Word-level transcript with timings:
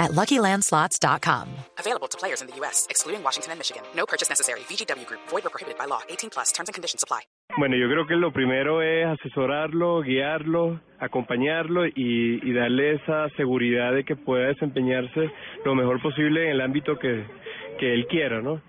at 0.00 0.10
LuckyLandSlots.com. 0.12 1.46
Available 1.78 2.08
to 2.08 2.18
players 2.18 2.40
in 2.40 2.48
the 2.48 2.56
U.S., 2.56 2.86
excluding 2.90 3.22
Washington 3.22 3.52
and 3.52 3.58
Michigan. 3.60 3.82
No 3.94 4.06
purchase 4.06 4.28
necessary. 4.28 4.60
VGW 4.60 5.06
Group. 5.06 5.20
Void 5.28 5.46
or 5.46 5.50
prohibited 5.50 5.78
by 5.78 5.84
law. 5.84 6.00
18 6.08 6.30
plus. 6.30 6.50
Terms 6.52 6.68
and 6.68 6.74
conditions 6.74 7.04
apply. 7.04 7.20
Bueno, 7.58 7.76
yo 7.76 7.88
creo 7.88 8.06
que 8.06 8.14
lo 8.14 8.32
primero 8.32 8.80
es 8.80 9.06
asesorarlo, 9.06 10.02
guiarlo, 10.02 10.80
acompañarlo 11.00 11.84
y, 11.86 12.40
y 12.42 12.52
darle 12.52 12.94
esa 12.94 13.28
seguridad 13.36 13.92
de 13.92 14.04
que 14.04 14.16
pueda 14.16 14.48
desempeñarse 14.48 15.30
lo 15.64 15.74
mejor 15.74 16.00
posible 16.00 16.44
en 16.44 16.50
el 16.52 16.60
ámbito 16.60 16.96
que, 16.96 17.26
que 17.78 17.92
él 17.92 18.06
quiera, 18.06 18.40
¿no? 18.40 18.62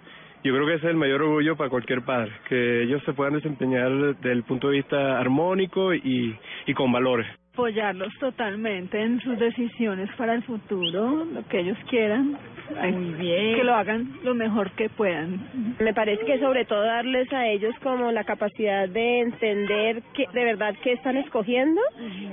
Yo 0.44 0.54
creo 0.56 0.66
que 0.66 0.74
ese 0.74 0.88
es 0.88 0.92
el 0.92 0.98
mayor 0.98 1.22
orgullo 1.22 1.56
para 1.56 1.70
cualquier 1.70 2.04
padre, 2.04 2.32
que 2.50 2.84
ellos 2.84 3.04
se 3.06 3.14
puedan 3.14 3.36
desempeñar 3.36 3.92
desde 3.92 4.32
el 4.32 4.44
punto 4.44 4.70
de 4.70 4.78
vista 4.78 5.20
armónico 5.20 5.94
y, 5.94 6.36
y 6.66 6.74
con 6.74 6.92
valores. 6.92 7.28
Apoyarlos 7.54 8.14
totalmente 8.20 9.02
en 9.02 9.20
sus 9.20 9.38
decisiones 9.38 10.10
para 10.18 10.34
el 10.34 10.44
futuro, 10.44 11.26
lo 11.26 11.46
que 11.50 11.60
ellos 11.60 11.78
quieran. 11.90 12.38
Muy 12.72 13.14
bien. 13.16 13.58
Que 13.58 13.64
lo 13.66 13.76
hagan 13.76 14.08
lo 14.24 14.34
mejor 14.34 14.72
que 14.72 14.90
puedan. 14.90 15.76
Me 15.80 15.94
parece 15.94 16.24
que 16.24 16.40
sobre 16.40 16.64
todo 16.64 16.82
darles 16.82 17.32
a 17.34 17.48
ellos 17.48 17.76
como 17.84 18.12
la 18.14 18.24
capacidad 18.24 18.88
de 18.88 19.20
entender 19.20 20.02
que 20.14 20.26
de 20.34 20.44
verdad 20.46 20.74
qué 20.82 20.94
están 20.94 21.18
escogiendo, 21.18 21.82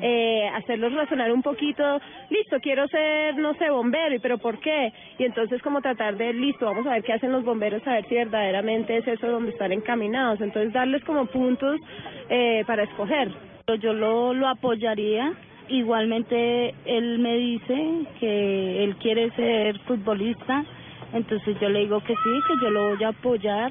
eh, 0.00 0.48
hacerlos 0.54 0.92
razonar 0.92 1.32
un 1.32 1.42
poquito, 1.42 2.00
listo, 2.30 2.60
quiero 2.60 2.86
ser, 2.86 3.36
no 3.36 3.54
sé, 3.54 3.68
bombero, 3.70 4.14
¿y 4.14 4.20
pero 4.20 4.38
por 4.38 4.60
qué? 4.60 4.92
Y 5.18 5.24
entonces 5.24 5.60
como 5.62 5.80
tratar 5.80 6.16
de, 6.16 6.32
listo, 6.32 6.66
vamos 6.66 6.86
a 6.86 6.90
ver 6.90 7.02
qué 7.02 7.14
hacen 7.14 7.32
los 7.32 7.44
bomberos, 7.44 7.84
a 7.86 7.94
ver 7.94 8.08
si 8.08 8.14
verdaderamente 8.14 8.96
es 8.96 9.08
eso 9.08 9.26
donde 9.26 9.50
están 9.50 9.72
encaminados. 9.72 10.40
Entonces 10.40 10.72
darles 10.72 11.02
como 11.04 11.26
puntos 11.26 11.80
eh, 12.28 12.62
para 12.66 12.84
escoger. 12.84 13.57
Yo 13.76 13.92
lo, 13.92 14.32
lo 14.32 14.48
apoyaría. 14.48 15.34
Igualmente 15.68 16.74
él 16.86 17.18
me 17.18 17.36
dice 17.36 18.06
que 18.18 18.82
él 18.82 18.96
quiere 18.96 19.30
ser 19.32 19.78
futbolista, 19.80 20.64
entonces 21.12 21.60
yo 21.60 21.68
le 21.68 21.80
digo 21.80 22.00
que 22.00 22.14
sí, 22.14 22.30
que 22.48 22.64
yo 22.64 22.70
lo 22.70 22.94
voy 22.94 23.04
a 23.04 23.08
apoyar, 23.08 23.70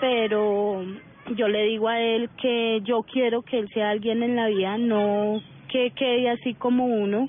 pero 0.00 0.84
yo 1.34 1.48
le 1.48 1.64
digo 1.64 1.88
a 1.88 2.00
él 2.00 2.30
que 2.40 2.80
yo 2.84 3.02
quiero 3.02 3.42
que 3.42 3.58
él 3.58 3.68
sea 3.74 3.90
alguien 3.90 4.22
en 4.22 4.36
la 4.36 4.46
vida, 4.46 4.78
no 4.78 5.42
que 5.68 5.90
quede 5.90 6.30
así 6.30 6.54
como 6.54 6.86
uno, 6.86 7.28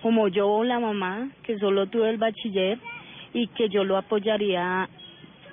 como 0.00 0.28
yo, 0.28 0.64
la 0.64 0.80
mamá, 0.80 1.28
que 1.42 1.58
solo 1.58 1.86
tuve 1.88 2.08
el 2.08 2.16
bachiller 2.16 2.78
y 3.34 3.48
que 3.48 3.68
yo 3.68 3.84
lo 3.84 3.98
apoyaría 3.98 4.88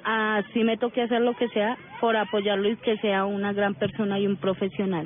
así 0.04 0.64
me 0.64 0.78
toque 0.78 1.02
hacer 1.02 1.22
lo 1.22 1.36
que 1.36 1.50
sea 1.50 1.78
por 2.00 2.16
apoyarlo 2.16 2.70
y 2.70 2.78
que 2.78 2.98
sea 2.98 3.26
una 3.26 3.52
gran 3.52 3.76
persona 3.76 4.18
y 4.18 4.28
un 4.28 4.38
profesional. 4.38 5.06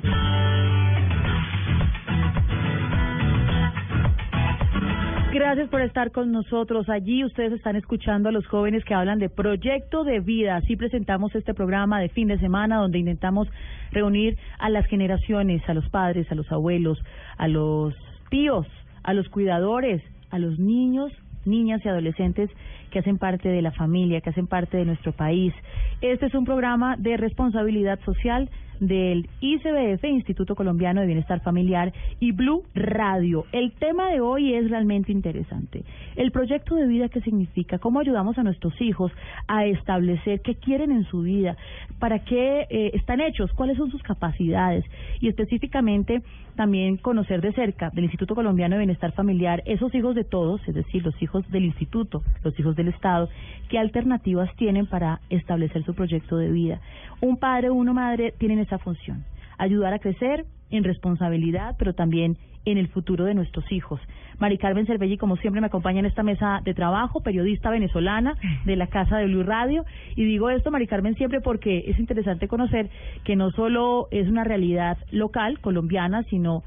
Gracias 5.34 5.68
por 5.68 5.80
estar 5.80 6.12
con 6.12 6.30
nosotros. 6.30 6.88
Allí 6.88 7.24
ustedes 7.24 7.54
están 7.54 7.74
escuchando 7.74 8.28
a 8.28 8.32
los 8.32 8.46
jóvenes 8.46 8.84
que 8.84 8.94
hablan 8.94 9.18
de 9.18 9.28
proyecto 9.28 10.04
de 10.04 10.20
vida. 10.20 10.54
Así 10.54 10.76
presentamos 10.76 11.34
este 11.34 11.54
programa 11.54 11.98
de 11.98 12.08
fin 12.08 12.28
de 12.28 12.38
semana 12.38 12.76
donde 12.76 13.00
intentamos 13.00 13.48
reunir 13.90 14.38
a 14.60 14.70
las 14.70 14.86
generaciones, 14.86 15.68
a 15.68 15.74
los 15.74 15.88
padres, 15.88 16.30
a 16.30 16.36
los 16.36 16.52
abuelos, 16.52 17.02
a 17.36 17.48
los 17.48 17.96
tíos, 18.30 18.64
a 19.02 19.12
los 19.12 19.28
cuidadores, 19.28 20.04
a 20.30 20.38
los 20.38 20.60
niños, 20.60 21.10
niñas 21.44 21.84
y 21.84 21.88
adolescentes 21.88 22.48
que 22.92 23.00
hacen 23.00 23.18
parte 23.18 23.48
de 23.48 23.60
la 23.60 23.72
familia, 23.72 24.20
que 24.20 24.30
hacen 24.30 24.46
parte 24.46 24.76
de 24.76 24.84
nuestro 24.84 25.10
país. 25.10 25.52
Este 26.00 26.26
es 26.26 26.34
un 26.34 26.44
programa 26.44 26.94
de 26.96 27.16
responsabilidad 27.16 27.98
social 28.04 28.48
del 28.80 29.28
ICBF, 29.40 30.04
Instituto 30.04 30.54
Colombiano 30.54 31.00
de 31.00 31.06
Bienestar 31.06 31.40
Familiar, 31.40 31.92
y 32.20 32.32
Blue 32.32 32.64
Radio. 32.74 33.44
El 33.52 33.72
tema 33.72 34.10
de 34.10 34.20
hoy 34.20 34.54
es 34.54 34.70
realmente 34.70 35.12
interesante. 35.12 35.84
El 36.16 36.30
proyecto 36.30 36.74
de 36.76 36.86
vida, 36.86 37.08
¿qué 37.08 37.20
significa? 37.20 37.78
¿Cómo 37.78 38.00
ayudamos 38.00 38.38
a 38.38 38.42
nuestros 38.42 38.80
hijos 38.80 39.12
a 39.48 39.64
establecer 39.66 40.40
qué 40.40 40.54
quieren 40.54 40.90
en 40.90 41.04
su 41.04 41.22
vida? 41.22 41.56
¿Para 41.98 42.20
qué 42.20 42.66
eh, 42.70 42.90
están 42.94 43.20
hechos? 43.20 43.52
¿Cuáles 43.52 43.76
son 43.76 43.90
sus 43.90 44.02
capacidades? 44.02 44.84
Y 45.20 45.28
específicamente 45.28 46.22
también 46.56 46.96
conocer 46.96 47.40
de 47.40 47.52
cerca 47.52 47.90
del 47.90 48.04
Instituto 48.04 48.34
Colombiano 48.34 48.74
de 48.76 48.80
Bienestar 48.80 49.12
Familiar 49.12 49.62
esos 49.66 49.94
hijos 49.94 50.14
de 50.14 50.24
todos, 50.24 50.60
es 50.68 50.74
decir, 50.74 51.04
los 51.04 51.20
hijos 51.22 51.48
del 51.50 51.64
instituto, 51.64 52.22
los 52.42 52.58
hijos 52.58 52.76
del 52.76 52.88
Estado, 52.88 53.28
qué 53.68 53.78
alternativas 53.78 54.54
tienen 54.56 54.86
para 54.86 55.20
establecer 55.30 55.84
su 55.84 55.94
proyecto 55.94 56.36
de 56.36 56.50
vida. 56.50 56.80
Un 57.20 57.38
padre 57.38 57.70
una 57.70 57.92
madre 57.92 58.32
tienen 58.38 58.58
esa 58.64 58.78
función, 58.78 59.24
ayudar 59.58 59.94
a 59.94 59.98
crecer 59.98 60.44
en 60.70 60.84
responsabilidad, 60.84 61.76
pero 61.78 61.94
también 61.94 62.36
en 62.64 62.78
el 62.78 62.88
futuro 62.88 63.24
de 63.24 63.34
nuestros 63.34 63.70
hijos. 63.70 64.00
Mari 64.38 64.58
Carmen 64.58 64.86
Cervelli, 64.86 65.16
como 65.16 65.36
siempre, 65.36 65.60
me 65.60 65.66
acompaña 65.66 66.00
en 66.00 66.06
esta 66.06 66.22
mesa 66.22 66.60
de 66.64 66.74
trabajo, 66.74 67.22
periodista 67.22 67.70
venezolana 67.70 68.36
de 68.64 68.76
la 68.76 68.86
Casa 68.88 69.18
de 69.18 69.26
Blue 69.26 69.42
Radio. 69.42 69.84
Y 70.16 70.24
digo 70.24 70.50
esto, 70.50 70.70
Mari 70.70 70.86
Carmen, 70.86 71.14
siempre 71.14 71.40
porque 71.40 71.84
es 71.86 71.98
interesante 71.98 72.48
conocer 72.48 72.90
que 73.24 73.36
no 73.36 73.50
solo 73.50 74.08
es 74.10 74.28
una 74.28 74.44
realidad 74.44 74.98
local, 75.10 75.60
colombiana, 75.60 76.22
sino 76.24 76.64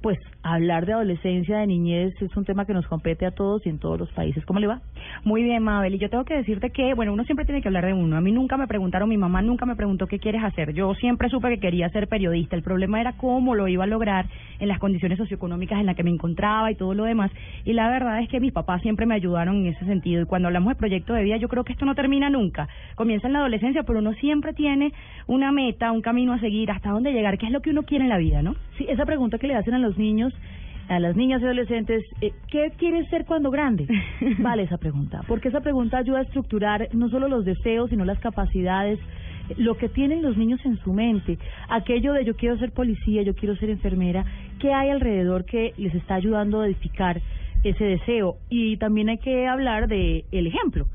pues 0.00 0.18
hablar 0.42 0.86
de 0.86 0.94
adolescencia, 0.94 1.58
de 1.58 1.66
niñez, 1.66 2.14
es 2.20 2.34
un 2.36 2.44
tema 2.44 2.64
que 2.64 2.72
nos 2.72 2.86
compete 2.86 3.26
a 3.26 3.32
todos 3.32 3.64
y 3.66 3.68
en 3.68 3.78
todos 3.78 3.98
los 3.98 4.10
países. 4.12 4.44
¿Cómo 4.46 4.58
le 4.58 4.66
va? 4.66 4.80
Muy 5.24 5.42
bien, 5.42 5.62
Mabel. 5.62 5.94
Y 5.94 5.98
yo 5.98 6.08
tengo 6.08 6.24
que 6.24 6.34
decirte 6.34 6.70
que, 6.70 6.94
bueno, 6.94 7.12
uno 7.12 7.24
siempre 7.24 7.44
tiene 7.44 7.60
que 7.60 7.68
hablar 7.68 7.84
de 7.84 7.92
uno. 7.92 8.16
A 8.16 8.20
mí 8.20 8.32
nunca 8.32 8.56
me 8.56 8.66
preguntaron, 8.66 9.08
mi 9.08 9.18
mamá 9.18 9.42
nunca 9.42 9.66
me 9.66 9.76
preguntó 9.76 10.06
qué 10.06 10.18
quieres 10.18 10.42
hacer. 10.42 10.72
Yo 10.72 10.94
siempre 10.94 11.28
supe 11.28 11.50
que 11.50 11.60
quería 11.60 11.90
ser 11.90 12.08
periodista. 12.08 12.56
El 12.56 12.62
problema 12.62 13.00
era 13.00 13.12
cómo 13.12 13.54
lo 13.54 13.68
iba 13.68 13.84
a 13.84 13.86
lograr 13.86 14.26
en 14.58 14.68
las 14.68 14.78
condiciones 14.78 15.18
socioeconómicas 15.18 15.78
en 15.78 15.86
las 15.86 15.96
que 15.96 16.02
me 16.02 16.10
encontraba 16.10 16.70
y 16.70 16.74
todo 16.76 16.94
lo 16.94 17.04
demás. 17.04 17.30
Y 17.64 17.74
la 17.74 17.90
verdad 17.90 18.20
es 18.22 18.28
que 18.28 18.40
mis 18.40 18.52
papás 18.52 18.80
siempre 18.82 19.04
me 19.04 19.14
ayudaron 19.14 19.56
en 19.56 19.66
ese 19.66 19.84
sentido. 19.84 20.22
Y 20.22 20.26
cuando 20.26 20.48
hablamos 20.48 20.70
de 20.70 20.78
proyecto 20.78 21.12
de 21.12 21.24
vida, 21.24 21.36
yo 21.36 21.48
creo 21.48 21.64
que 21.64 21.72
esto 21.72 21.84
no 21.84 21.94
termina 21.94 22.30
nunca. 22.30 22.68
Comienza 22.94 23.26
en 23.26 23.34
la 23.34 23.40
adolescencia, 23.40 23.82
pero 23.82 23.98
uno 23.98 24.14
siempre 24.14 24.54
tiene 24.54 24.92
una 25.26 25.52
meta, 25.52 25.92
un 25.92 26.00
camino 26.00 26.32
a 26.32 26.40
seguir, 26.40 26.70
hasta 26.70 26.90
dónde 26.90 27.12
llegar, 27.12 27.36
qué 27.36 27.46
es 27.46 27.52
lo 27.52 27.60
que 27.60 27.70
uno 27.70 27.82
quiere 27.82 28.04
en 28.04 28.10
la 28.10 28.18
vida, 28.18 28.42
¿no? 28.42 28.54
Sí, 28.78 28.86
esa 28.88 29.04
pregunta 29.04 29.38
que 29.38 29.46
le 29.46 29.56
hacen 29.56 29.74
a 29.74 29.78
los 29.78 29.89
niños 29.98 30.32
a 30.90 30.98
las 30.98 31.14
niñas 31.14 31.40
y 31.40 31.44
adolescentes, 31.44 32.02
eh, 32.20 32.32
¿qué 32.48 32.72
quieres 32.76 33.08
ser 33.10 33.24
cuando 33.24 33.52
grande? 33.52 33.86
Vale 34.38 34.64
esa 34.64 34.76
pregunta, 34.76 35.20
porque 35.28 35.48
esa 35.48 35.60
pregunta 35.60 35.98
ayuda 35.98 36.18
a 36.18 36.22
estructurar 36.22 36.88
no 36.92 37.08
solo 37.08 37.28
los 37.28 37.44
deseos, 37.44 37.90
sino 37.90 38.04
las 38.04 38.18
capacidades, 38.18 38.98
lo 39.56 39.76
que 39.76 39.88
tienen 39.88 40.20
los 40.20 40.36
niños 40.36 40.60
en 40.64 40.78
su 40.78 40.92
mente, 40.92 41.38
aquello 41.68 42.12
de 42.12 42.24
yo 42.24 42.34
quiero 42.34 42.58
ser 42.58 42.72
policía, 42.72 43.22
yo 43.22 43.34
quiero 43.34 43.54
ser 43.56 43.70
enfermera, 43.70 44.24
¿qué 44.58 44.72
hay 44.72 44.90
alrededor 44.90 45.44
que 45.44 45.74
les 45.76 45.94
está 45.94 46.16
ayudando 46.16 46.60
a 46.60 46.66
edificar 46.66 47.20
ese 47.62 47.84
deseo? 47.84 48.38
Y 48.48 48.76
también 48.78 49.10
hay 49.10 49.18
que 49.18 49.46
hablar 49.46 49.86
de 49.86 50.24
el 50.32 50.48
ejemplo. 50.48 50.86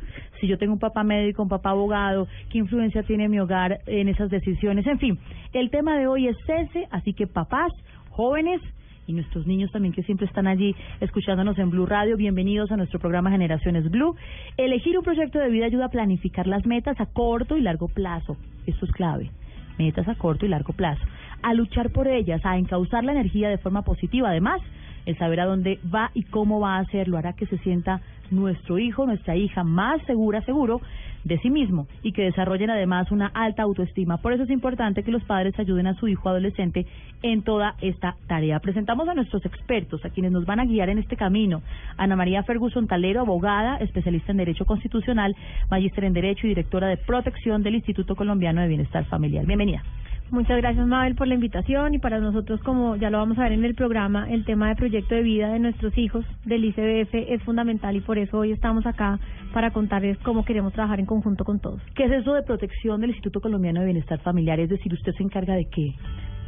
Si 0.41 0.47
yo 0.47 0.57
tengo 0.57 0.73
un 0.73 0.79
papá 0.79 1.05
médico, 1.05 1.41
un 1.41 1.49
papá 1.49 1.69
abogado, 1.69 2.27
¿qué 2.49 2.57
influencia 2.57 3.03
tiene 3.03 3.29
mi 3.29 3.39
hogar 3.39 3.79
en 3.85 4.09
esas 4.09 4.29
decisiones? 4.29 4.85
En 4.87 4.99
fin, 4.99 5.17
el 5.53 5.69
tema 5.69 5.97
de 5.97 6.07
hoy 6.07 6.27
es 6.27 6.37
ese, 6.47 6.85
así 6.91 7.13
que 7.13 7.27
papás, 7.27 7.71
jóvenes, 8.09 8.61
y 9.07 9.13
nuestros 9.13 9.45
niños 9.45 9.71
también 9.71 9.93
que 9.93 10.03
siempre 10.03 10.27
están 10.27 10.47
allí 10.47 10.75
escuchándonos 10.99 11.57
en 11.57 11.69
Blue 11.69 11.85
Radio. 11.85 12.17
Bienvenidos 12.17 12.71
a 12.71 12.77
nuestro 12.77 12.99
programa 12.99 13.31
Generaciones 13.31 13.89
Blue. 13.89 14.15
Elegir 14.57 14.97
un 14.97 15.03
proyecto 15.03 15.39
de 15.39 15.49
vida 15.49 15.65
ayuda 15.65 15.85
a 15.85 15.89
planificar 15.89 16.47
las 16.47 16.65
metas 16.65 16.99
a 16.99 17.05
corto 17.05 17.57
y 17.57 17.61
largo 17.61 17.87
plazo. 17.87 18.37
Esto 18.65 18.85
es 18.85 18.91
clave. 18.91 19.29
Metas 19.77 20.07
a 20.07 20.15
corto 20.15 20.45
y 20.45 20.49
largo 20.49 20.73
plazo. 20.73 21.03
A 21.41 21.53
luchar 21.53 21.91
por 21.91 22.07
ellas, 22.07 22.41
a 22.45 22.57
encauzar 22.57 23.03
la 23.03 23.11
energía 23.11 23.49
de 23.49 23.57
forma 23.57 23.83
positiva. 23.83 24.29
Además, 24.29 24.61
el 25.05 25.17
saber 25.17 25.39
a 25.39 25.45
dónde 25.45 25.79
va 25.93 26.11
y 26.13 26.23
cómo 26.23 26.59
va 26.59 26.77
a 26.77 26.79
hacerlo 26.79 27.17
hará 27.17 27.33
que 27.33 27.45
se 27.45 27.57
sienta 27.59 28.01
nuestro 28.31 28.79
hijo, 28.79 29.05
nuestra 29.05 29.35
hija 29.35 29.63
más 29.63 30.01
segura, 30.07 30.41
seguro 30.41 30.81
de 31.25 31.39
sí 31.39 31.49
mismo 31.49 31.87
y 32.03 32.13
que 32.13 32.23
desarrollen 32.23 32.69
además 32.69 33.11
una 33.11 33.27
alta 33.27 33.63
autoestima. 33.63 34.17
Por 34.17 34.31
eso 34.31 34.43
es 34.43 34.49
importante 34.49 35.03
que 35.03 35.11
los 35.11 35.23
padres 35.23 35.57
ayuden 35.59 35.87
a 35.87 35.95
su 35.95 36.07
hijo 36.07 36.29
adolescente 36.29 36.85
en 37.23 37.41
toda 37.41 37.75
esta 37.81 38.15
tarea. 38.27 38.59
Presentamos 38.59 39.09
a 39.09 39.15
nuestros 39.15 39.43
expertos, 39.45 40.05
a 40.05 40.09
quienes 40.09 40.31
nos 40.31 40.45
van 40.45 40.59
a 40.59 40.65
guiar 40.65 40.89
en 40.89 40.99
este 40.99 41.17
camino. 41.17 41.63
Ana 41.97 42.15
María 42.15 42.43
Ferguson 42.43 42.87
Talero, 42.87 43.21
abogada, 43.21 43.77
especialista 43.77 44.31
en 44.31 44.37
Derecho 44.37 44.65
Constitucional, 44.65 45.35
magíster 45.69 46.05
en 46.05 46.13
Derecho 46.13 46.45
y 46.45 46.49
directora 46.49 46.87
de 46.87 46.97
Protección 46.97 47.63
del 47.63 47.75
Instituto 47.75 48.15
Colombiano 48.15 48.61
de 48.61 48.67
Bienestar 48.67 49.05
Familiar. 49.05 49.45
Bienvenida. 49.45 49.83
Muchas 50.31 50.57
gracias, 50.57 50.87
Mabel, 50.87 51.15
por 51.15 51.27
la 51.27 51.35
invitación 51.35 51.93
y 51.93 51.99
para 51.99 52.19
nosotros, 52.19 52.59
como 52.63 52.95
ya 52.95 53.11
lo 53.11 53.19
vamos 53.19 53.37
a 53.37 53.43
ver 53.43 53.51
en 53.51 53.63
el 53.63 53.75
programa, 53.75 54.27
el 54.29 54.43
tema 54.43 54.69
de 54.69 54.75
proyecto 54.75 55.13
de 55.13 55.21
vida 55.21 55.49
de 55.49 55.59
nuestros 55.59 55.95
hijos 55.97 56.25
del 56.45 56.65
ICBF 56.65 57.13
es 57.13 57.43
fundamental 57.43 57.95
y 57.95 58.01
por 58.01 58.17
eso 58.17 58.39
hoy 58.39 58.51
estamos 58.51 58.87
acá 58.87 59.19
para 59.53 59.71
contarles 59.71 60.17
cómo 60.19 60.43
queremos 60.43 60.73
trabajar 60.73 60.99
en 60.99 61.05
conjunto 61.05 61.45
con 61.45 61.59
todos. 61.59 61.79
¿Qué 61.93 62.05
es 62.05 62.11
eso 62.11 62.33
de 62.33 62.41
protección 62.41 63.01
del 63.01 63.11
Instituto 63.11 63.39
Colombiano 63.39 63.81
de 63.81 63.85
Bienestar 63.85 64.19
Familiar? 64.19 64.59
Es 64.59 64.69
decir, 64.69 64.91
¿usted 64.93 65.13
se 65.13 65.23
encarga 65.23 65.53
de 65.53 65.65
qué? 65.65 65.93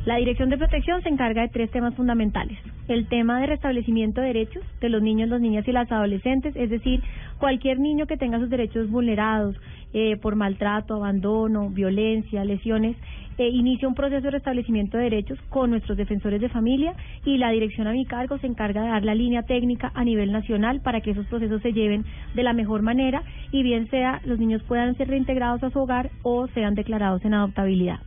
La 0.07 0.15
Dirección 0.15 0.47
de 0.47 0.57
Protección 0.57 1.03
se 1.03 1.09
encarga 1.09 1.41
de 1.41 1.49
tres 1.49 1.69
temas 1.69 1.93
fundamentales. 1.93 2.57
El 2.87 3.09
tema 3.09 3.41
de 3.41 3.47
restablecimiento 3.47 4.21
de 4.21 4.27
derechos 4.27 4.63
de 4.79 4.87
los 4.87 5.01
niños, 5.01 5.27
las 5.27 5.41
niñas 5.41 5.67
y 5.67 5.73
las 5.73 5.91
adolescentes, 5.91 6.55
es 6.55 6.69
decir, 6.69 7.03
cualquier 7.39 7.77
niño 7.77 8.07
que 8.07 8.15
tenga 8.15 8.39
sus 8.39 8.49
derechos 8.49 8.89
vulnerados 8.89 9.57
eh, 9.91 10.15
por 10.15 10.37
maltrato, 10.37 10.95
abandono, 10.95 11.69
violencia, 11.71 12.45
lesiones, 12.45 12.95
eh, 13.37 13.49
inicia 13.49 13.85
un 13.85 13.95
proceso 13.95 14.21
de 14.21 14.31
restablecimiento 14.31 14.95
de 14.95 15.03
derechos 15.03 15.39
con 15.49 15.71
nuestros 15.71 15.97
defensores 15.97 16.39
de 16.39 16.47
familia 16.47 16.93
y 17.25 17.37
la 17.37 17.51
dirección 17.51 17.87
a 17.87 17.91
mi 17.91 18.05
cargo 18.05 18.37
se 18.37 18.47
encarga 18.47 18.83
de 18.83 18.87
dar 18.87 19.03
la 19.03 19.13
línea 19.13 19.43
técnica 19.43 19.91
a 19.93 20.05
nivel 20.05 20.31
nacional 20.31 20.79
para 20.79 21.01
que 21.01 21.11
esos 21.11 21.25
procesos 21.25 21.61
se 21.61 21.73
lleven 21.73 22.05
de 22.33 22.43
la 22.43 22.53
mejor 22.53 22.81
manera 22.81 23.23
y 23.51 23.61
bien 23.61 23.89
sea 23.89 24.21
los 24.23 24.39
niños 24.39 24.63
puedan 24.63 24.95
ser 24.95 25.09
reintegrados 25.09 25.61
a 25.63 25.69
su 25.69 25.79
hogar 25.79 26.11
o 26.23 26.47
sean 26.47 26.75
declarados 26.75 27.25
en 27.25 27.33
adoptabilidad. 27.33 27.99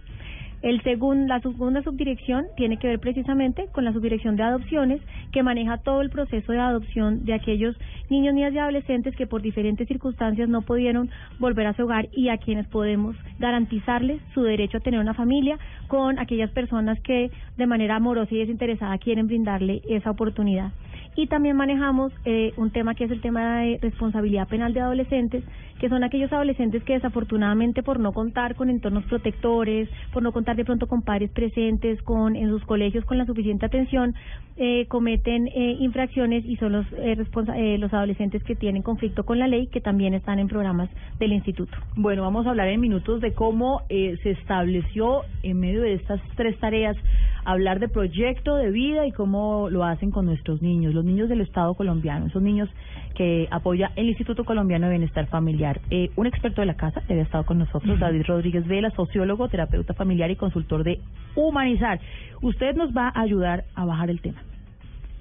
El 0.62 0.82
segun, 0.82 1.26
la 1.26 1.40
segunda 1.40 1.82
subdirección 1.82 2.46
tiene 2.56 2.76
que 2.76 2.86
ver 2.86 3.00
precisamente 3.00 3.66
con 3.72 3.84
la 3.84 3.94
subdirección 3.94 4.36
de 4.36 4.42
adopciones, 4.42 5.00
que 5.32 5.42
maneja 5.42 5.78
todo 5.78 6.02
el 6.02 6.10
proceso 6.10 6.52
de 6.52 6.58
adopción 6.58 7.24
de 7.24 7.32
aquellos 7.32 7.76
niños, 8.10 8.34
niñas 8.34 8.52
y 8.52 8.58
adolescentes 8.58 9.16
que 9.16 9.26
por 9.26 9.40
diferentes 9.40 9.88
circunstancias 9.88 10.48
no 10.48 10.60
pudieron 10.62 11.08
volver 11.38 11.66
a 11.66 11.72
su 11.72 11.84
hogar 11.84 12.08
y 12.12 12.28
a 12.28 12.36
quienes 12.36 12.66
podemos 12.66 13.16
garantizarles 13.38 14.20
su 14.34 14.42
derecho 14.42 14.76
a 14.76 14.80
tener 14.80 15.00
una 15.00 15.14
familia 15.14 15.58
con 15.88 16.18
aquellas 16.18 16.50
personas 16.50 17.00
que 17.00 17.30
de 17.56 17.66
manera 17.66 17.96
amorosa 17.96 18.34
y 18.34 18.38
desinteresada 18.38 18.98
quieren 18.98 19.28
brindarle 19.28 19.80
esa 19.88 20.10
oportunidad. 20.10 20.72
Y 21.20 21.26
también 21.26 21.55
manejamos 21.55 22.14
eh, 22.25 22.55
un 22.56 22.70
tema 22.70 22.94
que 22.94 23.05
es 23.05 23.11
el 23.11 23.20
tema 23.20 23.61
de 23.61 23.78
responsabilidad 23.82 24.49
penal 24.49 24.72
de 24.72 24.81
adolescentes, 24.81 25.44
que 25.78 25.90
son 25.90 26.02
aquellos 26.02 26.32
adolescentes 26.32 26.82
que 26.82 26.94
desafortunadamente 26.94 27.82
por 27.82 28.00
no 28.00 28.12
contar 28.12 28.55
con 28.55 28.70
entornos 28.70 29.05
protectores, 29.05 29.90
por 30.14 30.22
no 30.22 30.32
contar 30.32 30.56
de 30.56 30.64
pronto 30.64 30.87
con 30.87 31.02
padres 31.02 31.31
presentes, 31.31 32.00
con 32.05 32.37
en 32.37 32.49
sus 32.49 32.64
colegios 32.64 33.05
con 33.05 33.19
la 33.19 33.26
suficiente 33.26 33.67
atención, 33.67 34.14
eh, 34.56 34.87
cometen 34.88 35.49
eh, 35.49 35.76
infracciones 35.81 36.43
y 36.46 36.56
son 36.56 36.72
los 36.72 36.87
eh, 36.93 37.14
responsa 37.14 37.58
eh, 37.58 37.76
los 37.76 37.93
adolescentes 37.93 38.43
que 38.43 38.56
tienen 38.56 38.81
conflicto 38.81 39.25
con 39.25 39.38
la 39.38 39.46
ley 39.46 39.66
que 39.66 39.82
también 39.82 40.14
están 40.14 40.38
en 40.38 40.49
programas 40.49 40.88
del 41.19 41.34
instituto. 41.34 41.76
Bueno, 41.96 42.23
vamos 42.23 42.46
a 42.46 42.50
hablar 42.50 42.69
en 42.69 42.81
minutos 42.81 43.20
de 43.20 43.34
cómo 43.34 43.82
eh, 43.90 44.16
se 44.23 44.31
estableció 44.31 45.25
en 45.43 45.61
medio 45.61 45.82
de 45.82 45.93
estas 45.93 46.20
tres 46.37 46.58
tareas 46.58 46.96
hablar 47.44 47.81
de 47.81 47.88
proyecto 47.88 48.56
de 48.56 48.70
vida 48.70 49.06
y 49.06 49.12
cómo 49.12 49.69
lo 49.70 49.84
hacen 49.84 50.11
con 50.11 50.26
nuestros 50.26 50.62
niños, 50.62 50.94
niños 51.10 51.28
del 51.28 51.40
Estado 51.40 51.74
colombiano, 51.74 52.26
esos 52.26 52.42
niños 52.42 52.68
que 53.14 53.48
apoya 53.50 53.90
el 53.96 54.08
Instituto 54.08 54.44
Colombiano 54.44 54.86
de 54.86 54.92
Bienestar 54.92 55.26
Familiar. 55.26 55.80
Eh, 55.90 56.10
un 56.16 56.26
experto 56.26 56.62
de 56.62 56.66
la 56.66 56.74
casa 56.74 57.02
que 57.06 57.12
había 57.12 57.24
estado 57.24 57.44
con 57.44 57.58
nosotros, 57.58 57.98
David 57.98 58.22
Rodríguez 58.26 58.66
Vela, 58.66 58.90
sociólogo, 58.90 59.48
terapeuta 59.48 59.94
familiar 59.94 60.30
y 60.30 60.36
consultor 60.36 60.84
de 60.84 61.00
Humanizar. 61.34 62.00
Usted 62.40 62.74
nos 62.76 62.96
va 62.96 63.08
a 63.14 63.20
ayudar 63.20 63.64
a 63.74 63.84
bajar 63.84 64.10
el 64.10 64.20
tema. 64.20 64.40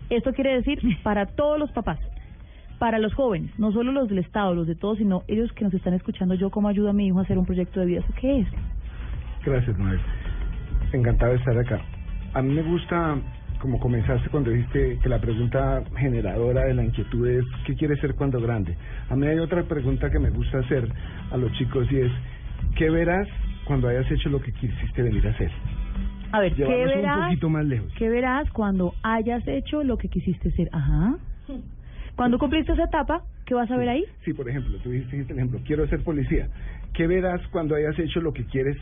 Esto 0.10 0.34
quiere 0.34 0.54
decir 0.54 0.80
para 1.04 1.26
todos 1.26 1.60
los 1.60 1.72
papás, 1.72 2.00
para 2.78 3.00
los 3.00 3.14
jóvenes, 3.14 3.52
no 3.60 3.72
solo 3.72 3.92
los 3.92 4.08
del 4.08 4.20
Estado, 4.20 4.56
los 4.56 4.68
de 4.68 4.76
todos, 4.76 4.98
sino 4.98 5.24
ellos 5.28 5.52
que 5.54 5.66
nos 5.66 5.74
están 5.74 5.94
escuchando, 5.94 6.36
yo 6.36 6.50
cómo 6.50 6.70
ayudo 6.70 6.90
a 6.90 6.94
mi 6.94 7.08
hijo 7.08 7.20
a 7.20 7.24
hacer 7.24 7.38
un 7.38 7.46
proyecto 7.46 7.80
de 7.80 7.86
vida. 7.86 8.00
¿Eso 8.00 8.14
qué 8.20 8.40
es? 8.40 8.48
Gracias, 9.46 9.78
Noel. 9.78 10.00
Encantado 10.94 11.34
de 11.34 11.38
estar 11.40 11.58
acá. 11.58 11.82
A 12.34 12.42
mí 12.42 12.54
me 12.54 12.62
gusta, 12.62 13.18
como 13.60 13.80
comenzaste 13.80 14.30
cuando 14.30 14.52
dijiste 14.52 15.00
que 15.02 15.10
la 15.10 15.20
pregunta 15.20 15.84
generadora 15.98 16.66
de 16.66 16.74
la 16.74 16.84
inquietud 16.84 17.28
es 17.28 17.46
¿qué 17.66 17.76
quieres 17.76 18.00
ser 18.00 18.16
cuando 18.16 18.40
grande? 18.40 18.76
A 19.10 19.16
mí 19.16 19.28
hay 19.28 19.40
otra 19.40 19.64
pregunta 19.64 20.10
que 20.10 20.20
me 20.20 20.30
gusta 20.30 20.60
hacer 20.60 20.88
a 21.32 21.38
los 21.38 21.52
chicos 21.54 21.88
y 21.92 22.00
es 22.00 22.12
¿qué 22.76 22.90
verás 22.90 23.28
cuando 23.66 23.88
hayas 23.88 24.10
hecho 24.12 24.30
lo 24.30 24.42
que 24.42 24.52
quisiste 24.54 25.02
venir 25.02 25.28
a 25.28 25.32
hacer? 25.32 25.52
A 26.32 26.40
ver, 26.40 26.54
¿qué 26.54 26.64
Llevarnos 26.64 26.96
un 26.96 27.02
verás? 27.02 27.26
poquito 27.26 27.50
más 27.50 27.66
lejos. 27.66 27.94
¿Qué 27.98 28.10
verás 28.10 28.50
cuando 28.52 28.94
hayas 29.04 29.48
hecho 29.48 29.84
lo 29.84 29.98
que 29.98 30.10
quisiste 30.10 30.52
ser? 30.52 30.70
Ajá. 30.72 31.18
Cuando 32.16 32.38
cumpliste 32.38 32.74
esa 32.74 32.84
etapa, 32.84 33.24
¿qué 33.46 33.56
vas 33.56 33.70
a 33.72 33.78
ver 33.78 33.90
ahí? 33.90 34.04
Sí, 34.26 34.34
por 34.34 34.48
ejemplo, 34.50 34.78
tú 34.84 34.92
dijiste 34.92 35.32
el 35.34 35.40
ejemplo, 35.40 35.60
quiero 35.66 35.88
ser 35.88 36.04
policía. 36.04 36.48
¿Qué 36.94 37.08
verás 37.08 37.42
cuando 37.48 37.76
hayas 37.76 37.98
hecho 37.98 38.20
lo 38.22 38.34
que 38.34 38.44
quieres 38.46 38.78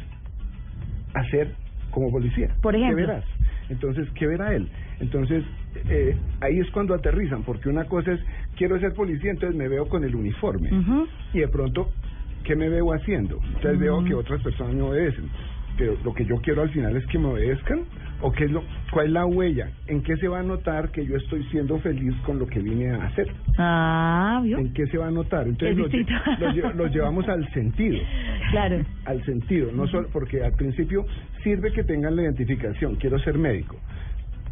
hacer 1.13 1.53
como 1.91 2.12
policía? 2.12 2.56
Por 2.62 2.75
ejemplo. 2.75 2.97
¿Qué 2.97 3.01
verás? 3.06 3.25
Entonces, 3.69 4.08
¿qué 4.16 4.28
verá 4.28 4.56
él? 4.56 4.69
Entonces, 5.00 5.44
eh, 5.90 6.16
ahí 6.42 6.60
es 6.60 6.69
cuando 6.72 6.94
aterrizan, 6.94 7.44
porque 7.44 7.69
una 7.69 7.86
cosa 7.86 8.14
es, 8.14 8.19
quiero 8.56 8.80
ser 8.80 8.94
policía, 8.94 9.31
entonces 9.31 9.56
me 9.58 9.68
veo 9.68 9.88
con 9.88 10.04
el 10.04 10.16
uniforme. 10.16 10.69
Y 11.34 11.40
de 11.40 11.48
pronto, 11.50 11.92
¿qué 12.44 12.56
me 12.56 12.69
veo 12.69 12.94
haciendo? 12.94 13.40
Entonces 13.46 13.80
veo 13.80 14.04
que 14.06 14.14
otras 14.16 14.42
personas 14.42 14.74
me 14.74 14.81
obedecen. 14.81 15.30
Pero 15.78 15.96
lo 16.04 16.12
que 16.14 16.25
yo 16.25 16.38
quiero 16.38 16.64
al 16.64 16.69
final 16.72 16.96
es 16.98 17.06
que 17.08 17.19
me 17.19 17.28
obedezcan, 17.28 17.81
o 18.22 18.31
qué 18.31 18.46
es 18.46 18.52
lo, 18.52 18.64
cuál 18.92 19.08
es 19.08 19.12
la 19.12 19.25
huella, 19.28 19.70
en 19.86 20.02
qué 20.02 20.16
se 20.18 20.28
va 20.28 20.40
a 20.40 20.44
notar 20.44 20.90
que 20.90 21.06
yo 21.06 21.16
estoy 21.18 21.44
siendo 21.52 21.78
feliz 21.80 22.16
con 22.25 22.40
lo 22.40 22.48
que 22.48 22.60
vine 22.60 22.90
a 22.90 23.04
hacer. 23.06 23.28
Ah, 23.60 24.42
¿vio? 24.44 24.58
¿En 24.58 24.74
qué 24.74 24.88
se 24.88 24.98
va 24.98 25.08
a 25.08 25.12
notar? 25.12 25.48
Entonces 25.48 25.78
lle- 26.40 26.54
lle- 26.56 26.74
los 26.74 26.92
llevamos 26.92 27.28
al 27.30 27.48
sentido. 27.54 28.00
Claro. 28.52 28.84
Al 29.06 29.24
sentido, 29.26 29.72
no 29.72 29.88
solo 29.88 30.10
porque 30.12 30.44
al 30.44 30.54
principio 30.54 31.06
sirve 31.44 31.72
que 31.72 31.84
tengan 31.84 32.16
la 32.16 32.24
identificación, 32.24 32.96
quiero 32.96 33.20
ser 33.20 33.38
médico. 33.38 33.78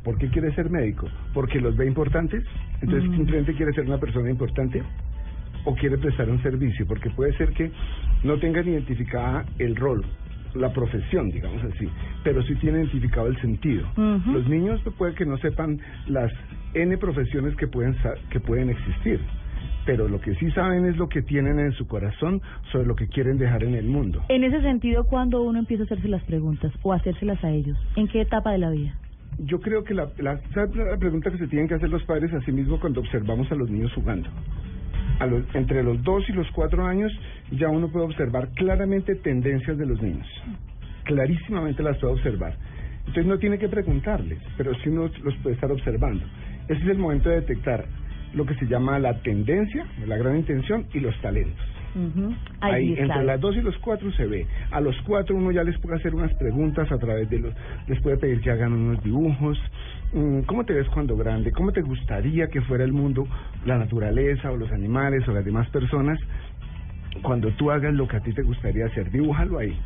¿Por 0.03 0.17
qué 0.17 0.29
quiere 0.29 0.53
ser 0.53 0.69
médico? 0.69 1.07
Porque 1.33 1.59
los 1.59 1.75
ve 1.75 1.87
importantes. 1.87 2.43
Entonces 2.81 3.09
simplemente 3.15 3.53
quiere 3.55 3.73
ser 3.73 3.85
una 3.85 3.97
persona 3.97 4.29
importante 4.29 4.83
o 5.65 5.75
quiere 5.75 5.97
prestar 5.97 6.29
un 6.29 6.41
servicio, 6.41 6.85
porque 6.87 7.09
puede 7.09 7.35
ser 7.37 7.49
que 7.53 7.71
no 8.23 8.37
tengan 8.37 8.67
identificada 8.67 9.45
el 9.57 9.75
rol, 9.75 10.05
la 10.53 10.71
profesión, 10.71 11.29
digamos 11.31 11.63
así, 11.63 11.89
pero 12.23 12.41
sí 12.43 12.55
tienen 12.55 12.81
identificado 12.81 13.27
el 13.27 13.39
sentido. 13.41 13.87
Los 13.97 14.47
niños 14.47 14.79
puede 14.97 15.15
que 15.15 15.25
no 15.25 15.37
sepan 15.37 15.79
las 16.07 16.31
N 16.73 16.97
profesiones 16.97 17.55
que 17.55 17.67
pueden 17.67 17.95
que 18.29 18.39
pueden 18.39 18.69
existir, 18.69 19.19
pero 19.85 20.07
lo 20.07 20.19
que 20.19 20.35
sí 20.35 20.51
saben 20.51 20.85
es 20.85 20.97
lo 20.97 21.07
que 21.07 21.21
tienen 21.21 21.59
en 21.59 21.71
su 21.73 21.87
corazón 21.87 22.41
sobre 22.71 22.87
lo 22.87 22.95
que 22.95 23.07
quieren 23.07 23.37
dejar 23.37 23.63
en 23.63 23.75
el 23.75 23.85
mundo. 23.85 24.23
En 24.29 24.43
ese 24.43 24.61
sentido, 24.61 25.05
cuando 25.05 25.43
uno 25.43 25.59
empieza 25.59 25.83
a 25.83 25.85
hacerse 25.85 26.07
las 26.07 26.23
preguntas 26.23 26.73
o 26.81 26.93
a 26.93 26.97
hacérselas 26.97 27.43
a 27.43 27.51
ellos, 27.51 27.77
¿en 27.95 28.07
qué 28.07 28.21
etapa 28.21 28.51
de 28.51 28.57
la 28.57 28.71
vida? 28.71 28.95
Yo 29.37 29.59
creo 29.59 29.83
que 29.83 29.93
la, 29.93 30.09
la, 30.17 30.39
¿sabe 30.53 30.85
la 30.85 30.97
pregunta 30.97 31.29
que 31.29 31.37
se 31.37 31.47
tienen 31.47 31.67
que 31.67 31.75
hacer 31.75 31.89
los 31.89 32.03
padres 32.03 32.33
a 32.33 32.41
sí 32.41 32.51
mismos 32.51 32.79
cuando 32.79 33.01
observamos 33.01 33.51
a 33.51 33.55
los 33.55 33.69
niños 33.69 33.91
jugando. 33.93 34.29
A 35.19 35.25
los, 35.25 35.43
entre 35.53 35.83
los 35.83 36.01
dos 36.03 36.27
y 36.29 36.33
los 36.33 36.49
cuatro 36.51 36.85
años 36.85 37.11
ya 37.51 37.69
uno 37.69 37.89
puede 37.89 38.05
observar 38.05 38.49
claramente 38.55 39.15
tendencias 39.15 39.77
de 39.77 39.85
los 39.85 40.01
niños. 40.01 40.27
Clarísimamente 41.03 41.83
las 41.83 41.97
puede 41.99 42.13
observar. 42.13 42.57
Entonces 42.99 43.25
no 43.25 43.37
tiene 43.37 43.59
que 43.59 43.69
preguntarles, 43.69 44.39
pero 44.57 44.73
sí 44.75 44.89
uno 44.89 45.09
los 45.23 45.35
puede 45.37 45.55
estar 45.55 45.71
observando. 45.71 46.25
Ese 46.67 46.81
es 46.81 46.87
el 46.87 46.97
momento 46.97 47.29
de 47.29 47.41
detectar 47.41 47.85
lo 48.35 48.45
que 48.45 48.55
se 48.55 48.67
llama 48.67 48.99
la 48.99 49.21
tendencia, 49.21 49.85
la 50.05 50.17
gran 50.17 50.37
intención 50.37 50.85
y 50.93 50.99
los 50.99 51.19
talentos. 51.21 51.65
Ahí, 52.59 52.73
Ahí 52.73 52.95
entre 52.99 53.23
las 53.23 53.39
dos 53.39 53.55
y 53.55 53.61
los 53.61 53.77
cuatro 53.77 54.11
se 54.11 54.25
ve. 54.25 54.45
A 54.71 54.81
los 54.81 54.95
cuatro 55.03 55.35
uno 55.35 55.51
ya 55.51 55.63
les 55.63 55.79
puede 55.79 55.95
hacer 55.95 56.13
unas 56.13 56.33
preguntas 56.33 56.91
a 56.91 56.97
través 56.97 57.29
de 57.29 57.39
los, 57.39 57.53
les 57.87 58.01
puede 58.01 58.17
pedir 58.17 58.41
que 58.41 58.51
hagan 58.51 58.73
unos 58.73 59.01
dibujos. 59.01 59.57
Mm, 60.13 60.41
¿Cómo 60.41 60.65
te 60.65 60.73
ves 60.73 60.87
cuando 60.89 61.15
grande? 61.15 61.53
¿Cómo 61.53 61.71
te 61.71 61.81
gustaría 61.81 62.47
que 62.47 62.61
fuera 62.61 62.83
el 62.83 62.91
mundo, 62.91 63.25
la 63.65 63.77
naturaleza 63.77 64.51
o 64.51 64.57
los 64.57 64.71
animales 64.73 65.25
o 65.27 65.31
las 65.31 65.45
demás 65.45 65.69
personas? 65.69 66.19
Cuando 67.21 67.49
tú 67.51 67.71
hagas 67.71 67.93
lo 67.93 68.09
que 68.09 68.17
a 68.17 68.19
ti 68.19 68.33
te 68.33 68.41
gustaría 68.41 68.87
hacer, 68.87 69.09
dibújalo 69.09 69.59
ahí. 69.59 69.79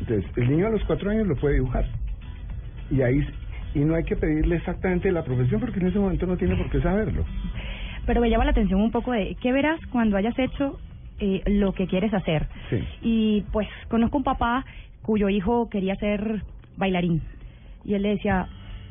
Entonces, 0.00 0.28
el 0.36 0.50
niño 0.50 0.66
a 0.66 0.70
los 0.70 0.82
cuatro 0.84 1.10
años 1.10 1.28
lo 1.28 1.36
puede 1.36 1.54
dibujar. 1.54 1.86
Y 2.90 3.02
ahí, 3.02 3.24
y 3.74 3.80
no 3.80 3.94
hay 3.94 4.04
que 4.04 4.16
pedirle 4.16 4.56
exactamente 4.56 5.10
la 5.12 5.24
profesión 5.24 5.60
porque 5.60 5.80
en 5.80 5.86
ese 5.88 5.98
momento 5.98 6.26
no 6.26 6.36
tiene 6.36 6.56
por 6.56 6.68
qué 6.70 6.80
saberlo. 6.80 7.24
Pero 8.06 8.20
me 8.20 8.28
llama 8.30 8.44
la 8.44 8.50
atención 8.50 8.80
un 8.80 8.90
poco 8.90 9.12
de 9.12 9.36
qué 9.40 9.52
verás 9.52 9.78
cuando 9.90 10.16
hayas 10.16 10.38
hecho 10.38 10.78
eh, 11.20 11.42
lo 11.46 11.72
que 11.72 11.86
quieres 11.86 12.12
hacer. 12.12 12.48
Sí. 12.68 12.78
Y 13.02 13.40
pues 13.52 13.68
conozco 13.88 14.16
un 14.18 14.24
papá 14.24 14.64
cuyo 15.02 15.28
hijo 15.28 15.68
quería 15.70 15.94
ser 15.96 16.42
bailarín. 16.76 17.22
Y 17.84 17.94
él 17.94 18.02
le 18.02 18.10
decía, 18.10 18.48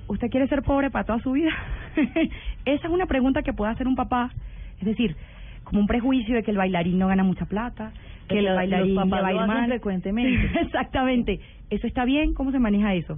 ¿usted 0.07 0.29
quiere 0.29 0.47
ser 0.47 0.63
pobre 0.63 0.89
para 0.89 1.05
toda 1.05 1.19
su 1.19 1.31
vida? 1.33 1.51
Esa 2.65 2.87
es 2.87 2.93
una 2.93 3.05
pregunta 3.05 3.41
que 3.43 3.53
puede 3.53 3.71
hacer 3.71 3.87
un 3.87 3.95
papá. 3.95 4.31
Es 4.79 4.85
decir, 4.85 5.15
como 5.63 5.81
un 5.81 5.87
prejuicio 5.87 6.35
de 6.35 6.43
que 6.43 6.51
el 6.51 6.57
bailarín 6.57 6.97
no 6.97 7.07
gana 7.07 7.23
mucha 7.23 7.45
plata, 7.45 7.91
que 8.27 8.35
Que 8.35 8.39
el 8.39 8.45
lo- 8.45 8.55
bailarín 8.55 8.95
los 8.95 9.03
papás 9.03 9.19
le 9.19 9.23
va 9.23 9.27
a 9.27 9.31
ir 9.31 9.37
lo 9.37 9.43
hacen 9.43 9.55
mal. 9.57 9.69
frecuentemente. 9.69 10.59
Exactamente. 10.61 11.39
¿Eso 11.69 11.85
está 11.87 12.05
bien? 12.05 12.33
¿Cómo 12.33 12.51
se 12.51 12.59
maneja 12.59 12.93
eso? 12.95 13.17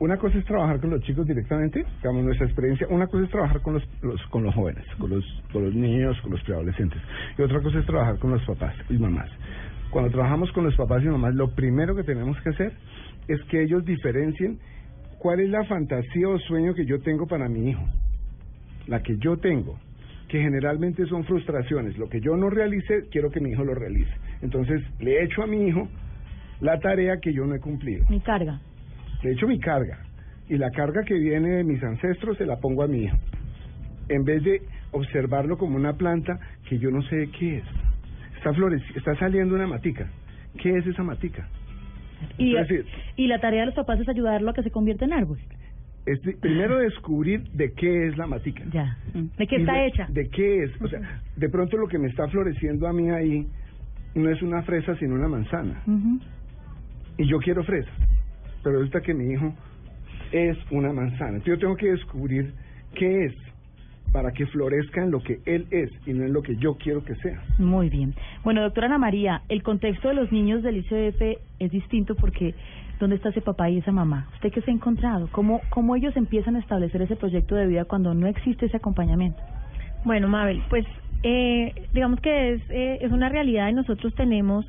Una 0.00 0.16
cosa 0.16 0.38
es 0.38 0.44
trabajar 0.46 0.80
con 0.80 0.90
los 0.90 1.02
chicos 1.02 1.26
directamente, 1.26 1.84
digamos 2.02 2.24
nuestra 2.24 2.46
experiencia. 2.46 2.86
Una 2.88 3.06
cosa 3.06 3.24
es 3.24 3.30
trabajar 3.30 3.60
con 3.60 3.74
los, 3.74 3.86
los- 4.02 4.26
con 4.28 4.42
los 4.42 4.54
jóvenes, 4.54 4.84
con 4.98 5.10
los 5.10 5.24
con 5.52 5.62
los 5.64 5.74
niños, 5.74 6.18
con 6.22 6.30
los 6.32 6.42
preadolescentes. 6.42 7.00
Y 7.38 7.42
otra 7.42 7.60
cosa 7.60 7.78
es 7.80 7.86
trabajar 7.86 8.18
con 8.18 8.30
los 8.30 8.42
papás 8.46 8.74
y 8.88 8.94
mamás. 8.94 9.28
Cuando 9.90 10.10
trabajamos 10.10 10.50
con 10.52 10.64
los 10.64 10.74
papás 10.74 11.02
y 11.04 11.06
mamás, 11.08 11.34
lo 11.34 11.50
primero 11.54 11.94
que 11.94 12.02
tenemos 12.02 12.40
que 12.40 12.48
hacer 12.48 12.72
es 13.28 13.42
que 13.50 13.62
ellos 13.62 13.84
diferencien 13.84 14.58
cuál 15.18 15.40
es 15.40 15.50
la 15.50 15.64
fantasía 15.64 16.28
o 16.28 16.38
sueño 16.38 16.72
que 16.74 16.86
yo 16.86 17.00
tengo 17.00 17.26
para 17.26 17.48
mi 17.48 17.68
hijo, 17.68 17.84
la 18.86 19.02
que 19.02 19.18
yo 19.18 19.36
tengo, 19.36 19.78
que 20.28 20.40
generalmente 20.40 21.04
son 21.06 21.24
frustraciones. 21.24 21.98
Lo 21.98 22.08
que 22.08 22.20
yo 22.22 22.36
no 22.36 22.48
realice, 22.48 23.08
quiero 23.10 23.30
que 23.30 23.40
mi 23.40 23.50
hijo 23.50 23.64
lo 23.64 23.74
realice. 23.74 24.12
Entonces, 24.40 24.80
le 24.98 25.22
echo 25.24 25.42
a 25.42 25.46
mi 25.46 25.66
hijo 25.66 25.88
la 26.60 26.78
tarea 26.78 27.18
que 27.20 27.34
yo 27.34 27.44
no 27.44 27.54
he 27.54 27.60
cumplido. 27.60 28.06
Mi 28.08 28.20
carga. 28.20 28.60
Le 29.22 29.32
echo 29.32 29.46
mi 29.46 29.58
carga. 29.58 29.98
Y 30.48 30.56
la 30.56 30.70
carga 30.70 31.02
que 31.04 31.14
viene 31.14 31.48
de 31.56 31.64
mis 31.64 31.82
ancestros 31.82 32.36
se 32.38 32.46
la 32.46 32.56
pongo 32.56 32.82
a 32.82 32.88
mi 32.88 33.04
hijo. 33.04 33.16
En 34.08 34.24
vez 34.24 34.42
de 34.42 34.62
observarlo 34.92 35.56
como 35.56 35.76
una 35.76 35.92
planta 35.94 36.38
que 36.68 36.78
yo 36.78 36.90
no 36.90 37.02
sé 37.02 37.28
qué 37.38 37.58
es. 37.58 37.64
Está 38.36 38.52
floreci 38.54 38.84
está 38.96 39.14
saliendo 39.16 39.54
una 39.54 39.66
matica. 39.66 40.08
¿Qué 40.60 40.76
es 40.76 40.86
esa 40.86 41.02
matica? 41.02 41.46
Y, 42.38 43.26
la 43.28 43.38
tarea 43.38 43.60
de 43.60 43.66
los 43.66 43.74
papás 43.74 44.00
es 44.00 44.08
ayudarlo 44.08 44.50
a 44.50 44.54
que 44.54 44.62
se 44.62 44.70
convierta 44.70 45.04
en 45.04 45.12
árbol. 45.12 45.38
es 46.06 46.20
de- 46.22 46.32
primero 46.32 46.78
descubrir 46.78 47.42
de 47.52 47.72
qué 47.72 48.08
es 48.08 48.16
la 48.18 48.26
matica. 48.26 48.64
Ya. 48.72 48.96
¿De 49.38 49.46
qué 49.46 49.56
está 49.56 49.74
de- 49.74 49.86
hecha? 49.86 50.06
¿De 50.10 50.28
qué 50.28 50.64
es? 50.64 50.82
O 50.82 50.88
sea, 50.88 51.00
de 51.36 51.48
pronto 51.50 51.76
lo 51.76 51.86
que 51.86 51.98
me 51.98 52.08
está 52.08 52.26
floreciendo 52.28 52.88
a 52.88 52.92
mí 52.92 53.10
ahí 53.10 53.46
no 54.14 54.28
es 54.30 54.42
una 54.42 54.62
fresa, 54.62 54.96
sino 54.96 55.14
una 55.14 55.28
manzana. 55.28 55.82
Y 57.18 57.26
yo 57.28 57.38
quiero 57.38 57.62
fresa. 57.64 57.90
Pero 58.62 58.76
resulta 58.76 59.00
que 59.00 59.14
mi 59.14 59.32
hijo 59.32 59.52
es 60.32 60.56
una 60.70 60.92
manzana. 60.92 61.36
Entonces 61.36 61.54
yo 61.54 61.58
tengo 61.58 61.76
que 61.76 61.90
descubrir 61.90 62.52
qué 62.94 63.26
es 63.26 63.34
para 64.12 64.32
que 64.32 64.46
florezca 64.46 65.02
en 65.02 65.10
lo 65.10 65.20
que 65.20 65.40
él 65.46 65.66
es 65.70 65.90
y 66.06 66.12
no 66.12 66.24
en 66.24 66.32
lo 66.32 66.42
que 66.42 66.56
yo 66.56 66.74
quiero 66.74 67.04
que 67.04 67.14
sea. 67.16 67.42
Muy 67.58 67.88
bien. 67.88 68.14
Bueno, 68.42 68.62
doctora 68.62 68.86
Ana 68.86 68.98
María, 68.98 69.42
el 69.48 69.62
contexto 69.62 70.08
de 70.08 70.14
los 70.14 70.32
niños 70.32 70.62
del 70.62 70.78
ICF 70.78 71.38
es 71.58 71.70
distinto 71.70 72.14
porque 72.16 72.54
¿dónde 72.98 73.16
está 73.16 73.28
ese 73.28 73.40
papá 73.40 73.70
y 73.70 73.78
esa 73.78 73.92
mamá? 73.92 74.28
¿Usted 74.34 74.50
qué 74.52 74.62
se 74.62 74.70
ha 74.70 74.74
encontrado? 74.74 75.28
¿Cómo, 75.30 75.60
cómo 75.70 75.94
ellos 75.94 76.16
empiezan 76.16 76.56
a 76.56 76.58
establecer 76.58 77.02
ese 77.02 77.16
proyecto 77.16 77.54
de 77.54 77.66
vida 77.66 77.84
cuando 77.84 78.14
no 78.14 78.26
existe 78.26 78.66
ese 78.66 78.78
acompañamiento? 78.78 79.40
Bueno, 80.04 80.28
Mabel, 80.28 80.62
pues 80.68 80.86
eh, 81.22 81.72
digamos 81.92 82.20
que 82.20 82.54
es, 82.54 82.62
eh, 82.70 82.98
es 83.02 83.12
una 83.12 83.28
realidad 83.28 83.68
y 83.68 83.74
nosotros 83.74 84.14
tenemos 84.14 84.66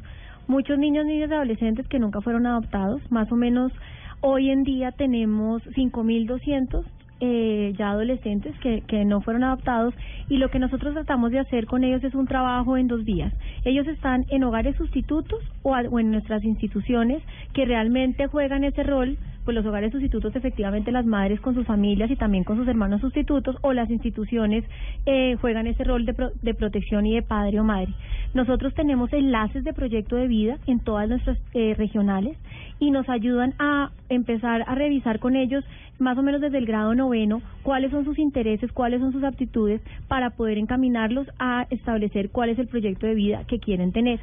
muchos 0.51 0.77
niños, 0.77 1.05
niñas 1.05 1.29
y 1.29 1.33
adolescentes 1.33 1.87
que 1.87 1.97
nunca 1.97 2.19
fueron 2.19 2.45
adoptados. 2.45 3.01
Más 3.09 3.31
o 3.31 3.35
menos 3.35 3.71
hoy 4.19 4.51
en 4.51 4.63
día 4.63 4.91
tenemos 4.91 5.63
5.200 5.63 6.83
eh, 7.21 7.73
ya 7.77 7.91
adolescentes 7.91 8.53
que, 8.59 8.81
que 8.81 9.05
no 9.05 9.21
fueron 9.21 9.43
adoptados 9.43 9.93
y 10.27 10.37
lo 10.37 10.49
que 10.49 10.59
nosotros 10.59 10.93
tratamos 10.93 11.31
de 11.31 11.39
hacer 11.39 11.67
con 11.67 11.83
ellos 11.83 12.03
es 12.03 12.15
un 12.15 12.27
trabajo 12.27 12.77
en 12.77 12.87
dos 12.87 13.05
vías. 13.05 13.31
Ellos 13.63 13.87
están 13.87 14.25
en 14.29 14.43
hogares 14.43 14.75
sustitutos 14.75 15.39
o 15.63 15.99
en 15.99 16.11
nuestras 16.11 16.43
instituciones 16.43 17.23
que 17.53 17.65
realmente 17.65 18.27
juegan 18.27 18.63
ese 18.65 18.83
rol 18.83 19.17
pues 19.43 19.55
los 19.55 19.65
hogares 19.65 19.91
sustitutos 19.91 20.35
efectivamente 20.35 20.91
las 20.91 21.05
madres 21.05 21.39
con 21.41 21.53
sus 21.55 21.65
familias 21.65 22.09
y 22.11 22.15
también 22.15 22.43
con 22.43 22.57
sus 22.57 22.67
hermanos 22.67 23.01
sustitutos 23.01 23.57
o 23.61 23.73
las 23.73 23.89
instituciones 23.89 24.63
eh, 25.05 25.35
juegan 25.41 25.67
ese 25.67 25.83
rol 25.83 26.05
de, 26.05 26.13
pro- 26.13 26.31
de 26.41 26.53
protección 26.53 27.05
y 27.05 27.15
de 27.15 27.21
padre 27.21 27.59
o 27.59 27.63
madre. 27.63 27.93
Nosotros 28.33 28.73
tenemos 28.73 29.11
enlaces 29.13 29.63
de 29.63 29.73
proyecto 29.73 30.15
de 30.15 30.27
vida 30.27 30.57
en 30.67 30.79
todas 30.79 31.09
nuestras 31.09 31.37
eh, 31.53 31.73
regionales 31.77 32.37
y 32.79 32.91
nos 32.91 33.07
ayudan 33.09 33.53
a 33.59 33.91
empezar 34.09 34.63
a 34.67 34.75
revisar 34.75 35.19
con 35.19 35.35
ellos 35.35 35.63
más 35.99 36.17
o 36.17 36.23
menos 36.23 36.41
desde 36.41 36.57
el 36.57 36.65
grado 36.65 36.95
noveno 36.95 37.41
cuáles 37.61 37.91
son 37.91 38.05
sus 38.05 38.17
intereses, 38.17 38.71
cuáles 38.71 39.01
son 39.01 39.11
sus 39.11 39.23
aptitudes 39.23 39.81
para 40.07 40.31
poder 40.31 40.57
encaminarlos 40.57 41.27
a 41.37 41.67
establecer 41.69 42.29
cuál 42.31 42.49
es 42.49 42.57
el 42.59 42.67
proyecto 42.67 43.05
de 43.05 43.13
vida 43.13 43.43
que 43.47 43.59
quieren 43.59 43.91
tener. 43.91 44.19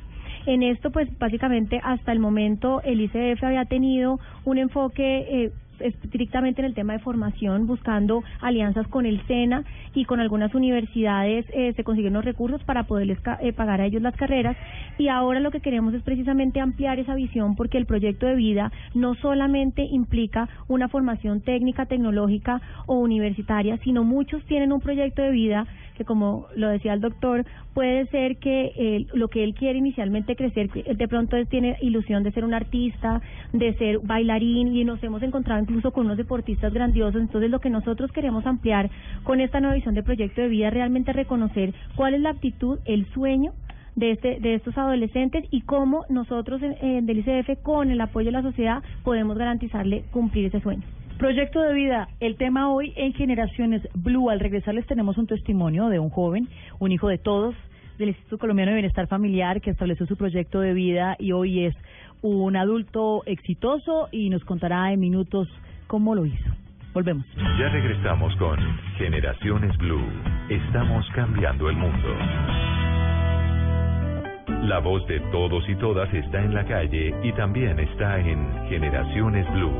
En 0.48 0.62
esto, 0.62 0.90
pues 0.90 1.10
básicamente 1.18 1.78
hasta 1.84 2.10
el 2.10 2.20
momento 2.20 2.80
el 2.82 3.02
ICF 3.02 3.44
había 3.44 3.66
tenido 3.66 4.18
un 4.46 4.56
enfoque 4.56 5.26
eh, 5.28 5.52
estrictamente 5.80 6.60
en 6.60 6.66
el 6.66 6.74
tema 6.74 6.92
de 6.92 6.98
formación, 6.98 7.66
buscando 7.66 8.22
alianzas 8.40 8.86
con 8.88 9.06
el 9.06 9.20
SENA 9.26 9.64
y 9.94 10.04
con 10.04 10.20
algunas 10.20 10.54
universidades 10.54 11.46
eh, 11.52 11.72
se 11.74 11.84
consiguieron 11.84 12.14
los 12.14 12.24
recursos 12.24 12.62
para 12.64 12.84
poderles 12.84 13.18
eh, 13.40 13.52
pagar 13.52 13.80
a 13.80 13.86
ellos 13.86 14.02
las 14.02 14.16
carreras. 14.16 14.56
Y 14.98 15.08
ahora 15.08 15.40
lo 15.40 15.50
que 15.50 15.60
queremos 15.60 15.94
es 15.94 16.02
precisamente 16.02 16.60
ampliar 16.60 16.98
esa 16.98 17.14
visión 17.14 17.56
porque 17.56 17.78
el 17.78 17.86
proyecto 17.86 18.26
de 18.26 18.34
vida 18.34 18.72
no 18.94 19.14
solamente 19.16 19.82
implica 19.82 20.48
una 20.68 20.88
formación 20.88 21.40
técnica, 21.40 21.86
tecnológica 21.86 22.60
o 22.86 22.98
universitaria, 22.98 23.78
sino 23.84 24.04
muchos 24.04 24.44
tienen 24.44 24.72
un 24.72 24.80
proyecto 24.80 25.22
de 25.22 25.30
vida 25.30 25.66
que 25.98 26.04
como 26.04 26.46
lo 26.54 26.68
decía 26.68 26.94
el 26.94 27.00
doctor, 27.00 27.44
puede 27.74 28.06
ser 28.06 28.36
que 28.38 28.72
eh, 28.76 29.06
lo 29.12 29.26
que 29.28 29.42
él 29.42 29.54
quiere 29.54 29.78
inicialmente 29.78 30.36
crecer, 30.36 30.70
de 30.70 31.08
pronto 31.08 31.36
él 31.36 31.48
tiene 31.48 31.76
ilusión 31.82 32.22
de 32.22 32.30
ser 32.30 32.44
un 32.44 32.54
artista, 32.54 33.20
de 33.52 33.74
ser 33.74 33.98
bailarín 33.98 34.74
y 34.74 34.84
nos 34.84 35.02
hemos 35.02 35.22
encontrado 35.24 35.60
incluso 35.68 35.92
con 35.92 36.06
unos 36.06 36.16
deportistas 36.16 36.72
grandiosos. 36.72 37.20
Entonces 37.20 37.50
lo 37.50 37.60
que 37.60 37.70
nosotros 37.70 38.10
queremos 38.12 38.46
ampliar 38.46 38.90
con 39.22 39.40
esta 39.40 39.60
nueva 39.60 39.76
visión 39.76 39.94
de 39.94 40.02
proyecto 40.02 40.40
de 40.40 40.48
vida 40.48 40.68
es 40.68 40.74
realmente 40.74 41.12
reconocer 41.12 41.74
cuál 41.94 42.14
es 42.14 42.20
la 42.20 42.30
aptitud, 42.30 42.78
el 42.86 43.06
sueño 43.12 43.52
de 43.94 44.12
este 44.12 44.38
de 44.40 44.54
estos 44.54 44.78
adolescentes 44.78 45.44
y 45.50 45.62
cómo 45.62 46.04
nosotros 46.08 46.62
en, 46.62 47.04
del 47.04 47.18
ICF 47.18 47.62
con 47.62 47.90
el 47.90 48.00
apoyo 48.00 48.26
de 48.26 48.32
la 48.32 48.42
sociedad 48.42 48.82
podemos 49.02 49.36
garantizarle 49.36 50.04
cumplir 50.10 50.46
ese 50.46 50.60
sueño. 50.60 50.82
Proyecto 51.18 51.60
de 51.60 51.74
vida, 51.74 52.08
el 52.20 52.36
tema 52.36 52.70
hoy 52.72 52.92
en 52.96 53.12
Generaciones 53.12 53.82
Blue. 53.92 54.30
Al 54.30 54.38
regresar 54.38 54.74
les 54.74 54.86
tenemos 54.86 55.18
un 55.18 55.26
testimonio 55.26 55.88
de 55.88 55.98
un 55.98 56.10
joven, 56.10 56.48
un 56.78 56.92
hijo 56.92 57.08
de 57.08 57.18
todos, 57.18 57.56
del 57.98 58.10
Instituto 58.10 58.38
Colombiano 58.38 58.70
de 58.70 58.76
Bienestar 58.76 59.08
Familiar, 59.08 59.60
que 59.60 59.70
estableció 59.70 60.06
su 60.06 60.16
proyecto 60.16 60.60
de 60.60 60.72
vida 60.72 61.16
y 61.18 61.32
hoy 61.32 61.64
es 61.64 61.74
un 62.22 62.56
adulto 62.56 63.22
exitoso 63.26 64.08
y 64.10 64.30
nos 64.30 64.44
contará 64.44 64.92
en 64.92 65.00
minutos 65.00 65.48
cómo 65.86 66.14
lo 66.14 66.26
hizo. 66.26 66.50
Volvemos. 66.94 67.24
Ya 67.36 67.68
regresamos 67.68 68.34
con 68.36 68.58
Generaciones 68.96 69.76
Blue. 69.78 70.04
Estamos 70.48 71.06
cambiando 71.14 71.68
el 71.68 71.76
mundo. 71.76 72.08
La 74.62 74.80
voz 74.80 75.06
de 75.06 75.20
todos 75.30 75.68
y 75.68 75.76
todas 75.76 76.12
está 76.12 76.42
en 76.42 76.54
la 76.54 76.64
calle 76.64 77.14
y 77.22 77.32
también 77.32 77.78
está 77.78 78.18
en 78.18 78.68
Generaciones 78.68 79.46
Blue. 79.52 79.72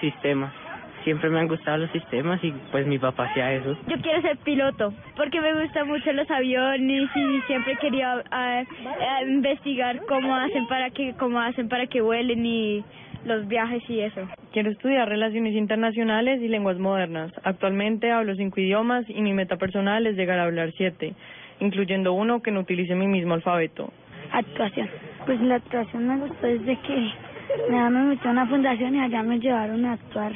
Sistemas. 0.00 0.65
Siempre 1.06 1.30
me 1.30 1.38
han 1.38 1.46
gustado 1.46 1.78
los 1.78 1.90
sistemas 1.92 2.42
y 2.42 2.50
pues 2.72 2.84
mi 2.84 2.98
papá 2.98 3.26
hacía 3.26 3.52
eso. 3.52 3.78
Yo 3.86 3.96
quiero 4.02 4.20
ser 4.22 4.36
piloto 4.38 4.92
porque 5.14 5.40
me 5.40 5.54
gustan 5.62 5.86
mucho 5.86 6.12
los 6.12 6.28
aviones 6.28 7.08
y 7.14 7.40
siempre 7.42 7.76
quería 7.76 8.24
ah, 8.32 8.64
ah, 8.64 9.22
investigar 9.22 10.00
cómo 10.08 10.34
hacen 10.34 10.66
para 10.66 10.90
que 10.90 11.14
cómo 11.16 11.38
hacen 11.38 11.68
para 11.68 11.86
que 11.86 12.00
vuelen 12.00 12.44
y 12.44 12.84
los 13.24 13.46
viajes 13.46 13.88
y 13.88 14.00
eso. 14.00 14.28
Quiero 14.52 14.72
estudiar 14.72 15.08
relaciones 15.08 15.54
internacionales 15.54 16.42
y 16.42 16.48
lenguas 16.48 16.76
modernas. 16.76 17.30
Actualmente 17.44 18.10
hablo 18.10 18.34
cinco 18.34 18.58
idiomas 18.58 19.04
y 19.08 19.22
mi 19.22 19.32
meta 19.32 19.58
personal 19.58 20.08
es 20.08 20.16
llegar 20.16 20.40
a 20.40 20.42
hablar 20.42 20.72
siete, 20.76 21.14
incluyendo 21.60 22.14
uno 22.14 22.42
que 22.42 22.50
no 22.50 22.58
utilice 22.58 22.96
mi 22.96 23.06
mismo 23.06 23.34
alfabeto. 23.34 23.92
Actuación. 24.32 24.90
Pues 25.24 25.40
la 25.40 25.54
actuación 25.54 26.08
me 26.08 26.16
gustó 26.16 26.48
desde 26.48 26.76
que 26.80 27.12
me 27.70 27.90
me 27.90 28.02
metí 28.06 28.26
a 28.26 28.32
una 28.32 28.46
fundación 28.48 28.96
y 28.96 29.00
allá 29.02 29.22
me 29.22 29.38
llevaron 29.38 29.84
a 29.84 29.92
actuar. 29.92 30.32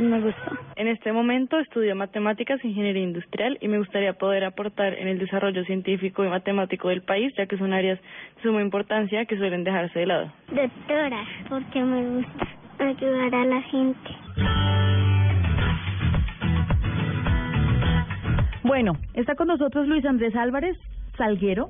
Me 0.00 0.18
gustó. 0.18 0.56
En 0.76 0.88
este 0.88 1.12
momento 1.12 1.58
estudio 1.58 1.94
matemáticas 1.94 2.58
e 2.64 2.68
ingeniería 2.68 3.02
industrial 3.02 3.58
y 3.60 3.68
me 3.68 3.76
gustaría 3.76 4.14
poder 4.14 4.44
aportar 4.44 4.94
en 4.94 5.08
el 5.08 5.18
desarrollo 5.18 5.62
científico 5.64 6.24
y 6.24 6.28
matemático 6.28 6.88
del 6.88 7.02
país, 7.02 7.34
ya 7.36 7.44
que 7.44 7.58
son 7.58 7.74
áreas 7.74 8.00
de 8.36 8.42
suma 8.42 8.62
importancia 8.62 9.26
que 9.26 9.36
suelen 9.36 9.62
dejarse 9.62 9.98
de 9.98 10.06
lado. 10.06 10.32
Doctora, 10.48 11.22
porque 11.50 11.82
me 11.82 12.02
gusta 12.16 12.48
ayudar 12.78 13.34
a 13.34 13.44
la 13.44 13.62
gente. 13.62 14.10
Bueno, 18.62 18.92
está 19.12 19.34
con 19.34 19.48
nosotros 19.48 19.86
Luis 19.86 20.06
Andrés 20.06 20.34
Álvarez 20.34 20.78
Salguero. 21.18 21.68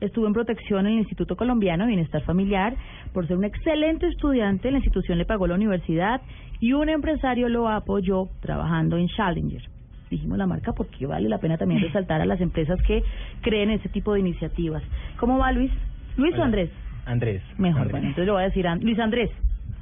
Estuvo 0.00 0.26
en 0.26 0.32
protección 0.32 0.86
en 0.86 0.94
el 0.94 0.98
Instituto 1.00 1.36
Colombiano 1.36 1.84
de 1.84 1.88
Bienestar 1.88 2.22
Familiar 2.22 2.74
por 3.12 3.26
ser 3.26 3.36
un 3.36 3.44
excelente 3.44 4.06
estudiante. 4.06 4.70
La 4.70 4.78
institución 4.78 5.18
le 5.18 5.26
pagó 5.26 5.46
la 5.46 5.54
universidad 5.54 6.22
y 6.58 6.72
un 6.72 6.88
empresario 6.88 7.48
lo 7.48 7.68
apoyó 7.68 8.28
trabajando 8.40 8.96
en 8.96 9.08
Challenger. 9.08 9.62
Dijimos 10.10 10.38
la 10.38 10.46
marca 10.46 10.72
porque 10.72 11.06
vale 11.06 11.28
la 11.28 11.38
pena 11.38 11.58
también 11.58 11.80
resaltar 11.82 12.20
a 12.20 12.26
las 12.26 12.40
empresas 12.40 12.80
que 12.82 13.02
creen 13.42 13.70
ese 13.70 13.88
tipo 13.90 14.14
de 14.14 14.20
iniciativas. 14.20 14.82
¿Cómo 15.18 15.38
va 15.38 15.52
Luis? 15.52 15.70
¿Luis 16.16 16.36
o. 16.38 16.42
Andrés? 16.42 16.70
Andrés. 17.04 17.42
Mejor, 17.58 17.82
Andrés. 17.82 17.92
bueno, 17.92 18.06
entonces 18.08 18.26
le 18.26 18.32
voy 18.32 18.42
a 18.42 18.46
decir 18.46 18.66
a 18.66 18.76
Luis 18.76 18.98
Andrés. 18.98 19.30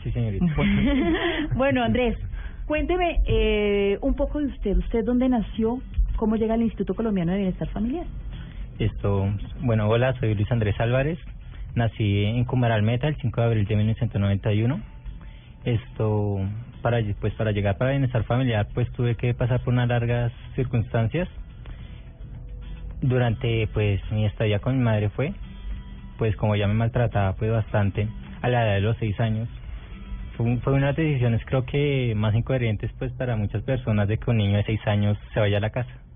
Sí, 0.03 0.11
señorita. 0.11 0.47
bueno, 1.55 1.83
Andrés, 1.83 2.17
cuénteme 2.67 3.21
eh, 3.27 3.99
un 4.01 4.15
poco 4.15 4.39
de 4.41 4.47
usted. 4.47 4.77
¿Usted 4.79 5.05
dónde 5.05 5.29
nació? 5.29 5.81
¿Cómo 6.17 6.37
llega 6.37 6.55
al 6.55 6.63
Instituto 6.63 6.95
Colombiano 6.95 7.33
de 7.33 7.39
Bienestar 7.39 7.69
Familiar? 7.69 8.07
Esto, 8.79 9.29
bueno, 9.61 9.89
hola, 9.89 10.15
soy 10.21 10.37
Luis 10.37 10.51
Andrés 10.53 10.79
Álvarez. 10.79 11.19
Nací 11.75 12.25
en 12.25 12.45
Cumaral 12.45 12.83
Meta 12.83 13.09
el 13.09 13.17
5 13.17 13.41
de 13.41 13.47
abril 13.49 13.67
de 13.67 13.75
1991. 13.75 14.81
Esto, 15.65 16.39
para 16.81 17.01
pues 17.21 17.35
para 17.35 17.51
llegar 17.51 17.77
para 17.77 17.91
bienestar 17.91 18.23
familiar, 18.23 18.69
pues 18.75 18.89
tuve 18.93 19.17
que 19.17 19.35
pasar 19.35 19.65
por 19.65 19.75
unas 19.75 19.89
largas 19.89 20.33
circunstancias. 20.55 21.29
Durante 23.01 23.67
pues 23.75 24.01
mi 24.13 24.27
estadía 24.27 24.61
con 24.61 24.79
mi 24.79 24.85
madre 24.85 25.09
fue 25.09 25.35
pues 26.17 26.37
como 26.37 26.55
ya 26.55 26.69
me 26.69 26.75
maltrataba 26.75 27.33
pues 27.33 27.51
bastante 27.51 28.07
a 28.43 28.49
la 28.49 28.65
edad 28.65 28.75
de 28.75 28.81
los 28.81 28.97
seis 28.99 29.19
años, 29.19 29.49
fue, 30.37 30.57
fue 30.59 30.73
unas 30.75 30.95
decisiones 30.95 31.45
creo 31.47 31.65
que 31.65 32.13
más 32.17 32.35
incoherentes 32.35 32.93
pues 32.97 33.13
para 33.13 33.35
muchas 33.35 33.63
personas 33.65 34.07
de 34.07 34.19
que 34.19 34.31
un 34.31 34.37
niño 34.37 34.57
de 34.57 34.65
seis 34.65 34.81
años 34.87 35.19
se 35.35 35.41
vaya 35.41 35.57
a 35.57 35.61
la 35.61 35.71
casa. 35.71 36.08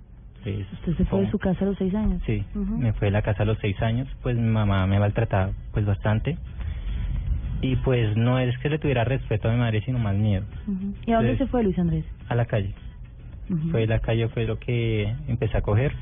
¿Usted 0.51 0.97
se 0.97 1.05
fue 1.05 1.21
de 1.21 1.31
su 1.31 1.39
casa 1.39 1.65
a 1.65 1.69
los 1.69 1.79
seis 1.79 1.95
años? 1.95 2.21
Sí, 2.27 2.45
Ujú. 2.55 2.77
me 2.77 2.93
fui 2.95 3.07
de 3.07 3.13
la 3.13 3.23
casa 3.23 3.45
a 3.45 3.47
los 3.47 3.59
seis 3.61 3.81
años, 3.81 4.09
pues 4.23 4.37
mi 4.37 4.49
mamá 4.49 4.87
me 4.87 4.99
maltrataba 4.99 5.53
pues 5.73 5.87
bastante. 5.87 6.37
Y 7.61 7.77
pues 7.77 8.17
no 8.17 8.41
es 8.41 8.59
que 8.59 8.69
le 8.69 8.79
tuviera 8.79 9.05
respeto 9.05 9.49
a 9.49 9.53
mi 9.53 9.59
madre, 9.59 9.83
sino 9.83 9.99
más 9.99 10.17
miedo. 10.17 10.45
Ujú. 10.67 10.95
¿Y 11.07 11.13
a 11.13 11.17
dónde 11.17 11.39
se 11.39 11.47
fue 11.47 11.63
Luis 11.63 11.79
Andrés? 11.79 12.05
A 12.29 12.35
la 12.35 12.47
calle. 12.47 12.75
Ujú. 13.49 13.71
Fue 13.71 13.87
la 13.87 14.01
calle, 14.01 14.29
fue 14.29 14.47
lo 14.47 14.59
que 14.59 15.15
empecé 15.29 15.57
a 15.57 15.63
coger. 15.63 15.93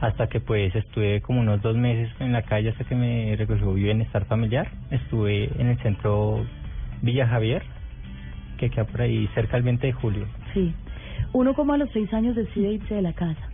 Hasta 0.00 0.26
que 0.26 0.40
pues 0.40 0.74
estuve 0.74 1.22
como 1.22 1.40
unos 1.40 1.62
dos 1.62 1.76
meses 1.76 2.10
en 2.20 2.32
la 2.32 2.42
calle 2.42 2.70
hasta 2.70 2.84
que 2.84 2.94
me 2.94 3.34
recogió 3.36 3.72
bienestar 3.72 4.26
familiar. 4.26 4.68
Estuve 4.90 5.50
en 5.58 5.68
el 5.68 5.78
centro 5.78 6.44
Villa 7.00 7.26
Javier, 7.26 7.62
que 8.58 8.68
queda 8.68 8.84
por 8.84 9.00
ahí 9.00 9.26
cerca 9.34 9.56
del 9.56 9.62
20 9.62 9.86
de 9.86 9.92
julio. 9.94 10.26
Sí. 10.52 10.74
Uno 11.32 11.54
como 11.54 11.72
a 11.72 11.78
los 11.78 11.90
seis 11.92 12.12
años 12.12 12.36
decide 12.36 12.72
irse 12.72 12.94
de 12.94 13.02
la 13.02 13.12
casa. 13.14 13.53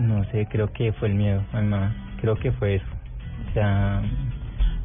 No 0.00 0.24
sé, 0.30 0.46
creo 0.50 0.72
que 0.72 0.92
fue 0.94 1.08
el 1.08 1.14
miedo 1.14 1.44
mamá. 1.52 1.94
Creo 2.20 2.36
que 2.36 2.52
fue 2.52 2.76
eso. 2.76 2.86
O 3.48 3.52
sea, 3.52 4.02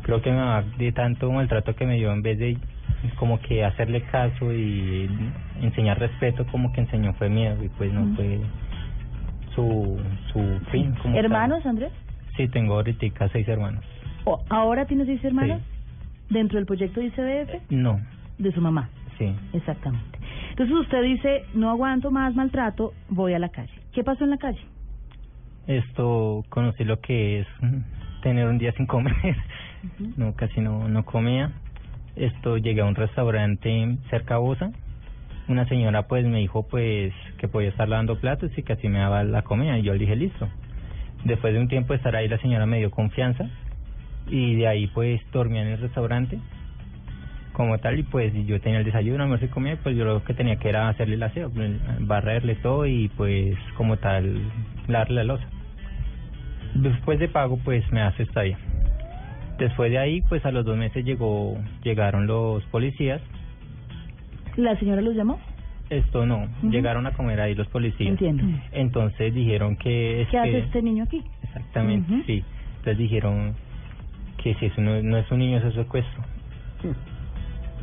creo 0.03 0.21
que 0.21 0.29
mi 0.29 0.37
mamá 0.37 0.63
de 0.77 0.91
tanto 0.91 1.31
maltrato 1.31 1.75
que 1.75 1.85
me 1.85 1.95
dio 1.95 2.11
en 2.11 2.21
vez 2.21 2.37
de 2.37 2.57
como 3.17 3.39
que 3.39 3.63
hacerle 3.63 4.01
caso 4.03 4.51
y 4.51 5.07
enseñar 5.61 5.99
respeto, 5.99 6.45
como 6.47 6.71
que 6.73 6.81
enseñó 6.81 7.13
fue 7.13 7.29
miedo 7.29 7.63
y 7.63 7.69
pues 7.69 7.93
no 7.93 8.15
fue 8.15 8.39
su, 9.53 9.99
su 10.33 10.39
fin. 10.71 10.91
Como 11.01 11.15
tal. 11.15 11.25
¿Hermanos, 11.25 11.65
Andrés? 11.65 11.91
Sí, 12.35 12.47
tengo 12.49 12.73
ahorita 12.75 13.29
seis 13.29 13.47
hermanos. 13.47 13.83
¿O 14.25 14.43
¿Ahora 14.49 14.85
tienes 14.85 15.07
seis 15.07 15.23
hermanos? 15.23 15.61
¿Dentro 16.29 16.57
del 16.57 16.65
proyecto 16.65 16.99
de 16.99 17.05
ICBF? 17.07 17.71
No, 17.71 17.99
De 18.37 18.51
su 18.51 18.59
mamá. 18.59 18.89
sí. 19.17 19.33
Exactamente. 19.53 20.19
Entonces 20.49 20.75
usted 20.75 21.03
dice, 21.03 21.43
no 21.53 21.69
aguanto 21.69 22.11
más 22.11 22.33
maltrato, 22.33 22.93
voy 23.09 23.33
a 23.33 23.39
la 23.39 23.49
calle. 23.49 23.73
¿Qué 23.93 24.03
pasó 24.03 24.23
en 24.23 24.31
la 24.31 24.37
calle? 24.37 24.59
Esto 25.67 26.45
conocí 26.49 26.83
lo 26.83 26.99
que 26.99 27.39
es 27.39 27.47
tener 28.21 28.47
un 28.47 28.57
día 28.57 28.71
sin 28.73 28.85
comer. 28.85 29.15
No, 30.17 30.33
casi 30.33 30.61
no, 30.61 30.89
no 30.89 31.05
comía. 31.05 31.51
Esto 32.15 32.57
llegué 32.57 32.81
a 32.81 32.85
un 32.85 32.95
restaurante 32.95 33.97
cerca 34.09 34.35
a 34.35 34.37
Bosa. 34.39 34.71
Una 35.47 35.67
señora 35.67 36.07
pues 36.07 36.25
me 36.25 36.39
dijo 36.39 36.63
pues 36.67 37.13
que 37.37 37.47
podía 37.47 37.69
estar 37.69 37.87
lavando 37.87 38.19
platos 38.19 38.49
y 38.57 38.63
que 38.63 38.73
así 38.73 38.89
me 38.89 38.99
daba 38.99 39.23
la 39.23 39.43
comida 39.43 39.77
y 39.77 39.83
yo 39.83 39.93
le 39.93 39.99
dije 39.99 40.15
listo. 40.15 40.47
Después 41.23 41.53
de 41.53 41.59
un 41.59 41.67
tiempo 41.67 41.93
de 41.93 41.97
estar 41.97 42.15
ahí 42.15 42.27
la 42.27 42.39
señora 42.39 42.65
me 42.65 42.79
dio 42.79 42.89
confianza 42.89 43.47
y 44.27 44.55
de 44.55 44.67
ahí 44.67 44.87
pues 44.87 45.21
dormía 45.31 45.61
en 45.61 45.67
el 45.67 45.79
restaurante 45.79 46.39
como 47.53 47.77
tal 47.77 47.99
y 47.99 48.03
pues 48.03 48.33
yo 48.47 48.59
tenía 48.59 48.79
el 48.79 48.85
desayuno, 48.85 49.23
almuerzo 49.23 49.45
y 49.45 49.49
comida 49.49 49.77
pues 49.81 49.95
yo 49.95 50.03
lo 50.03 50.23
que 50.23 50.33
tenía 50.33 50.57
que 50.57 50.69
era 50.69 50.89
hacerle 50.89 51.15
el 51.15 51.23
aseo, 51.23 51.49
pues, 51.51 51.71
barrerle 51.99 52.55
todo 52.55 52.85
y 52.85 53.07
pues 53.09 53.55
como 53.77 53.97
tal 53.97 54.41
lavarle 54.87 55.15
la 55.15 55.23
losa. 55.25 55.54
Después 56.75 57.19
de 57.19 57.27
pago 57.27 57.57
pues 57.63 57.89
me 57.91 58.01
hace 58.01 58.23
estadía. 58.23 58.57
Después 59.57 59.91
de 59.91 59.97
ahí 59.97 60.21
pues 60.21 60.45
a 60.45 60.51
los 60.51 60.65
dos 60.65 60.77
meses 60.77 61.03
llegó 61.05 61.57
llegaron 61.83 62.27
los 62.27 62.63
policías. 62.65 63.21
¿La 64.57 64.77
señora 64.77 65.01
los 65.01 65.15
llamó? 65.15 65.39
Esto 65.89 66.25
no, 66.25 66.47
llegaron 66.63 67.05
a 67.05 67.11
comer 67.11 67.39
ahí 67.39 67.53
los 67.53 67.67
policías. 67.67 68.09
Entiendo. 68.09 68.43
Entonces 68.71 69.33
dijeron 69.33 69.75
que 69.77 70.23
es 70.23 70.29
¿Qué 70.29 70.37
hace 70.37 70.57
este 70.59 70.81
niño 70.81 71.03
aquí? 71.03 71.23
Exactamente, 71.43 72.23
sí. 72.25 72.43
Entonces 72.77 72.97
dijeron 72.97 73.53
que 74.41 74.55
si 74.55 74.65
eso 74.65 74.81
no, 74.81 75.01
no 75.01 75.17
es 75.17 75.31
un 75.31 75.39
niño, 75.39 75.57
eso 75.57 75.67
es 75.67 75.75
secuestro. 75.75 76.23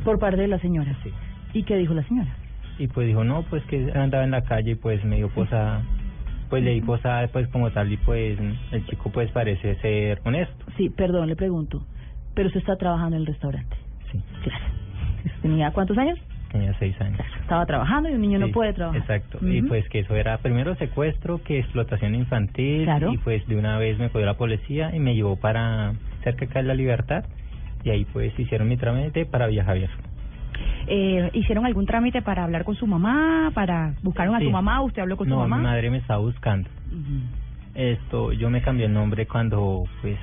Por 0.03 0.19
parte 0.19 0.41
de 0.41 0.47
la 0.47 0.59
señora. 0.59 0.95
Sí. 1.03 1.11
¿Y 1.53 1.63
qué 1.63 1.77
dijo 1.77 1.93
la 1.93 2.03
señora? 2.03 2.35
Y 2.77 2.87
pues 2.87 3.07
dijo, 3.07 3.23
no, 3.23 3.43
pues 3.43 3.63
que 3.65 3.91
andaba 3.93 4.23
en 4.23 4.31
la 4.31 4.41
calle 4.41 4.71
y 4.71 4.75
pues 4.75 5.03
me 5.05 5.17
dio 5.17 5.29
posada. 5.29 5.81
Pues 6.53 6.63
le 6.63 6.73
di 6.73 6.81
posada 6.81 7.27
pues 7.29 7.47
como 7.47 7.71
tal 7.71 7.91
y 7.91 7.97
pues 7.97 8.37
el 8.71 8.85
chico 8.85 9.09
pues 9.11 9.31
parece 9.31 9.73
ser 9.77 10.21
honesto. 10.23 10.65
Sí, 10.77 10.87
perdón, 10.87 11.27
le 11.27 11.35
pregunto. 11.35 11.83
Pero 12.35 12.45
usted 12.45 12.59
está 12.59 12.75
trabajando 12.75 13.15
en 13.15 13.23
el 13.23 13.25
restaurante. 13.25 13.75
Sí. 14.11 14.21
Claro. 14.43 14.65
¿Tenía 15.41 15.71
cuántos 15.71 15.97
años? 15.97 16.19
Tenía 16.51 16.71
seis 16.77 16.95
años. 17.01 17.19
Estaba 17.41 17.65
trabajando 17.65 18.07
y 18.07 18.13
un 18.13 18.21
niño 18.21 18.37
no 18.37 18.49
puede 18.49 18.71
trabajar. 18.71 19.01
Exacto. 19.01 19.39
Y 19.41 19.63
pues 19.63 19.89
que 19.89 20.01
eso 20.01 20.15
era 20.15 20.37
primero 20.37 20.75
secuestro, 20.75 21.41
que 21.41 21.57
explotación 21.57 22.13
infantil. 22.13 22.83
Claro. 22.83 23.11
Y 23.11 23.17
pues 23.17 23.43
de 23.47 23.55
una 23.55 23.79
vez 23.79 23.97
me 23.97 24.11
cogió 24.11 24.27
la 24.27 24.37
policía 24.37 24.95
y 24.95 24.99
me 24.99 25.15
llevó 25.15 25.37
para 25.37 25.93
cerca 26.23 26.45
acá 26.45 26.59
de 26.61 26.67
la 26.67 26.75
libertad. 26.75 27.25
Y 27.83 27.89
ahí 27.89 28.05
pues 28.05 28.31
hicieron 28.37 28.67
mi 28.67 28.77
trámite 28.77 29.25
para 29.25 29.47
Villa 29.47 29.63
Javier. 29.63 29.89
Eh, 30.87 31.29
¿Hicieron 31.33 31.65
algún 31.65 31.85
trámite 31.85 32.21
para 32.21 32.43
hablar 32.43 32.63
con 32.63 32.75
su 32.75 32.87
mamá? 32.87 33.51
para 33.53 33.93
¿Buscaron 34.01 34.35
a 34.35 34.39
su 34.39 34.49
mamá? 34.49 34.81
¿Usted 34.81 35.01
habló 35.01 35.17
con 35.17 35.27
no, 35.27 35.35
su 35.35 35.39
mamá? 35.41 35.57
mi 35.57 35.63
madre 35.63 35.89
me 35.89 35.97
estaba 35.97 36.19
buscando. 36.19 36.69
Esto, 37.75 38.31
yo 38.33 38.49
me 38.49 38.61
cambié 38.61 38.85
el 38.85 38.93
nombre 38.93 39.25
cuando 39.25 39.83
pues 40.01 40.17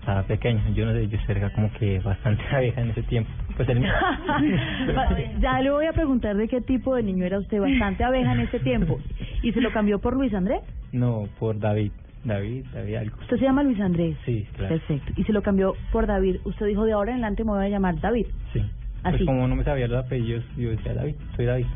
estaba 0.00 0.22
pequeño. 0.22 0.60
Yo 0.74 0.86
no 0.86 0.92
sé, 0.92 1.08
yo 1.08 1.18
era 1.28 1.50
como 1.50 1.70
que 1.72 1.98
bastante 2.00 2.42
abeja 2.52 2.80
en 2.80 2.90
ese 2.90 3.02
tiempo. 3.02 3.30
Pues 3.56 3.68
el 3.68 3.82
ya 5.40 5.60
le 5.60 5.70
voy 5.70 5.86
a 5.86 5.92
preguntar 5.92 6.36
de 6.36 6.46
qué 6.48 6.60
tipo 6.60 6.94
de 6.94 7.02
niño 7.02 7.24
era 7.24 7.38
usted, 7.38 7.60
bastante 7.60 8.04
abeja 8.04 8.32
en 8.32 8.40
ese 8.40 8.60
tiempo. 8.60 8.98
¿Y 9.42 9.52
se 9.52 9.60
lo 9.60 9.72
cambió 9.72 9.98
por 9.98 10.14
Luis 10.14 10.32
Andrés? 10.32 10.62
No, 10.92 11.24
por 11.38 11.58
David. 11.58 11.92
David, 12.24 12.66
David 12.72 12.94
algo. 12.96 13.16
Usted 13.20 13.36
se 13.36 13.44
llama 13.44 13.62
Luis 13.62 13.80
Andrés. 13.80 14.16
Sí, 14.24 14.46
claro. 14.56 14.76
Perfecto. 14.76 15.12
Y 15.16 15.24
se 15.24 15.32
lo 15.32 15.42
cambió 15.42 15.74
por 15.92 16.06
David. 16.06 16.36
Usted 16.44 16.66
dijo 16.66 16.84
de 16.84 16.92
ahora 16.92 17.12
en 17.12 17.18
adelante 17.18 17.44
me 17.44 17.52
voy 17.52 17.64
a 17.64 17.68
llamar 17.68 18.00
David. 18.00 18.26
Sí. 18.52 18.62
Así. 19.06 19.18
Pues 19.18 19.26
como 19.26 19.46
no 19.46 19.54
me 19.54 19.62
sabía 19.62 19.86
los 19.86 20.04
apellidos, 20.04 20.44
yo 20.56 20.70
decía 20.70 20.94
David, 20.94 21.14
soy 21.36 21.46
David. 21.46 21.66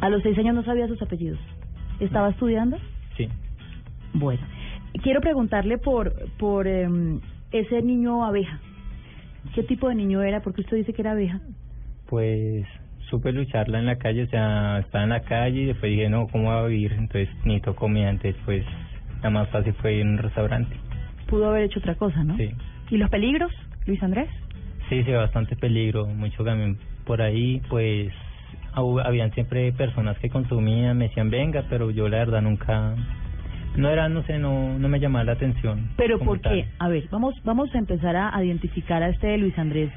A 0.00 0.08
los 0.08 0.22
seis 0.22 0.38
años 0.38 0.54
no 0.54 0.62
sabía 0.62 0.86
sus 0.86 1.02
apellidos. 1.02 1.38
¿Estaba 1.98 2.30
estudiando? 2.30 2.78
Sí. 3.16 3.28
Bueno, 4.12 4.40
quiero 5.02 5.20
preguntarle 5.20 5.78
por 5.78 6.14
por 6.38 6.68
em, 6.68 7.20
ese 7.50 7.82
niño 7.82 8.24
abeja. 8.24 8.60
¿Qué 9.54 9.64
tipo 9.64 9.88
de 9.88 9.96
niño 9.96 10.22
era? 10.22 10.42
Porque 10.42 10.60
usted 10.60 10.76
dice 10.76 10.92
que 10.92 11.02
era 11.02 11.12
abeja. 11.12 11.40
Pues 12.08 12.64
supe 13.10 13.32
lucharla 13.32 13.80
en 13.80 13.86
la 13.86 13.96
calle, 13.96 14.22
o 14.22 14.28
sea, 14.28 14.78
estaba 14.78 15.04
en 15.04 15.10
la 15.10 15.20
calle 15.22 15.62
y 15.62 15.66
después 15.66 15.90
dije, 15.90 16.08
no, 16.08 16.28
¿cómo 16.28 16.50
va 16.50 16.60
a 16.60 16.66
vivir? 16.66 16.92
Entonces 16.92 17.28
necesito 17.44 17.74
comida, 17.74 18.10
entonces 18.10 18.40
pues 18.44 18.64
la 19.22 19.30
más 19.30 19.48
fácil 19.50 19.72
fue 19.74 19.94
ir 19.94 20.06
a 20.06 20.08
un 20.08 20.18
restaurante. 20.18 20.76
Pudo 21.26 21.48
haber 21.48 21.64
hecho 21.64 21.80
otra 21.80 21.96
cosa, 21.96 22.22
¿no? 22.22 22.36
Sí. 22.36 22.50
¿Y 22.90 22.96
los 22.96 23.10
peligros, 23.10 23.52
Luis 23.86 24.02
Andrés? 24.02 24.28
Sí, 24.88 25.02
sí, 25.02 25.12
bastante 25.12 25.56
peligro, 25.56 26.06
mucho 26.06 26.44
gamín 26.44 26.76
por 27.06 27.22
ahí, 27.22 27.60
pues 27.68 28.12
hab- 28.74 29.02
habían 29.04 29.32
siempre 29.32 29.72
personas 29.72 30.18
que 30.18 30.28
consumían, 30.28 30.98
me 30.98 31.08
decían 31.08 31.30
venga, 31.30 31.64
pero 31.68 31.90
yo 31.90 32.08
la 32.08 32.18
verdad 32.18 32.42
nunca, 32.42 32.94
no 33.76 33.88
era, 33.88 34.08
no 34.08 34.22
sé, 34.24 34.38
no, 34.38 34.78
no 34.78 34.88
me 34.88 35.00
llamaba 35.00 35.24
la 35.24 35.32
atención. 35.32 35.88
Pero 35.96 36.18
¿por 36.18 36.40
qué? 36.40 36.66
A 36.78 36.88
ver, 36.88 37.04
vamos 37.10 37.34
vamos 37.44 37.74
a 37.74 37.78
empezar 37.78 38.16
a, 38.16 38.44
identificar 38.44 39.02
a 39.02 39.08
este 39.08 39.36
Luis 39.38 39.56
Andrés 39.58 39.90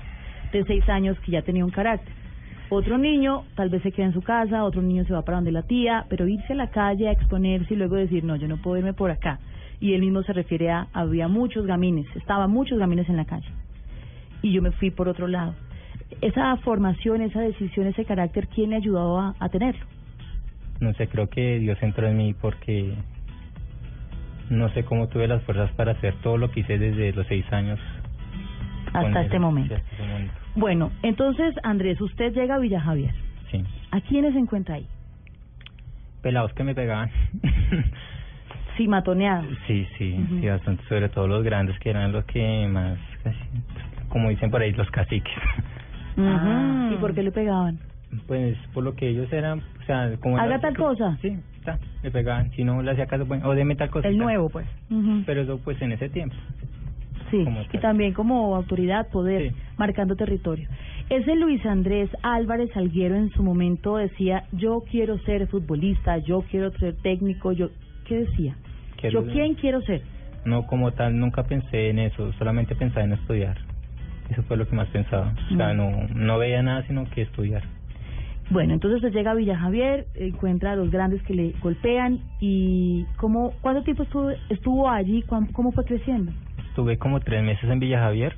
de 0.51 0.63
seis 0.63 0.87
años 0.87 1.19
que 1.19 1.31
ya 1.31 1.41
tenía 1.41 1.65
un 1.65 1.71
carácter. 1.71 2.13
Otro 2.69 2.97
niño 2.97 3.43
tal 3.55 3.69
vez 3.69 3.81
se 3.81 3.91
queda 3.91 4.07
en 4.07 4.13
su 4.13 4.21
casa, 4.21 4.63
otro 4.63 4.81
niño 4.81 5.05
se 5.05 5.13
va 5.13 5.21
para 5.21 5.37
donde 5.37 5.51
la 5.51 5.63
tía, 5.63 6.05
pero 6.09 6.27
irse 6.27 6.53
a 6.53 6.55
la 6.55 6.67
calle 6.67 7.07
a 7.07 7.11
exponerse 7.11 7.73
y 7.73 7.77
luego 7.77 7.95
decir, 7.95 8.23
no, 8.23 8.35
yo 8.35 8.47
no 8.47 8.57
puedo 8.57 8.77
irme 8.77 8.93
por 8.93 9.09
acá. 9.11 9.39
Y 9.79 9.93
él 9.93 10.01
mismo 10.01 10.21
se 10.23 10.33
refiere 10.33 10.69
a, 10.71 10.87
había 10.93 11.27
muchos 11.27 11.65
gamines, 11.65 12.05
estaban 12.15 12.51
muchos 12.51 12.77
gamines 12.77 13.07
en 13.07 13.17
la 13.17 13.25
calle. 13.25 13.47
Y 14.41 14.53
yo 14.53 14.61
me 14.61 14.71
fui 14.71 14.91
por 14.91 15.07
otro 15.07 15.27
lado. 15.27 15.55
Esa 16.21 16.55
formación, 16.57 17.21
esa 17.21 17.41
decisión, 17.41 17.87
ese 17.87 18.05
carácter, 18.05 18.47
¿quién 18.47 18.69
le 18.69 18.77
ayudó 18.77 19.19
a, 19.19 19.35
a 19.39 19.49
tenerlo? 19.49 19.85
No 20.79 20.93
sé, 20.93 21.07
creo 21.07 21.27
que 21.29 21.59
Dios 21.59 21.77
entró 21.81 22.07
en 22.07 22.17
mí 22.17 22.33
porque 22.33 22.93
no 24.49 24.69
sé 24.69 24.83
cómo 24.85 25.07
tuve 25.07 25.27
las 25.27 25.43
fuerzas 25.43 25.71
para 25.71 25.93
hacer 25.93 26.13
todo 26.21 26.37
lo 26.37 26.51
que 26.51 26.61
hice 26.61 26.77
desde 26.77 27.11
los 27.13 27.27
seis 27.27 27.45
años. 27.51 27.79
Hasta 28.93 29.21
este 29.21 29.39
momento. 29.39 29.75
Sí, 29.75 29.81
hasta 29.81 29.93
este 29.93 30.07
momento. 30.07 30.33
Bueno, 30.55 30.91
entonces, 31.03 31.55
Andrés, 31.63 31.99
usted 31.99 32.33
llega 32.33 32.55
a 32.55 32.59
Villa 32.59 32.79
Javier. 32.79 33.13
Sí. 33.51 33.63
¿A 33.91 34.01
quiénes 34.01 34.33
se 34.33 34.39
encuentra 34.39 34.75
ahí? 34.75 34.87
Pelados 36.21 36.53
que 36.53 36.63
me 36.63 36.75
pegaban. 36.75 37.11
Sí, 38.77 38.87
matoneados. 38.87 39.47
Sí, 39.65 39.87
sí, 39.97 40.23
sí, 40.39 40.47
bastante, 40.47 40.83
sobre 40.83 41.09
todo 41.09 41.27
los 41.27 41.43
grandes 41.43 41.79
que 41.79 41.89
eran 41.89 42.11
los 42.11 42.23
que 42.25 42.67
más, 42.67 42.99
casi, 43.23 43.39
como 44.09 44.29
dicen 44.29 44.49
por 44.51 44.61
ahí, 44.61 44.71
los 44.73 44.89
caciques. 44.91 45.33
Ah, 46.17 46.89
¿Y 46.91 46.97
por 46.97 47.13
qué 47.13 47.23
le 47.23 47.31
pegaban? 47.31 47.79
Pues 48.25 48.57
por 48.73 48.83
lo 48.83 48.95
que 48.95 49.09
ellos 49.09 49.31
eran, 49.31 49.59
o 49.59 49.85
sea, 49.85 50.11
como... 50.19 50.37
Haga 50.37 50.59
tal 50.59 50.75
cosa. 50.75 51.17
Sí, 51.21 51.37
está, 51.59 51.77
le 52.01 52.09
pegaban, 52.11 52.49
si 52.51 52.63
no 52.63 52.81
le 52.81 52.91
hacía 52.91 53.05
caso, 53.05 53.25
bueno, 53.25 53.47
o 53.47 53.53
deme 53.53 53.75
tal 53.75 53.89
cosa. 53.89 54.07
El 54.07 54.17
nuevo, 54.17 54.49
pues. 54.49 54.65
Pero 55.25 55.41
eso 55.41 55.59
pues 55.63 55.81
en 55.81 55.91
ese 55.91 56.09
tiempo. 56.09 56.35
Sí, 57.29 57.45
y 57.73 57.77
también 57.79 58.13
como 58.13 58.55
autoridad, 58.55 59.09
poder, 59.09 59.53
marcando 59.77 60.15
territorio. 60.15 60.69
Ese 61.09 61.35
Luis 61.35 61.65
Andrés 61.65 62.09
Álvarez 62.23 62.69
Alguero 62.75 63.15
en 63.15 63.29
su 63.31 63.43
momento 63.43 63.97
decía, 63.97 64.45
yo 64.53 64.81
quiero 64.89 65.17
ser 65.19 65.47
futbolista, 65.47 66.17
yo 66.19 66.43
quiero 66.49 66.71
ser 66.77 66.95
técnico, 66.95 67.51
yo... 67.51 67.69
¿Qué 68.05 68.19
decía? 68.19 68.55
Quiero- 68.95 69.25
¿Yo 69.25 69.31
quién 69.31 69.55
quiero 69.55 69.81
ser? 69.81 70.01
no 70.45 70.65
como 70.65 70.93
tal, 70.93 71.19
nunca 71.19 71.43
pensé 71.43 71.89
en 71.89 71.99
eso, 71.99 72.31
solamente 72.33 72.73
pensaba 72.73 73.03
en 73.03 73.11
estudiar. 73.13 73.57
Eso 74.29 74.43
fue 74.43 74.57
lo 74.57 74.67
que 74.67 74.75
más 74.75 74.87
pensaba. 74.89 75.33
O 75.53 75.55
sea, 75.55 75.73
no, 75.73 76.07
no 76.13 76.37
veía 76.37 76.61
nada 76.61 76.85
sino 76.87 77.05
que 77.09 77.23
estudiar. 77.23 77.63
Bueno, 78.49 78.73
entonces 78.73 79.03
usted 79.03 79.11
llega 79.17 79.31
a 79.31 79.33
Villa 79.33 79.57
Javier, 79.57 80.07
encuentra 80.15 80.71
a 80.71 80.75
los 80.75 80.89
grandes 80.89 81.21
que 81.23 81.33
le 81.33 81.53
golpean 81.61 82.19
y 82.39 83.05
¿cómo, 83.17 83.51
¿cuánto 83.59 83.83
tiempo 83.83 84.03
estuvo, 84.03 84.29
estuvo 84.49 84.89
allí? 84.89 85.21
¿Cómo, 85.23 85.47
¿Cómo 85.51 85.71
fue 85.73 85.83
creciendo? 85.83 86.31
Estuve 86.69 86.97
como 86.97 87.19
tres 87.19 87.43
meses 87.43 87.69
en 87.69 87.79
Villa 87.79 87.99
Javier 87.99 88.35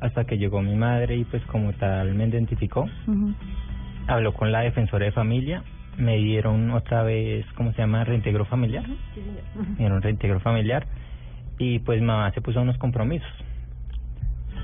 hasta 0.00 0.24
que 0.24 0.38
llegó 0.38 0.60
mi 0.60 0.74
madre 0.74 1.16
y 1.16 1.24
pues 1.24 1.42
como 1.46 1.72
tal 1.74 2.14
me 2.14 2.26
identificó. 2.26 2.88
Habló 4.06 4.34
con 4.34 4.50
la 4.50 4.60
defensora 4.60 5.06
de 5.06 5.12
familia, 5.12 5.62
me 5.96 6.16
dieron 6.16 6.70
otra 6.72 7.02
vez, 7.02 7.46
¿cómo 7.54 7.72
se 7.72 7.78
llama? 7.78 8.04
Reintegro 8.04 8.44
familiar. 8.44 8.84
Me 8.86 9.76
dieron 9.76 10.02
reintegro 10.02 10.40
familiar 10.40 10.86
y 11.58 11.78
pues 11.80 12.02
mamá 12.02 12.30
se 12.32 12.40
puso 12.40 12.58
a 12.58 12.62
unos 12.62 12.78
compromisos. 12.78 13.30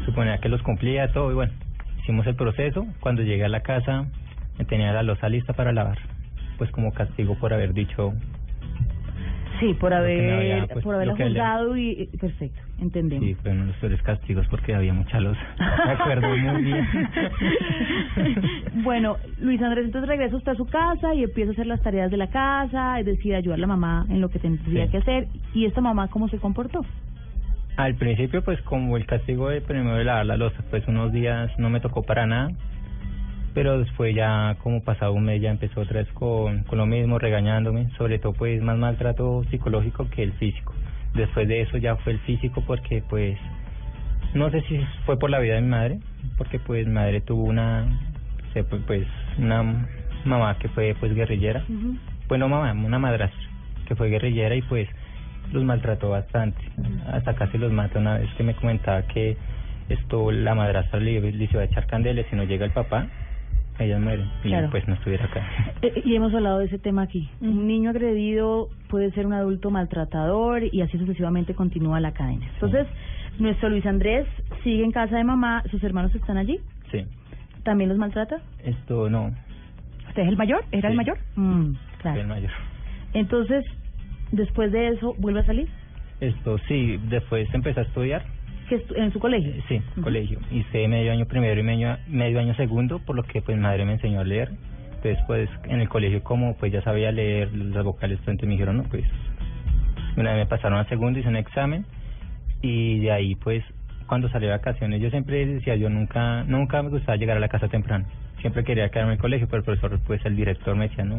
Suponía 0.07 0.38
que 0.38 0.49
los 0.49 0.62
cumplía 0.62 1.12
todo 1.12 1.31
y 1.31 1.35
bueno, 1.35 1.53
hicimos 2.01 2.27
el 2.27 2.35
proceso. 2.37 2.87
Cuando 3.01 3.23
llegué 3.23 3.45
a 3.45 3.49
la 3.49 3.61
casa 3.61 4.07
me 4.59 4.64
tenía 4.64 4.92
la 4.92 5.03
losa 5.03 5.29
lista 5.29 5.53
para 5.53 5.73
lavar, 5.73 5.99
pues 6.59 6.71
como 6.71 6.92
castigo 6.95 7.35
por 7.38 7.53
haber 7.53 7.75
dicho 7.75 8.14
Sí, 9.61 9.73
por 9.73 9.95
haber, 9.95 10.35
había, 10.35 10.66
pues, 10.66 10.85
por 10.85 10.95
haberla 10.97 11.12
lo 11.14 11.16
que 11.16 11.25
le- 11.25 11.31
juzgado 11.31 11.77
y 11.79 11.90
y- 12.12 12.16
perfecto, 12.19 12.61
entendemos. 12.79 13.25
Sí, 13.27 13.35
fue 13.37 13.53
uno 13.53 13.62
de 13.62 13.66
los 13.69 13.77
peores 13.77 14.03
castigos 14.03 14.47
porque 14.49 14.75
había 14.75 14.92
mucha 14.92 15.19
losa. 15.19 15.40
Me 15.87 15.92
acuerdo 15.92 16.29
muy 16.37 16.62
bien. 16.62 16.87
bueno, 18.85 19.16
Luis 19.40 19.61
Andrés, 19.62 19.87
entonces 19.87 20.09
regresa 20.09 20.37
usted 20.37 20.53
a 20.53 20.57
su 20.57 20.66
casa 20.66 21.14
y 21.14 21.25
empieza 21.25 21.51
a 21.51 21.55
hacer 21.55 21.66
las 21.66 21.81
tareas 21.81 22.11
de 22.11 22.19
la 22.19 22.27
casa, 22.29 23.01
es 23.01 23.07
decir, 23.07 23.35
ayudar 23.35 23.57
a 23.59 23.61
la 23.62 23.66
mamá 23.66 24.05
en 24.11 24.21
lo 24.21 24.29
que 24.29 24.38
tendría 24.38 24.85
Sí. 24.87 24.90
que 24.92 24.99
hacer. 24.99 25.29
¿Y 25.55 25.64
esta 25.64 25.81
mamá 25.81 26.09
cómo 26.09 26.29
se 26.29 26.38
comportó? 26.38 26.85
Al 27.77 27.95
principio, 27.95 28.43
pues 28.43 28.61
como 28.62 28.97
el 28.97 29.05
castigo 29.05 29.51
de 29.51 29.61
primero 29.61 29.97
de 29.97 30.05
lavar 30.05 30.25
la 30.25 30.39
losa, 30.39 30.65
pues 30.71 30.87
unos 30.89 31.12
días 31.12 31.51
no 31.59 31.69
me 31.69 31.81
tocó 31.81 32.03
para 32.03 32.27
nada, 32.27 32.51
pero 33.53 33.79
después 33.79 34.15
ya 34.15 34.57
como 34.62 34.83
pasado 34.83 35.12
un 35.12 35.25
mes 35.25 35.43
ya 35.43 35.51
empezó 35.51 35.83
otra 35.83 36.01
vez 36.01 36.11
con, 36.12 36.62
con 36.65 36.79
lo 36.79 36.87
mismo, 36.87 37.19
regañándome, 37.19 37.91
sobre 37.99 38.19
todo 38.19 38.33
pues 38.33 38.62
más 38.62 38.79
maltrato 38.79 39.45
psicológico 39.51 40.09
que 40.09 40.23
el 40.23 40.33
físico. 40.35 40.75
Después 41.15 41.49
de 41.49 41.62
eso 41.62 41.77
ya 41.77 41.97
fue 41.97 42.15
el 42.15 42.19
físico 42.21 42.62
porque 42.67 43.03
pues 43.09 43.39
no 44.33 44.51
sé 44.51 44.62
si 44.62 44.79
fue 45.05 45.19
por 45.19 45.29
la 45.29 45.39
vida 45.39 45.57
de 45.57 45.61
mi 45.61 45.69
madre, 45.69 45.99
porque 46.39 46.59
pues 46.59 46.87
mi 46.87 46.95
madre 46.95 47.21
tuvo 47.21 47.45
una, 47.45 47.87
pues 48.87 49.07
una 49.39 49.87
mamá 50.25 50.57
que 50.59 50.69
fue 50.71 50.97
pues 50.99 51.15
guerrillera, 51.15 51.62
bueno 52.27 52.49
mamá, 52.49 52.73
una 52.73 52.99
madrastra 52.99 53.41
que 53.87 53.95
fue 53.95 54.09
guerrillera 54.09 54.55
y 54.55 54.62
pues 54.62 54.89
los 55.53 55.65
maltrató 55.65 56.11
bastante, 56.11 56.61
hasta 57.13 57.35
casi 57.35 57.59
los 57.59 57.73
mata 57.73 57.99
una 57.99 58.19
vez 58.19 58.29
que 58.37 58.43
me 58.43 58.55
comentaba 58.55 59.03
que 59.03 59.37
esto 59.89 60.31
la 60.33 60.55
madrastra 60.55 60.99
le, 61.01 61.21
le 61.33 61.45
iba 61.45 61.61
a 61.61 61.65
echar 61.65 61.87
candela 61.87 62.21
y 62.21 62.25
si 62.25 62.37
no 62.37 62.45
llega 62.45 62.65
el 62.65 62.73
papá, 62.73 63.07
ella 63.79 63.99
muere 63.99 64.25
y 64.43 64.49
Claro. 64.49 64.71
pues 64.71 64.87
no 64.89 64.95
estuviera 64.95 65.27
acá. 65.27 65.47
Eh, 65.83 66.03
y 66.05 66.15
hemos 66.17 66.33
hablado 66.35 66.59
de 66.61 66.65
ese 66.67 66.79
tema 66.79 67.03
aquí. 67.03 67.29
Un 67.41 67.67
niño 67.67 67.91
agredido 67.91 68.69
puede 68.89 69.11
ser 69.13 69.27
un 69.27 69.35
adulto 69.35 69.71
maltratador 69.71 70.63
y 70.73 70.81
así 70.81 70.99
sucesivamente 70.99 71.55
continúa 71.55 72.01
la 72.01 72.13
cadena. 72.13 72.47
Entonces, 72.55 72.87
nuestro 73.39 73.69
Luis 73.69 73.85
Andrés 73.87 74.27
sigue 74.65 74.83
en 74.83 74.91
casa 74.93 75.17
de 75.17 75.25
mamá, 75.25 75.63
sus 75.71 75.83
hermanos 75.85 76.15
están 76.15 76.39
allí, 76.39 76.59
Sí, 76.91 77.05
también 77.65 77.89
los 77.91 77.99
maltrata. 77.99 78.39
esto 78.65 79.11
no, 79.11 79.33
¿Usted 80.09 80.23
es 80.23 80.29
el 80.29 80.37
mayor? 80.39 80.65
¿Era 80.73 80.89
el 80.89 80.95
Sí. 80.95 80.97
mayor? 80.97 81.19
Mm, 81.37 81.73
claro. 82.01 82.21
el 82.23 82.27
mayor. 82.27 82.51
Entonces, 83.13 83.63
después 84.33 84.73
de 84.73 84.89
eso, 84.89 85.15
vuelve 85.19 85.41
a 85.41 85.45
salir, 85.47 85.69
Esto 86.21 86.59
sí, 86.69 86.99
después 87.09 87.49
empecé 87.55 87.81
a 87.81 87.83
estudiar, 87.85 88.23
que 88.69 88.77
estu- 88.85 88.97
en 88.97 89.12
su 89.12 89.19
colegio. 89.21 89.53
sí, 89.69 89.81
colegio, 90.03 90.39
hice 90.51 90.89
medio 90.89 91.12
año 91.12 91.27
primero 91.27 91.61
y 91.61 91.62
medio, 91.62 91.97
medio 92.09 92.41
año 92.41 92.55
segundo, 92.55 92.99
por 93.01 93.15
lo 93.17 93.23
que 93.23 93.41
pues 93.43 93.57
madre 93.59 93.85
me 93.85 93.93
enseñó 93.93 94.21
a 94.21 94.25
leer. 94.25 94.51
Entonces 94.97 95.19
pues 95.27 95.49
en 95.69 95.81
el 95.81 95.89
colegio 95.89 96.23
como 96.25 96.57
pues 96.57 96.73
ya 96.73 96.83
sabía 96.83 97.12
leer 97.12 97.53
las 97.55 97.85
vocales, 97.85 98.19
entonces 98.21 98.47
me 98.47 98.53
dijeron, 98.55 98.79
no, 98.79 98.83
pues 98.85 99.05
una 100.17 100.33
vez 100.33 100.41
me 100.45 100.47
pasaron 100.47 100.79
a 100.79 100.85
segundo, 100.89 101.19
hice 101.19 101.29
un 101.29 101.37
examen 101.37 101.85
y 102.62 102.99
de 103.01 103.12
ahí 103.12 103.35
pues 103.37 103.62
cuando 104.07 104.29
salí 104.31 104.47
de 104.47 104.53
vacaciones 104.53 105.01
yo 105.01 105.11
siempre 105.11 105.45
decía, 105.47 105.77
yo 105.77 105.91
nunca 105.91 106.43
nunca 106.45 106.83
me 106.83 106.89
gustaba 106.89 107.17
llegar 107.17 107.37
a 107.37 107.41
la 107.41 107.49
casa 107.49 107.69
temprano, 107.69 108.07
siempre 108.41 108.65
quería 108.65 108.89
quedarme 108.89 109.12
en 109.12 109.17
el 109.19 109.21
colegio, 109.21 109.47
pero 109.49 109.59
el 109.59 109.65
profesor 109.65 110.01
pues 110.07 110.25
el 110.25 110.35
director 110.35 110.75
me 110.75 110.89
decía, 110.89 111.05
no, 111.05 111.19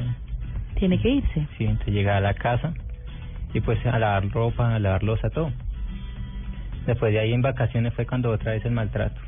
Tiene 0.76 1.00
que 1.00 1.10
irse. 1.10 1.48
Sí, 1.58 1.65
entonces 1.65 1.93
llegaba 1.93 2.17
a 2.17 2.22
la 2.22 2.34
casa 2.34 2.74
y 3.53 3.62
pues 3.62 3.83
a 3.86 3.97
lavar 3.99 4.29
ropa, 4.29 4.75
a 4.75 4.79
lavar 4.79 5.03
losa, 5.03 5.29
todo. 5.29 5.51
Después 6.86 7.12
de 7.12 7.19
ahí 7.19 7.33
en 7.33 7.41
vacaciones 7.41 7.93
fue 7.93 8.05
cuando 8.05 8.31
otra 8.31 8.53
vez 8.53 8.63
el 8.65 8.71
maltrato. 8.71 9.19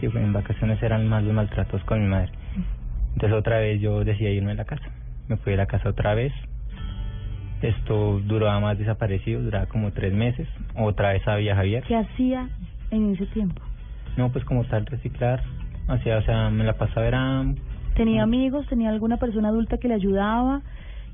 Sí, 0.00 0.08
fue 0.08 0.22
en 0.22 0.32
vacaciones 0.32 0.82
eran 0.82 1.06
más 1.08 1.22
los 1.24 1.34
maltratos 1.34 1.82
con 1.84 2.00
mi 2.00 2.08
madre. 2.08 2.32
Entonces 3.14 3.38
otra 3.38 3.58
vez 3.58 3.80
yo 3.80 4.04
decidí 4.04 4.28
irme 4.28 4.50
de 4.50 4.56
la 4.56 4.64
casa. 4.64 4.90
Me 5.28 5.36
fui 5.36 5.52
de 5.52 5.58
la 5.58 5.66
casa 5.66 5.88
otra 5.88 6.14
vez. 6.14 6.32
Esto 7.62 8.20
duraba 8.20 8.58
más 8.60 8.78
desaparecido, 8.78 9.42
duraba 9.42 9.66
como 9.66 9.92
tres 9.92 10.12
meses. 10.12 10.48
Otra 10.74 11.12
vez 11.12 11.26
a 11.28 11.36
Villa 11.36 11.56
Javier. 11.56 11.84
¿Qué 11.84 11.96
hacía 11.96 12.48
en 12.90 13.14
ese 13.14 13.26
tiempo? 13.26 13.62
No, 14.16 14.30
pues 14.30 14.44
como 14.44 14.64
tal 14.64 14.86
reciclar. 14.86 15.42
Hacía, 15.88 16.18
o 16.18 16.22
sea, 16.22 16.50
me 16.50 16.64
la 16.64 16.74
pasaba 16.74 17.06
era 17.06 17.44
¿Tenía 17.94 18.22
amigos? 18.22 18.66
¿Tenía 18.68 18.88
alguna 18.88 19.18
persona 19.18 19.48
adulta 19.48 19.78
que 19.78 19.88
le 19.88 19.94
ayudaba? 19.94 20.62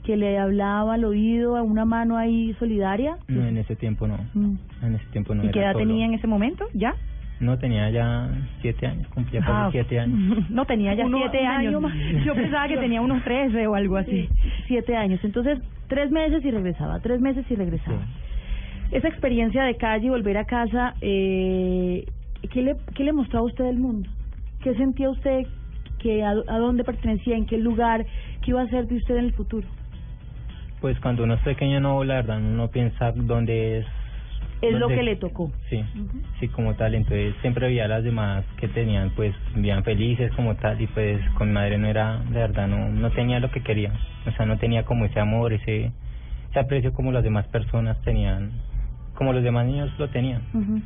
¿Que 0.06 0.16
le 0.16 0.38
hablaba 0.38 0.94
al 0.94 1.04
oído, 1.04 1.56
a 1.56 1.62
una 1.62 1.84
mano 1.84 2.16
ahí 2.16 2.54
solidaria? 2.60 3.16
No, 3.28 3.44
en 3.44 3.58
ese 3.58 3.74
tiempo 3.74 4.06
no. 4.06 4.16
Mm. 4.34 4.54
En 4.82 4.94
ese 4.94 5.04
tiempo 5.10 5.34
no 5.34 5.42
¿Y 5.42 5.46
era 5.46 5.52
qué 5.52 5.58
edad 5.60 5.72
solo. 5.72 5.84
tenía 5.86 6.06
en 6.06 6.14
ese 6.14 6.26
momento? 6.28 6.64
¿Ya? 6.74 6.94
No, 7.40 7.58
tenía 7.58 7.90
ya 7.90 8.30
siete 8.62 8.86
años, 8.86 9.08
cumplía 9.08 9.40
casi 9.40 9.52
Ah, 9.52 9.68
siete 9.72 9.98
años. 10.04 10.48
No, 10.48 10.64
tenía 10.64 10.94
ya 10.94 11.04
Uno- 11.06 11.18
siete 11.18 11.44
años. 11.44 11.68
año 11.74 11.80
más. 11.80 11.92
Yo 12.24 12.34
pensaba 12.34 12.68
que 12.68 12.76
tenía 12.78 13.00
unos 13.02 13.22
trece 13.24 13.66
o 13.66 13.74
algo 13.74 13.96
así. 13.96 14.28
Siete 14.68 14.96
años. 14.96 15.18
Entonces, 15.24 15.58
tres 15.88 16.10
meses 16.12 16.44
y 16.44 16.50
regresaba, 16.52 17.00
tres 17.00 17.20
meses 17.20 17.44
y 17.50 17.54
regresaba. 17.56 17.98
Esa 18.92 19.08
experiencia 19.08 19.64
de 19.64 19.76
calle 19.76 20.06
y 20.06 20.10
volver 20.10 20.38
a 20.38 20.44
casa, 20.44 20.94
eh, 21.00 22.06
¿qué, 22.52 22.62
le, 22.62 22.76
¿qué 22.94 23.02
le 23.02 23.12
mostró 23.12 23.40
a 23.40 23.42
usted 23.42 23.64
del 23.64 23.78
mundo? 23.78 24.08
¿Qué 24.62 24.72
sentía 24.76 25.10
usted? 25.10 25.42
Que 25.98 26.22
a, 26.22 26.30
¿A 26.30 26.58
dónde 26.58 26.84
pertenecía? 26.84 27.36
¿En 27.36 27.46
qué 27.46 27.58
lugar? 27.58 28.06
¿Qué 28.42 28.52
iba 28.52 28.62
a 28.62 28.68
ser 28.68 28.86
de 28.86 28.96
usted 28.96 29.16
en 29.16 29.24
el 29.24 29.32
futuro? 29.32 29.66
Pues 30.80 30.98
cuando 31.00 31.24
uno 31.24 31.34
es 31.34 31.40
pequeño, 31.40 31.80
no, 31.80 32.04
la 32.04 32.16
verdad, 32.16 32.38
uno 32.38 32.68
piensa 32.68 33.12
dónde 33.12 33.78
es. 33.78 33.86
Es 34.62 34.74
lo 34.74 34.88
que 34.88 35.02
le 35.02 35.16
tocó. 35.16 35.52
Sí, 35.68 35.82
sí, 36.40 36.48
como 36.48 36.74
tal. 36.74 36.94
Entonces 36.94 37.34
siempre 37.40 37.66
veía 37.66 37.84
a 37.84 37.88
las 37.88 38.04
demás 38.04 38.44
que 38.58 38.68
tenían, 38.68 39.10
pues, 39.10 39.34
vivían 39.54 39.84
felices 39.84 40.32
como 40.32 40.54
tal. 40.56 40.80
Y 40.80 40.86
pues 40.86 41.20
con 41.30 41.48
mi 41.48 41.54
madre 41.54 41.78
no 41.78 41.88
era, 41.88 42.18
la 42.30 42.40
verdad, 42.40 42.68
no, 42.68 42.88
no 42.88 43.10
tenía 43.10 43.40
lo 43.40 43.50
que 43.50 43.62
quería. 43.62 43.92
O 44.26 44.30
sea, 44.32 44.46
no 44.46 44.58
tenía 44.58 44.84
como 44.84 45.04
ese 45.04 45.20
amor, 45.20 45.52
ese, 45.52 45.92
ese 46.50 46.58
aprecio 46.58 46.92
como 46.92 47.12
las 47.12 47.24
demás 47.24 47.46
personas 47.48 48.00
tenían, 48.02 48.52
como 49.14 49.32
los 49.32 49.42
demás 49.42 49.66
niños 49.66 49.90
lo 49.98 50.08
tenían. 50.08 50.42
Ujú. 50.52 50.82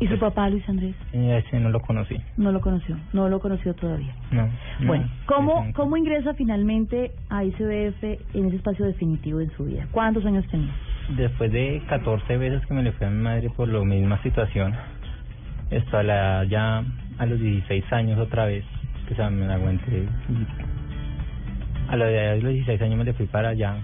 ¿Y 0.00 0.06
su 0.06 0.16
papá, 0.18 0.48
Luis 0.48 0.66
Andrés? 0.68 0.94
Ese 1.12 1.58
no 1.58 1.70
lo 1.70 1.80
conocí. 1.80 2.16
No 2.36 2.52
lo 2.52 2.60
conoció, 2.60 2.96
no 3.12 3.28
lo 3.28 3.40
conoció 3.40 3.74
todavía. 3.74 4.14
No. 4.30 4.46
no, 4.80 4.86
Bueno, 4.86 5.08
¿cómo. 5.26 5.72
¿cómo 5.74 5.96
ingresa 5.96 6.34
finalmente 6.34 7.10
a 7.28 7.42
ICBF 7.44 8.04
en 8.34 8.46
ese 8.46 8.56
espacio 8.56 8.86
definitivo 8.86 9.40
en 9.40 9.50
su 9.56 9.64
vida? 9.64 9.88
¿Cuántos 9.90 10.24
años 10.24 10.46
tenía? 10.48 10.72
Después 11.16 11.50
de 11.50 11.82
14 11.88 12.36
veces 12.36 12.64
que 12.66 12.74
me 12.74 12.82
le 12.82 12.92
fui 12.92 13.06
a 13.06 13.10
mi 13.10 13.22
madre 13.22 13.50
por 13.50 13.66
la 13.66 13.82
misma 13.84 14.22
situación, 14.22 14.72
esto 15.70 15.98
a 15.98 16.02
la 16.04 16.44
ya 16.44 16.84
a 17.18 17.26
los 17.26 17.40
16 17.40 17.92
años 17.92 18.18
otra 18.20 18.44
vez, 18.44 18.64
que 19.08 19.14
o 19.14 19.16
sea, 19.16 19.30
me 19.30 19.46
la 19.46 19.54
aguanté. 19.54 20.06
A 21.88 21.96
la 21.96 22.06
de 22.06 22.40
los 22.40 22.52
16 22.52 22.82
años 22.82 22.98
me 22.98 23.04
le 23.04 23.14
fui 23.14 23.26
para 23.26 23.48
allá 23.48 23.76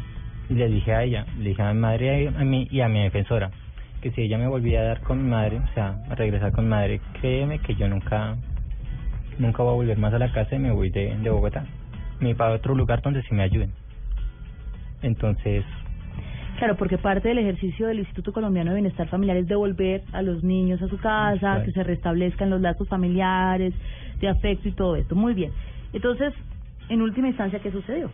y 0.48 0.55
le 0.55 0.68
dije 0.68 0.94
a 0.94 1.03
ella, 1.03 1.27
le 1.38 1.48
dije 1.48 1.62
a 1.62 1.72
mi 1.72 1.81
madre 1.81 2.29
a 2.29 2.44
mí 2.44 2.68
y 2.70 2.81
a 2.83 2.88
mi 2.88 3.03
defensora, 3.03 3.50
que 4.05 4.11
si 4.11 4.21
ella 4.21 4.37
me 4.37 4.47
volvía 4.47 4.81
a 4.81 4.85
dar 4.85 5.01
con 5.01 5.25
mi 5.25 5.31
madre, 5.31 5.57
o 5.57 5.75
sea, 5.75 5.97
a 6.11 6.14
regresar 6.14 6.53
con 6.53 6.64
mi 6.64 6.71
madre, 6.71 7.01
créeme 7.23 7.59
que 7.61 7.75
yo 7.75 7.88
nunca 7.88 8.37
nunca 9.38 9.62
voy 9.62 9.73
a 9.73 9.77
volver 9.77 9.97
más 9.99 10.12
a 10.12 10.19
la 10.19 10.31
casa 10.31 10.55
y 10.55 10.59
me 10.59 10.71
voy 10.73 10.90
de, 10.90 11.17
de 11.17 11.31
Bogotá. 11.31 11.64
Me 12.21 12.27
voy 12.27 12.35
para 12.35 12.53
otro 12.55 12.75
lugar 12.75 13.01
donde 13.01 13.23
sí 13.23 13.35
me 13.35 13.43
ayuden. 13.43 13.73
Entonces, 15.01 15.64
Claro, 16.59 16.77
porque 16.77 16.99
parte 16.99 17.29
del 17.29 17.38
ejercicio 17.38 17.87
del 17.88 17.99
Instituto 18.01 18.33
Colombiano 18.33 18.71
de 18.73 18.77
Bienestar 18.77 19.09
Familiar 19.09 19.38
es 19.38 19.49
devolver 19.49 20.03
a 20.12 20.21
los 20.23 20.45
niños 20.45 20.81
a 20.83 20.88
su 20.88 20.99
casa, 20.99 21.38
Claro. 21.40 21.64
que 21.64 21.73
se 21.73 21.83
restablezcan 21.83 22.51
los 22.51 22.61
lazos 22.61 22.87
familiares, 22.88 23.73
de 24.21 24.29
afecto 24.29 24.69
y 24.69 24.73
todo 24.73 24.97
esto. 24.97 25.17
Muy 25.17 25.33
bien. 25.35 25.51
Entonces, 25.95 26.33
en 26.90 27.01
última 27.01 27.29
instancia, 27.29 27.59
¿qué 27.59 27.73
sucedió? 27.73 28.11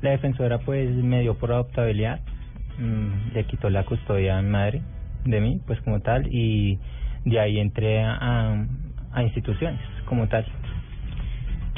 La 0.00 0.10
defensora 0.10 0.58
pues 0.58 0.90
me 0.90 1.20
dio 1.20 1.34
por 1.34 1.52
adoptabilidad, 1.52 2.20
mm, 2.78 3.34
le 3.34 3.44
quitó 3.44 3.70
la 3.70 3.84
custodia 3.84 4.38
a 4.38 4.42
mi 4.42 4.50
madre 4.50 4.82
de 5.24 5.40
mí, 5.40 5.60
pues 5.66 5.80
como 5.82 6.00
tal, 6.00 6.26
y 6.32 6.78
de 7.24 7.40
ahí 7.40 7.58
entré 7.58 8.02
a, 8.02 8.16
a, 8.20 8.66
a 9.12 9.22
instituciones 9.22 9.80
como 10.06 10.28
tal. 10.28 10.44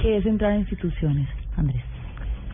¿Qué 0.00 0.16
es 0.16 0.26
entrar 0.26 0.52
a 0.52 0.56
instituciones, 0.56 1.28
Andrés? 1.56 1.82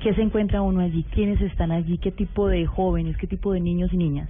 ¿Qué 0.03 0.15
se 0.15 0.23
encuentra 0.23 0.63
uno 0.63 0.81
allí? 0.81 1.05
¿Quiénes 1.15 1.41
están 1.41 1.71
allí? 1.71 1.99
¿Qué 1.99 2.11
tipo 2.13 2.49
de 2.49 2.67
jóvenes? 2.67 3.17
¿Qué 3.17 3.27
tipo 3.27 3.53
de 3.53 3.61
niños 3.61 3.93
y 3.93 3.97
niñas? 3.97 4.29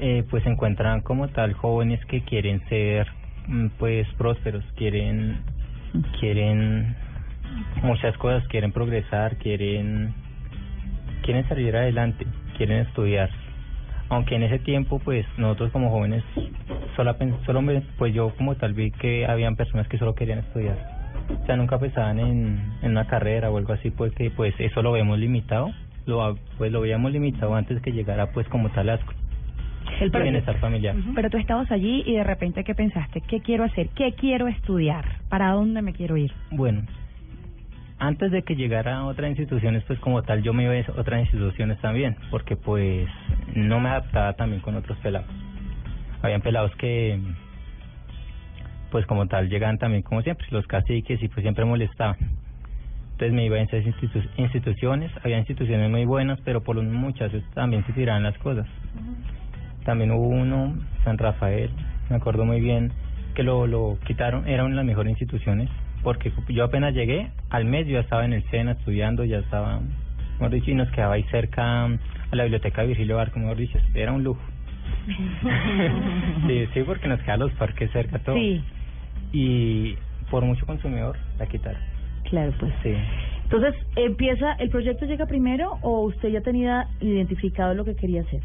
eh, 0.00 0.24
pues 0.30 0.42
se 0.42 0.48
encuentran 0.48 1.02
como 1.02 1.28
tal 1.28 1.52
jóvenes 1.52 2.04
que 2.06 2.22
quieren 2.22 2.66
ser 2.68 3.06
mm, 3.46 3.66
pues 3.78 4.08
prósperos, 4.16 4.64
quieren 4.74 5.38
quieren 6.18 6.96
muchas 7.82 8.16
cosas, 8.16 8.46
quieren 8.48 8.72
progresar, 8.72 9.36
quieren 9.36 10.14
quieren 11.22 11.46
salir 11.48 11.76
adelante, 11.76 12.26
quieren 12.60 12.80
estudiar. 12.86 13.30
Aunque 14.10 14.34
en 14.34 14.42
ese 14.42 14.58
tiempo 14.58 14.98
pues 14.98 15.24
nosotros 15.38 15.70
como 15.72 15.88
jóvenes 15.88 16.22
solo, 16.94 17.16
solo 17.46 17.62
me- 17.62 17.80
pues 17.96 18.12
yo 18.12 18.34
como 18.36 18.54
tal 18.56 18.74
vi 18.74 18.90
que 18.90 19.24
habían 19.24 19.56
personas 19.56 19.88
que 19.88 19.96
solo 19.96 20.14
querían 20.14 20.40
estudiar. 20.40 20.76
O 21.42 21.46
sea, 21.46 21.56
nunca 21.56 21.78
pensaban 21.78 22.18
en, 22.18 22.60
en 22.82 22.90
una 22.90 23.06
carrera 23.06 23.50
o 23.50 23.56
algo 23.56 23.72
así 23.72 23.90
porque 23.90 24.30
pues 24.30 24.52
eso 24.58 24.82
lo 24.82 24.92
vemos 24.92 25.18
limitado, 25.18 25.70
lo 26.04 26.36
pues 26.58 26.70
lo 26.70 26.82
veíamos 26.82 27.12
limitado 27.12 27.54
antes 27.54 27.80
que 27.80 27.92
llegara 27.92 28.26
pues 28.26 28.46
como 28.48 28.68
tal 28.70 28.90
asco. 28.90 29.14
El 29.98 30.10
bienestar 30.10 30.58
familiar. 30.58 30.96
Pero 31.14 31.30
tú 31.30 31.38
estabas 31.38 31.70
allí 31.72 32.02
y 32.06 32.14
de 32.16 32.24
repente, 32.24 32.62
¿qué 32.64 32.74
pensaste? 32.74 33.22
¿Qué 33.22 33.40
quiero 33.40 33.64
hacer? 33.64 33.88
¿Qué 33.94 34.12
quiero 34.12 34.48
estudiar? 34.48 35.04
¿Para 35.30 35.52
dónde 35.52 35.80
me 35.82 35.92
quiero 35.94 36.16
ir? 36.18 36.32
Bueno, 36.50 36.82
antes 38.00 38.30
de 38.32 38.42
que 38.42 38.56
llegara 38.56 38.96
a 38.96 39.04
otras 39.04 39.28
instituciones, 39.28 39.84
pues 39.84 39.98
como 40.00 40.22
tal 40.22 40.42
yo 40.42 40.52
me 40.52 40.64
iba 40.64 40.72
a 40.74 41.00
otras 41.00 41.20
instituciones 41.20 41.78
también, 41.80 42.16
porque 42.30 42.56
pues 42.56 43.06
no 43.54 43.78
me 43.78 43.90
adaptaba 43.90 44.32
también 44.32 44.60
con 44.62 44.74
otros 44.74 44.98
pelados. 44.98 45.28
Habían 46.22 46.40
pelados 46.40 46.74
que, 46.76 47.20
pues 48.90 49.06
como 49.06 49.26
tal, 49.26 49.48
llegaban 49.48 49.78
también 49.78 50.02
como 50.02 50.22
siempre, 50.22 50.46
los 50.50 50.66
caciques 50.66 51.22
y 51.22 51.28
pues 51.28 51.42
siempre 51.42 51.64
molestaban. 51.64 52.16
Entonces 53.12 53.32
me 53.34 53.44
iba 53.44 53.56
a 53.56 53.60
esas 53.60 53.84
institu- 53.84 54.28
instituciones, 54.38 55.12
había 55.22 55.38
instituciones 55.38 55.90
muy 55.90 56.06
buenas, 56.06 56.40
pero 56.40 56.62
por 56.62 56.76
los 56.76 56.84
muchachos 56.86 57.44
también 57.52 57.84
se 57.84 57.92
tiraban 57.92 58.22
las 58.22 58.36
cosas. 58.38 58.66
También 59.84 60.10
hubo 60.10 60.26
uno, 60.26 60.74
San 61.04 61.18
Rafael, 61.18 61.70
me 62.08 62.16
acuerdo 62.16 62.46
muy 62.46 62.60
bien, 62.60 62.92
que 63.34 63.42
lo, 63.42 63.66
lo 63.66 63.98
quitaron, 64.06 64.48
era 64.48 64.64
una 64.64 64.70
de 64.70 64.76
las 64.76 64.86
mejores 64.86 65.10
instituciones, 65.10 65.68
porque 66.02 66.32
yo 66.48 66.64
apenas 66.64 66.94
llegué, 66.94 67.30
al 67.50 67.64
mes 67.64 67.86
yo 67.86 67.94
ya 67.94 68.00
estaba 68.00 68.24
en 68.24 68.32
el 68.32 68.42
SENA 68.50 68.72
estudiando, 68.72 69.24
ya 69.24 69.38
estaba, 69.38 69.80
mejor 70.34 70.50
dicho, 70.50 70.70
y 70.70 70.74
nos 70.74 70.90
quedaba 70.90 71.14
ahí 71.14 71.24
cerca 71.24 71.84
a 71.84 72.36
la 72.36 72.44
biblioteca 72.44 72.82
Virgilio 72.82 73.16
Barco, 73.16 73.38
mejor 73.38 73.56
dicho, 73.56 73.78
era 73.94 74.12
un 74.12 74.24
lujo. 74.24 74.40
sí, 76.46 76.66
sí, 76.72 76.82
porque 76.84 77.08
nos 77.08 77.20
quedan 77.20 77.40
los 77.40 77.52
parques 77.52 77.90
cerca, 77.92 78.18
todo. 78.20 78.36
Sí. 78.36 78.62
Y 79.32 79.96
por 80.30 80.44
mucho 80.44 80.66
consumidor 80.66 81.16
la 81.38 81.46
quitaron. 81.46 81.80
Claro, 82.28 82.52
pues. 82.58 82.72
Sí. 82.82 82.94
Entonces, 83.44 83.74
empieza, 83.96 84.52
¿el 84.54 84.70
proyecto 84.70 85.06
llega 85.06 85.26
primero 85.26 85.78
o 85.82 86.02
usted 86.02 86.28
ya 86.28 86.40
tenía 86.40 86.86
identificado 87.00 87.74
lo 87.74 87.84
que 87.84 87.96
quería 87.96 88.22
hacer? 88.22 88.40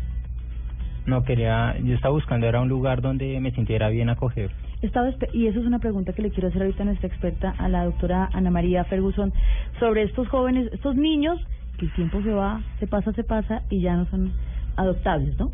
No 1.05 1.23
quería, 1.23 1.75
yo 1.83 1.93
estaba 1.93 2.13
buscando, 2.13 2.47
era 2.47 2.59
un 2.59 2.69
lugar 2.69 3.01
donde 3.01 3.39
me 3.39 3.51
sintiera 3.51 3.89
bien 3.89 4.09
acogido. 4.09 4.49
Espe- 4.91 5.29
y 5.33 5.47
eso 5.47 5.59
es 5.59 5.65
una 5.65 5.79
pregunta 5.79 6.13
que 6.13 6.21
le 6.21 6.31
quiero 6.31 6.49
hacer 6.49 6.61
ahorita 6.61 6.83
a 6.83 6.85
nuestra 6.85 7.07
experta, 7.07 7.55
a 7.57 7.67
la 7.69 7.85
doctora 7.85 8.29
Ana 8.33 8.51
María 8.51 8.83
Ferguson, 8.85 9.33
sobre 9.79 10.03
estos 10.03 10.27
jóvenes, 10.29 10.69
estos 10.73 10.95
niños, 10.95 11.39
que 11.77 11.85
el 11.85 11.91
tiempo 11.91 12.21
se 12.21 12.31
va, 12.31 12.61
se 12.79 12.87
pasa, 12.87 13.11
se 13.13 13.23
pasa 13.23 13.63
y 13.69 13.81
ya 13.81 13.95
no 13.95 14.05
son 14.07 14.31
adoptables, 14.77 15.37
¿no? 15.39 15.51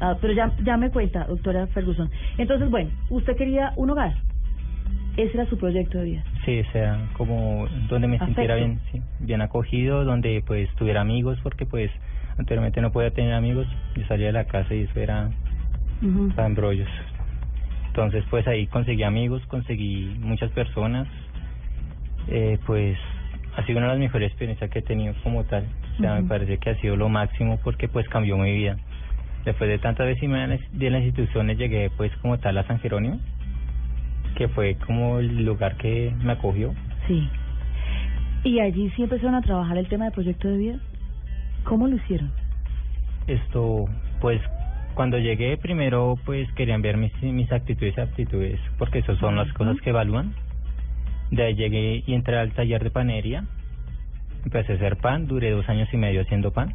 Ah, 0.00 0.16
pero 0.20 0.32
ya, 0.32 0.52
ya 0.64 0.76
me 0.76 0.90
cuenta, 0.90 1.24
doctora 1.26 1.66
Ferguson. 1.68 2.10
Entonces, 2.38 2.68
bueno, 2.70 2.90
usted 3.10 3.36
quería 3.36 3.72
un 3.76 3.90
hogar. 3.90 4.16
Ese 5.16 5.34
era 5.34 5.46
su 5.46 5.58
proyecto 5.58 5.98
de 5.98 6.04
vida. 6.04 6.24
Sí, 6.44 6.58
o 6.60 6.72
sea, 6.72 7.08
como 7.16 7.68
donde 7.88 8.08
me 8.08 8.18
sintiera 8.18 8.56
bien, 8.56 8.80
sí, 8.90 9.00
bien 9.20 9.42
acogido, 9.42 10.04
donde 10.04 10.42
pues 10.46 10.68
tuviera 10.76 11.02
amigos, 11.02 11.38
porque 11.42 11.66
pues 11.66 11.90
anteriormente 12.38 12.80
no 12.80 12.90
podía 12.90 13.10
tener 13.12 13.34
amigos, 13.34 13.66
yo 13.94 14.04
salía 14.06 14.28
de 14.28 14.32
la 14.32 14.44
casa 14.46 14.74
y 14.74 14.82
eso 14.82 14.98
era 14.98 15.30
para 16.34 16.48
embrollos. 16.48 16.88
Entonces 17.92 18.24
pues 18.30 18.48
ahí 18.48 18.66
conseguí 18.68 19.02
amigos, 19.02 19.44
conseguí 19.48 20.16
muchas 20.18 20.50
personas, 20.52 21.06
eh, 22.28 22.58
pues 22.64 22.96
ha 23.54 23.66
sido 23.66 23.80
una 23.80 23.88
de 23.88 23.92
las 23.92 24.00
mejores 24.00 24.30
experiencias 24.30 24.70
que 24.70 24.78
he 24.78 24.82
tenido 24.82 25.12
como 25.22 25.44
tal, 25.44 25.66
o 25.96 26.00
sea, 26.00 26.14
me 26.14 26.26
parece 26.26 26.56
que 26.56 26.70
ha 26.70 26.80
sido 26.80 26.96
lo 26.96 27.10
máximo 27.10 27.60
porque 27.62 27.88
pues 27.88 28.08
cambió 28.08 28.38
mi 28.38 28.50
vida. 28.50 28.78
Después 29.44 29.68
de 29.68 29.78
tantas 29.78 30.06
veces 30.06 30.30
de 30.72 30.90
las 30.90 31.02
instituciones 31.02 31.58
llegué 31.58 31.90
pues 31.94 32.10
como 32.22 32.38
tal 32.38 32.56
a 32.56 32.66
San 32.66 32.78
Jerónimo, 32.78 33.20
que 34.36 34.48
fue 34.48 34.76
como 34.86 35.18
el 35.18 35.44
lugar 35.44 35.76
que 35.76 36.14
me 36.22 36.32
acogió. 36.32 36.72
Sí. 37.06 37.28
¿Y 38.44 38.60
allí 38.60 38.90
sí 38.96 39.02
empezaron 39.02 39.34
a 39.34 39.42
trabajar 39.42 39.76
el 39.76 39.86
tema 39.86 40.04
del 40.04 40.14
proyecto 40.14 40.48
de 40.48 40.56
vida? 40.56 40.78
¿Cómo 41.64 41.88
lo 41.88 41.96
hicieron? 41.96 42.32
Esto, 43.26 43.84
pues, 44.22 44.40
cuando 44.94 45.18
llegué 45.18 45.56
primero, 45.56 46.18
pues 46.24 46.50
querían 46.52 46.82
ver 46.82 46.96
mis, 46.96 47.12
mis 47.22 47.50
actitudes 47.52 47.94
y 47.96 48.00
aptitudes, 48.00 48.60
porque 48.78 49.00
esas 49.00 49.18
son 49.18 49.36
las 49.36 49.52
cosas 49.52 49.80
que 49.80 49.90
evalúan. 49.90 50.34
De 51.30 51.44
ahí 51.44 51.54
llegué 51.54 52.02
y 52.06 52.14
entré 52.14 52.38
al 52.38 52.52
taller 52.52 52.82
de 52.82 52.90
panería. 52.90 53.44
Empecé 54.44 54.72
a 54.72 54.76
hacer 54.76 54.96
pan, 54.96 55.26
duré 55.26 55.50
dos 55.50 55.68
años 55.68 55.88
y 55.92 55.96
medio 55.96 56.22
haciendo 56.22 56.52
pan. 56.52 56.74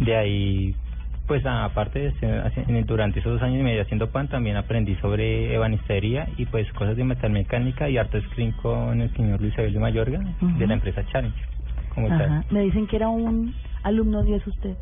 De 0.00 0.16
ahí, 0.16 0.74
pues 1.26 1.44
aparte 1.44 2.12
durante 2.86 3.20
esos 3.20 3.34
dos 3.34 3.42
años 3.42 3.60
y 3.60 3.62
medio 3.62 3.82
haciendo 3.82 4.10
pan, 4.10 4.28
también 4.28 4.56
aprendí 4.56 4.96
sobre 4.96 5.54
ebanistería 5.54 6.28
y 6.38 6.46
pues 6.46 6.70
cosas 6.72 6.96
de 6.96 7.04
metalmecánica 7.04 7.88
y 7.88 7.98
arte 7.98 8.20
screen 8.22 8.52
con 8.52 9.00
el 9.00 9.14
señor 9.14 9.40
Luis 9.40 9.56
Abel 9.58 9.74
de 9.74 9.80
Mayorga, 9.80 10.20
de 10.40 10.66
la 10.66 10.74
empresa 10.74 11.04
Challenge. 11.12 11.38
Como 11.94 12.08
tal. 12.08 12.44
Me 12.50 12.62
dicen 12.62 12.86
que 12.86 12.96
era 12.96 13.08
un 13.08 13.54
alumno 13.82 14.22
10 14.22 14.46
usted. 14.46 14.76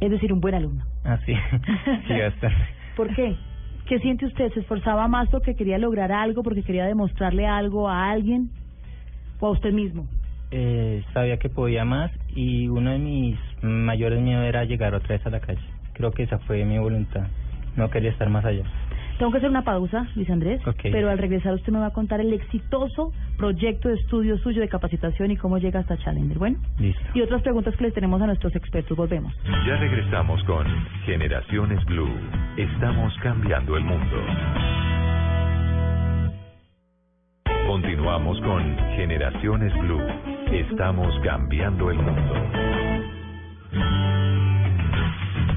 Es 0.00 0.10
decir, 0.10 0.32
un 0.32 0.40
buen 0.40 0.54
alumno. 0.54 0.84
Ah, 1.04 1.18
sí. 1.26 1.34
¿Por 2.96 3.14
qué? 3.14 3.36
¿Qué 3.86 3.98
siente 3.98 4.26
usted? 4.26 4.52
¿Se 4.52 4.60
esforzaba 4.60 5.08
más 5.08 5.28
porque 5.28 5.54
quería 5.54 5.78
lograr 5.78 6.12
algo, 6.12 6.42
porque 6.42 6.62
quería 6.62 6.86
demostrarle 6.86 7.46
algo 7.46 7.88
a 7.88 8.10
alguien 8.10 8.50
o 9.40 9.48
a 9.48 9.50
usted 9.50 9.72
mismo? 9.72 10.06
Eh, 10.52 11.02
sabía 11.12 11.38
que 11.38 11.48
podía 11.48 11.84
más 11.84 12.10
y 12.34 12.68
uno 12.68 12.90
de 12.90 12.98
mis 12.98 13.38
mayores 13.62 14.20
miedos 14.20 14.44
era 14.44 14.64
llegar 14.64 14.94
otra 14.94 15.16
vez 15.16 15.26
a 15.26 15.30
la 15.30 15.40
calle. 15.40 15.60
Creo 15.92 16.12
que 16.12 16.22
esa 16.24 16.38
fue 16.40 16.64
mi 16.64 16.78
voluntad. 16.78 17.26
No 17.76 17.90
quería 17.90 18.10
estar 18.10 18.28
más 18.30 18.44
allá. 18.44 18.64
Tengo 19.18 19.32
que 19.32 19.38
hacer 19.38 19.50
una 19.50 19.62
pausa, 19.64 20.08
Luis 20.14 20.30
Andrés, 20.30 20.60
Ok. 20.66 20.82
pero 20.90 21.10
al 21.10 21.18
regresar 21.18 21.52
usted 21.54 21.72
me 21.72 21.78
va 21.78 21.86
a 21.86 21.92
contar 21.92 22.20
el 22.20 22.32
exitoso 22.32 23.12
proyecto 23.40 23.88
de 23.88 23.94
estudio 23.94 24.36
suyo 24.38 24.60
de 24.60 24.68
capacitación 24.68 25.30
y 25.30 25.36
cómo 25.38 25.56
llega 25.56 25.80
hasta 25.80 25.96
Challenger. 25.96 26.38
Bueno, 26.38 26.58
Listo. 26.78 27.02
y 27.14 27.22
otras 27.22 27.40
preguntas 27.40 27.74
que 27.74 27.84
les 27.84 27.94
tenemos 27.94 28.20
a 28.20 28.26
nuestros 28.26 28.54
expertos. 28.54 28.94
Volvemos. 28.96 29.34
Ya 29.66 29.76
regresamos 29.78 30.44
con 30.44 30.66
Generaciones 31.06 31.82
Blue. 31.86 32.10
Estamos 32.58 33.14
cambiando 33.22 33.78
el 33.78 33.84
mundo. 33.84 34.16
Continuamos 37.66 38.38
con 38.42 38.76
Generaciones 38.96 39.72
Blue. 39.80 40.02
Estamos 40.52 41.14
cambiando 41.24 41.90
el 41.90 41.96
mundo. 41.96 42.34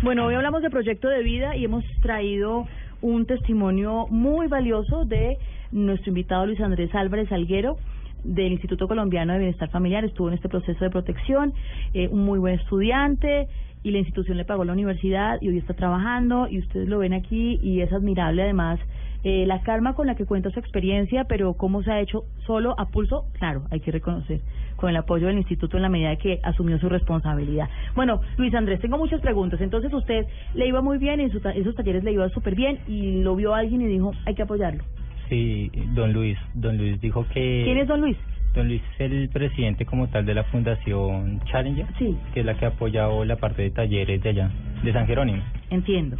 Bueno, 0.03 0.25
hoy 0.25 0.35
hablamos 0.35 0.61
de 0.61 0.69
proyecto 0.69 1.09
de 1.09 1.21
vida 1.21 1.55
y 1.57 1.65
hemos 1.65 1.83
traído 2.01 2.65
un 3.01 3.25
testimonio 3.25 4.07
muy 4.09 4.47
valioso 4.47 5.03
de 5.03 5.37
nuestro 5.73 6.09
invitado 6.11 6.45
Luis 6.45 6.61
Andrés 6.61 6.93
Álvarez 6.95 7.31
Alguero 7.31 7.77
del 8.23 8.53
Instituto 8.53 8.87
Colombiano 8.87 9.33
de 9.33 9.39
Bienestar 9.39 9.69
Familiar. 9.69 10.05
Estuvo 10.05 10.29
en 10.29 10.35
este 10.35 10.47
proceso 10.47 10.83
de 10.83 10.89
protección, 10.89 11.53
eh, 11.93 12.07
un 12.07 12.23
muy 12.23 12.39
buen 12.39 12.53
estudiante 12.55 13.47
y 13.83 13.91
la 13.91 13.97
institución 13.97 14.37
le 14.37 14.45
pagó 14.45 14.63
la 14.63 14.71
universidad 14.71 15.41
y 15.41 15.49
hoy 15.49 15.57
está 15.57 15.73
trabajando 15.73 16.47
y 16.47 16.59
ustedes 16.59 16.87
lo 16.87 16.99
ven 16.99 17.13
aquí 17.13 17.59
y 17.61 17.81
es 17.81 17.91
admirable 17.91 18.43
además 18.43 18.79
eh, 19.25 19.45
la 19.45 19.61
calma 19.61 19.93
con 19.93 20.07
la 20.07 20.15
que 20.15 20.25
cuenta 20.25 20.49
su 20.51 20.59
experiencia, 20.59 21.25
pero 21.25 21.53
cómo 21.53 21.81
se 21.83 21.91
ha 21.91 21.99
hecho 22.01 22.23
solo 22.45 22.75
a 22.77 22.89
pulso, 22.89 23.25
claro, 23.39 23.63
hay 23.71 23.79
que 23.79 23.89
reconocer, 23.91 24.41
con 24.75 24.89
el 24.89 24.97
apoyo 24.97 25.27
del 25.27 25.37
instituto 25.37 25.77
en 25.77 25.83
la 25.83 25.89
medida 25.89 26.15
que 26.17 26.39
asumió 26.43 26.77
su 26.77 26.89
responsabilidad. 26.89 27.69
Bueno, 27.95 28.19
Luis 28.37 28.53
Andrés, 28.53 28.81
tengo 28.81 28.97
muchas 28.97 29.21
preguntas. 29.21 29.61
Entonces, 29.61 29.93
usted 29.93 30.25
le 30.55 30.67
iba 30.67 30.81
muy 30.81 30.97
bien, 30.97 31.21
en 31.21 31.31
su 31.31 31.39
ta- 31.39 31.51
esos 31.51 31.73
talleres 31.73 32.03
le 32.03 32.11
iba 32.11 32.27
súper 32.29 32.53
bien 32.55 32.79
y 32.85 33.21
lo 33.21 33.33
vio 33.37 33.53
alguien 33.55 33.81
y 33.81 33.87
dijo, 33.87 34.11
hay 34.25 34.35
que 34.35 34.41
apoyarlo. 34.43 34.83
Sí, 35.29 35.71
don 35.93 36.13
Luis. 36.13 36.37
Don 36.53 36.77
Luis 36.77 36.99
dijo 37.01 37.25
que... 37.33 37.61
¿Quién 37.65 37.77
es 37.77 37.87
don 37.87 38.01
Luis? 38.01 38.17
Don 38.53 38.67
Luis 38.67 38.81
es 38.99 39.11
el 39.11 39.29
presidente 39.29 39.85
como 39.85 40.07
tal 40.09 40.25
de 40.25 40.35
la 40.35 40.43
Fundación 40.45 41.39
Challenger, 41.45 41.87
Sí. 41.97 42.15
que 42.33 42.41
es 42.41 42.45
la 42.45 42.53
que 42.55 42.65
ha 42.65 42.69
apoyado 42.69 43.25
la 43.25 43.35
parte 43.37 43.63
de 43.63 43.71
talleres 43.71 44.21
de 44.21 44.29
allá, 44.29 44.51
de 44.83 44.93
San 44.93 45.07
Jerónimo. 45.07 45.41
Entiendo. 45.71 46.17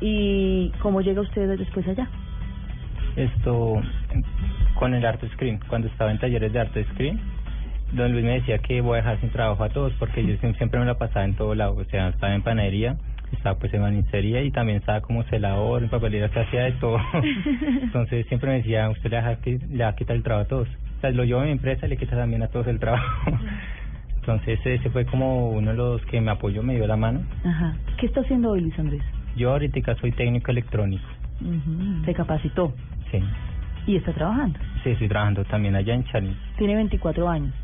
¿Y 0.00 0.70
cómo 0.80 1.00
llega 1.02 1.20
usted 1.20 1.58
después 1.58 1.86
allá? 1.88 2.08
Esto, 3.16 3.82
con 4.78 4.94
el 4.94 5.04
arte 5.04 5.28
screen, 5.30 5.58
cuando 5.68 5.88
estaba 5.88 6.10
en 6.10 6.18
talleres 6.18 6.52
de 6.52 6.60
arte 6.60 6.84
screen, 6.92 7.18
don 7.92 8.12
Luis 8.12 8.24
me 8.24 8.32
decía 8.34 8.58
que 8.58 8.80
voy 8.80 8.94
a 8.94 8.96
dejar 9.02 9.20
sin 9.20 9.30
trabajo 9.30 9.64
a 9.64 9.70
todos 9.70 9.92
porque 9.98 10.24
yo 10.24 10.34
siem- 10.36 10.56
siempre 10.56 10.78
me 10.78 10.86
la 10.86 10.98
pasaba 10.98 11.24
en 11.24 11.34
todo 11.34 11.54
lado, 11.54 11.74
o 11.76 11.84
sea, 11.86 12.08
estaba 12.08 12.34
en 12.34 12.42
panadería, 12.42 12.96
estaba 13.32 13.58
pues 13.58 13.72
en 13.74 13.82
manicería 13.82 14.42
y 14.42 14.50
también 14.50 14.78
estaba 14.78 15.00
como 15.00 15.22
celador, 15.24 15.82
en 15.82 15.88
papelería, 15.88 16.28
que 16.30 16.40
hacía 16.40 16.62
de 16.64 16.72
todo. 16.72 16.98
Entonces 17.82 18.26
siempre 18.26 18.50
me 18.50 18.56
decía, 18.58 18.88
usted 18.90 19.10
le 19.10 19.20
va, 19.20 19.28
a, 19.28 19.40
qui- 19.40 19.66
le 19.68 19.84
va 19.84 19.90
a 19.90 19.96
quitar 19.96 20.16
el 20.16 20.22
trabajo 20.22 20.44
a 20.44 20.48
todos. 20.48 20.68
O 20.98 21.00
sea, 21.00 21.10
lo 21.10 21.24
llevo 21.24 21.40
a 21.40 21.44
mi 21.44 21.50
empresa 21.52 21.86
y 21.86 21.90
le 21.90 21.96
quita 21.96 22.16
también 22.16 22.42
a 22.42 22.48
todos 22.48 22.66
el 22.66 22.78
trabajo. 22.80 23.30
Entonces 24.20 24.58
ese 24.64 24.90
fue 24.90 25.06
como 25.06 25.50
uno 25.50 25.70
de 25.70 25.76
los 25.76 26.04
que 26.06 26.20
me 26.20 26.30
apoyó, 26.30 26.62
me 26.62 26.74
dio 26.74 26.86
la 26.86 26.96
mano. 26.96 27.22
Ajá. 27.44 27.74
¿Qué 27.98 28.06
está 28.06 28.20
haciendo 28.20 28.50
hoy 28.50 28.60
Luis 28.60 28.78
Andrés? 28.78 29.02
Yo 29.36 29.50
ahorita 29.52 29.94
soy 29.96 30.12
técnico 30.12 30.50
electrónico. 30.50 31.04
Se 32.04 32.12
capacitó 32.14 32.74
Sí. 33.12 33.20
y 33.86 33.96
está 33.96 34.12
trabajando. 34.12 34.58
Sí, 34.82 34.90
estoy 34.90 35.08
trabajando 35.08 35.44
también 35.44 35.76
allá 35.76 35.94
en 35.94 36.04
Chali. 36.04 36.36
Tiene 36.58 36.74
24 36.74 37.28
años. 37.28 37.54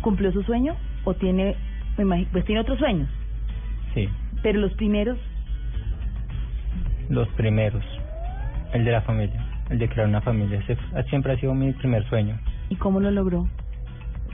¿Cumplió 0.00 0.30
su 0.32 0.42
sueño 0.42 0.74
o 1.04 1.14
tiene, 1.14 1.54
me 1.96 2.02
imagino, 2.04 2.28
pues 2.32 2.44
tiene 2.44 2.60
otros 2.60 2.78
sueños? 2.78 3.08
Sí. 3.94 4.08
Pero 4.42 4.60
los 4.60 4.72
primeros, 4.74 5.18
Los 7.08 7.28
primeros. 7.30 7.82
El 8.72 8.84
de 8.84 8.92
la 8.92 9.00
familia. 9.02 9.44
El 9.70 9.78
de 9.78 9.88
crear 9.88 10.08
una 10.08 10.20
familia. 10.20 10.58
Ese 10.60 10.76
siempre 11.08 11.32
ha 11.32 11.36
sido 11.38 11.54
mi 11.54 11.72
primer 11.72 12.06
sueño. 12.08 12.38
¿y 12.70 12.76
cómo 12.76 13.00
lo 13.00 13.10
logró? 13.10 13.48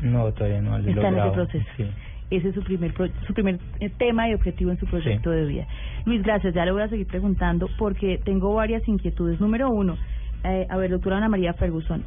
No, 0.03 0.31
todavía 0.33 0.61
no 0.61 0.77
lo 0.79 0.85
he 0.89 0.91
Está 0.91 1.09
en 1.09 1.19
ese 1.19 1.31
proceso. 1.31 1.65
Sí. 1.77 1.87
Ese 2.31 2.49
es 2.49 2.55
su 2.55 2.63
primer 2.65 2.93
pro- 2.95 3.09
su 3.29 3.33
primer 3.33 3.61
eh, 3.79 3.91
tema 3.91 4.29
y 4.29 4.35
objetivo 4.35 4.73
en 4.73 4.79
su 4.79 4.87
proyecto 4.87 5.31
de 5.31 5.45
vida. 5.47 5.67
Luis, 6.05 6.21
gracias. 6.25 6.53
Ya 6.53 6.65
le 6.65 6.73
voy 6.73 6.83
a 6.83 6.89
seguir 6.89 7.07
preguntando 7.07 7.69
porque 7.79 8.19
tengo 8.25 8.53
varias 8.55 8.87
inquietudes. 8.89 9.41
Número 9.41 9.71
uno, 9.71 9.97
eh, 10.43 10.67
a 10.69 10.77
ver, 10.77 10.91
doctora 10.91 11.19
Ana 11.19 11.29
María 11.29 11.53
Ferguson, 11.55 12.03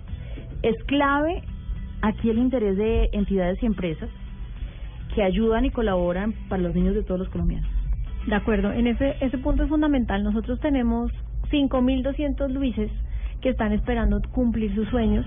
¿es 0.64 0.76
clave 0.84 1.44
aquí 2.02 2.30
el 2.30 2.40
interés 2.40 2.76
de 2.76 3.10
entidades 3.14 3.62
y 3.64 3.68
empresas 3.68 4.10
que 5.16 5.24
ayudan 5.24 5.64
y 5.64 5.70
colaboran 5.72 6.34
para 6.50 6.62
los 6.64 6.76
niños 6.76 6.94
de 6.94 7.04
todos 7.04 7.20
los 7.22 7.30
colombianos? 7.30 7.70
De 8.28 8.36
acuerdo, 8.36 8.74
en 8.74 8.88
ese, 8.88 9.16
ese 9.22 9.38
punto 9.38 9.64
es 9.64 9.70
fundamental. 9.70 10.22
Nosotros 10.22 10.60
tenemos 10.60 11.12
5.200 11.50 12.50
Luises 12.50 12.92
que 13.42 13.50
están 13.50 13.72
esperando 13.72 14.22
cumplir 14.34 14.76
sus 14.76 14.90
sueños 14.90 15.26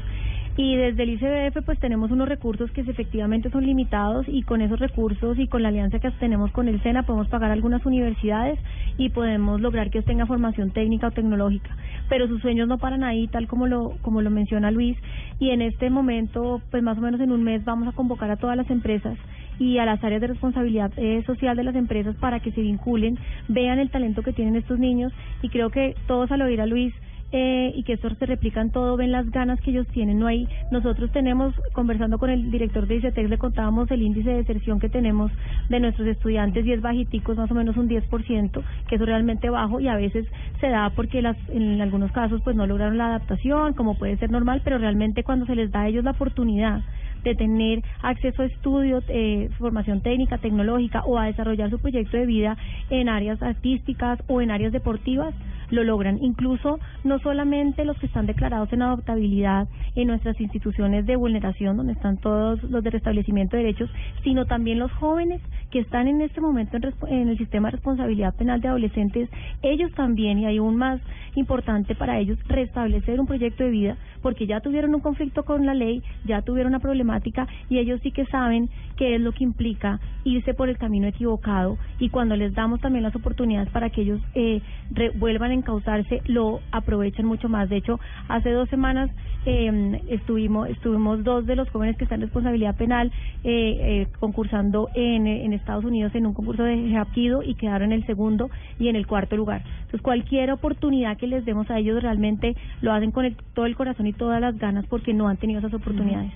y 0.56 0.76
desde 0.76 1.04
el 1.04 1.10
ICBF 1.10 1.64
pues 1.64 1.78
tenemos 1.78 2.10
unos 2.10 2.28
recursos 2.28 2.70
que 2.72 2.82
efectivamente 2.82 3.48
son 3.50 3.64
limitados 3.64 4.26
y 4.28 4.42
con 4.42 4.60
esos 4.60 4.78
recursos 4.78 5.38
y 5.38 5.46
con 5.46 5.62
la 5.62 5.68
alianza 5.68 6.00
que 6.00 6.10
tenemos 6.12 6.50
con 6.50 6.68
el 6.68 6.82
SENA 6.82 7.04
podemos 7.04 7.28
pagar 7.28 7.50
algunas 7.50 7.86
universidades 7.86 8.58
y 8.98 9.08
podemos 9.08 9.62
lograr 9.62 9.90
que 9.90 10.02
tengan 10.02 10.26
formación 10.26 10.70
técnica 10.72 11.06
o 11.06 11.10
tecnológica. 11.12 11.74
Pero 12.10 12.28
sus 12.28 12.42
sueños 12.42 12.68
no 12.68 12.76
paran 12.76 13.04
ahí, 13.04 13.28
tal 13.28 13.48
como 13.48 13.66
lo, 13.66 13.96
como 14.02 14.20
lo 14.20 14.28
menciona 14.28 14.70
Luis. 14.70 14.98
Y 15.38 15.50
en 15.50 15.62
este 15.62 15.88
momento, 15.88 16.60
pues 16.70 16.82
más 16.82 16.98
o 16.98 17.00
menos 17.00 17.20
en 17.20 17.32
un 17.32 17.42
mes 17.42 17.64
vamos 17.64 17.88
a 17.88 17.92
convocar 17.92 18.30
a 18.30 18.36
todas 18.36 18.56
las 18.56 18.68
empresas 18.68 19.16
y 19.60 19.78
a 19.78 19.84
las 19.84 20.02
áreas 20.02 20.22
de 20.22 20.28
responsabilidad 20.28 20.90
eh, 20.96 21.22
social 21.26 21.56
de 21.56 21.64
las 21.64 21.76
empresas 21.76 22.16
para 22.16 22.40
que 22.40 22.50
se 22.50 22.62
vinculen, 22.62 23.18
vean 23.46 23.78
el 23.78 23.90
talento 23.90 24.22
que 24.22 24.32
tienen 24.32 24.56
estos 24.56 24.78
niños 24.78 25.12
y 25.42 25.50
creo 25.50 25.70
que 25.70 25.94
todos 26.06 26.32
al 26.32 26.42
oír 26.42 26.62
a 26.62 26.66
Luis 26.66 26.94
eh, 27.32 27.72
y 27.76 27.84
que 27.84 27.92
esto 27.92 28.08
se 28.18 28.26
replica 28.26 28.60
en 28.60 28.70
todo, 28.70 28.96
ven 28.96 29.12
las 29.12 29.30
ganas 29.30 29.60
que 29.60 29.70
ellos 29.70 29.86
tienen. 29.88 30.18
No 30.18 30.26
hay, 30.26 30.48
nosotros 30.72 31.12
tenemos, 31.12 31.54
conversando 31.72 32.18
con 32.18 32.30
el 32.30 32.50
director 32.50 32.86
de 32.86 32.96
ICETEX, 32.96 33.30
le 33.30 33.38
contábamos 33.38 33.88
el 33.90 34.02
índice 34.02 34.30
de 34.30 34.36
deserción 34.38 34.80
que 34.80 34.88
tenemos 34.88 35.30
de 35.68 35.78
nuestros 35.78 36.08
estudiantes 36.08 36.66
y 36.66 36.72
es 36.72 36.80
bajitico, 36.80 37.32
es 37.32 37.38
más 37.38 37.50
o 37.50 37.54
menos 37.54 37.76
un 37.76 37.88
10%, 37.88 38.62
que 38.88 38.94
es 38.94 39.00
realmente 39.00 39.50
bajo 39.50 39.78
y 39.78 39.88
a 39.88 39.94
veces 39.94 40.26
se 40.60 40.70
da 40.70 40.90
porque 40.90 41.22
las, 41.22 41.36
en 41.50 41.80
algunos 41.80 42.10
casos 42.12 42.40
pues 42.42 42.56
no 42.56 42.66
lograron 42.66 42.98
la 42.98 43.08
adaptación, 43.08 43.74
como 43.74 43.96
puede 43.96 44.16
ser 44.16 44.30
normal, 44.30 44.62
pero 44.64 44.78
realmente 44.78 45.22
cuando 45.22 45.46
se 45.46 45.54
les 45.54 45.70
da 45.70 45.82
a 45.82 45.88
ellos 45.88 46.02
la 46.02 46.12
oportunidad 46.12 46.80
de 47.22 47.34
tener 47.34 47.82
acceso 48.02 48.42
a 48.42 48.46
estudios, 48.46 49.04
eh, 49.08 49.48
formación 49.58 50.00
técnica, 50.00 50.38
tecnológica 50.38 51.02
o 51.04 51.18
a 51.18 51.26
desarrollar 51.26 51.70
su 51.70 51.78
proyecto 51.78 52.16
de 52.16 52.26
vida 52.26 52.56
en 52.90 53.08
áreas 53.08 53.42
artísticas 53.42 54.22
o 54.28 54.40
en 54.40 54.50
áreas 54.50 54.72
deportivas, 54.72 55.34
lo 55.70 55.84
logran. 55.84 56.18
Incluso 56.22 56.78
no 57.04 57.18
solamente 57.20 57.84
los 57.84 57.98
que 57.98 58.06
están 58.06 58.26
declarados 58.26 58.72
en 58.72 58.82
adoptabilidad 58.82 59.68
en 59.94 60.08
nuestras 60.08 60.40
instituciones 60.40 61.06
de 61.06 61.16
vulneración, 61.16 61.76
donde 61.76 61.92
están 61.92 62.16
todos 62.18 62.62
los 62.64 62.82
de 62.82 62.90
restablecimiento 62.90 63.56
de 63.56 63.64
derechos, 63.64 63.90
sino 64.22 64.46
también 64.46 64.78
los 64.78 64.92
jóvenes 64.92 65.40
que 65.70 65.80
están 65.80 66.08
en 66.08 66.20
este 66.20 66.40
momento 66.40 66.76
en, 66.76 66.84
en 67.08 67.28
el 67.28 67.38
sistema 67.38 67.68
de 67.68 67.72
responsabilidad 67.72 68.34
penal 68.34 68.60
de 68.60 68.68
adolescentes, 68.68 69.28
ellos 69.62 69.92
también, 69.92 70.38
y 70.38 70.46
hay 70.46 70.58
aún 70.58 70.76
más 70.76 71.00
importante 71.34 71.94
para 71.94 72.18
ellos, 72.18 72.38
restablecer 72.48 73.20
un 73.20 73.26
proyecto 73.26 73.64
de 73.64 73.70
vida, 73.70 73.96
porque 74.22 74.46
ya 74.46 74.60
tuvieron 74.60 74.94
un 74.94 75.00
conflicto 75.00 75.44
con 75.44 75.64
la 75.66 75.74
ley, 75.74 76.02
ya 76.24 76.42
tuvieron 76.42 76.70
una 76.70 76.80
problemática 76.80 77.46
y 77.68 77.78
ellos 77.78 78.00
sí 78.02 78.10
que 78.10 78.26
saben 78.26 78.68
qué 79.00 79.14
es 79.14 79.20
lo 79.22 79.32
que 79.32 79.44
implica 79.44 79.98
irse 80.24 80.52
por 80.52 80.68
el 80.68 80.76
camino 80.76 81.06
equivocado 81.06 81.78
y 81.98 82.10
cuando 82.10 82.36
les 82.36 82.52
damos 82.52 82.80
también 82.80 83.02
las 83.02 83.16
oportunidades 83.16 83.70
para 83.70 83.88
que 83.88 84.02
ellos 84.02 84.20
eh, 84.34 84.60
re- 84.90 85.08
vuelvan 85.14 85.52
a 85.52 85.54
encauzarse, 85.54 86.20
lo 86.26 86.60
aprovechan 86.70 87.24
mucho 87.24 87.48
más. 87.48 87.70
De 87.70 87.78
hecho, 87.78 87.98
hace 88.28 88.50
dos 88.50 88.68
semanas 88.68 89.08
eh, 89.46 90.02
estuvimos 90.10 90.68
estuvimos 90.68 91.24
dos 91.24 91.46
de 91.46 91.56
los 91.56 91.70
jóvenes 91.70 91.96
que 91.96 92.04
están 92.04 92.18
en 92.20 92.26
responsabilidad 92.26 92.76
penal 92.76 93.10
eh, 93.42 94.02
eh, 94.02 94.06
concursando 94.20 94.90
en, 94.94 95.26
Estados 95.54 95.84
Unidos 95.86 96.14
en 96.14 96.26
un 96.26 96.34
concurso 96.34 96.62
de 96.62 96.94
Hapkido 96.96 97.42
y 97.42 97.54
quedaron 97.54 97.92
en 97.92 98.00
el 98.00 98.06
segundo 98.06 98.50
y 98.78 98.88
en 98.88 98.96
el 98.96 99.06
cuarto 99.06 99.34
lugar. 99.36 99.62
Entonces, 99.78 100.02
cualquier 100.02 100.52
oportunidad 100.52 101.16
que 101.16 101.26
les 101.26 101.46
demos 101.46 101.70
a 101.70 101.78
ellos 101.78 102.02
realmente 102.02 102.54
lo 102.82 102.92
hacen 102.92 103.12
con 103.12 103.24
el- 103.24 103.36
todo 103.54 103.64
el 103.64 103.76
corazón 103.76 104.06
y 104.06 104.12
todas 104.12 104.42
las 104.42 104.58
ganas 104.58 104.84
porque 104.86 105.14
no 105.14 105.26
han 105.28 105.38
tenido 105.38 105.60
esas 105.60 105.72
oportunidades. 105.72 106.32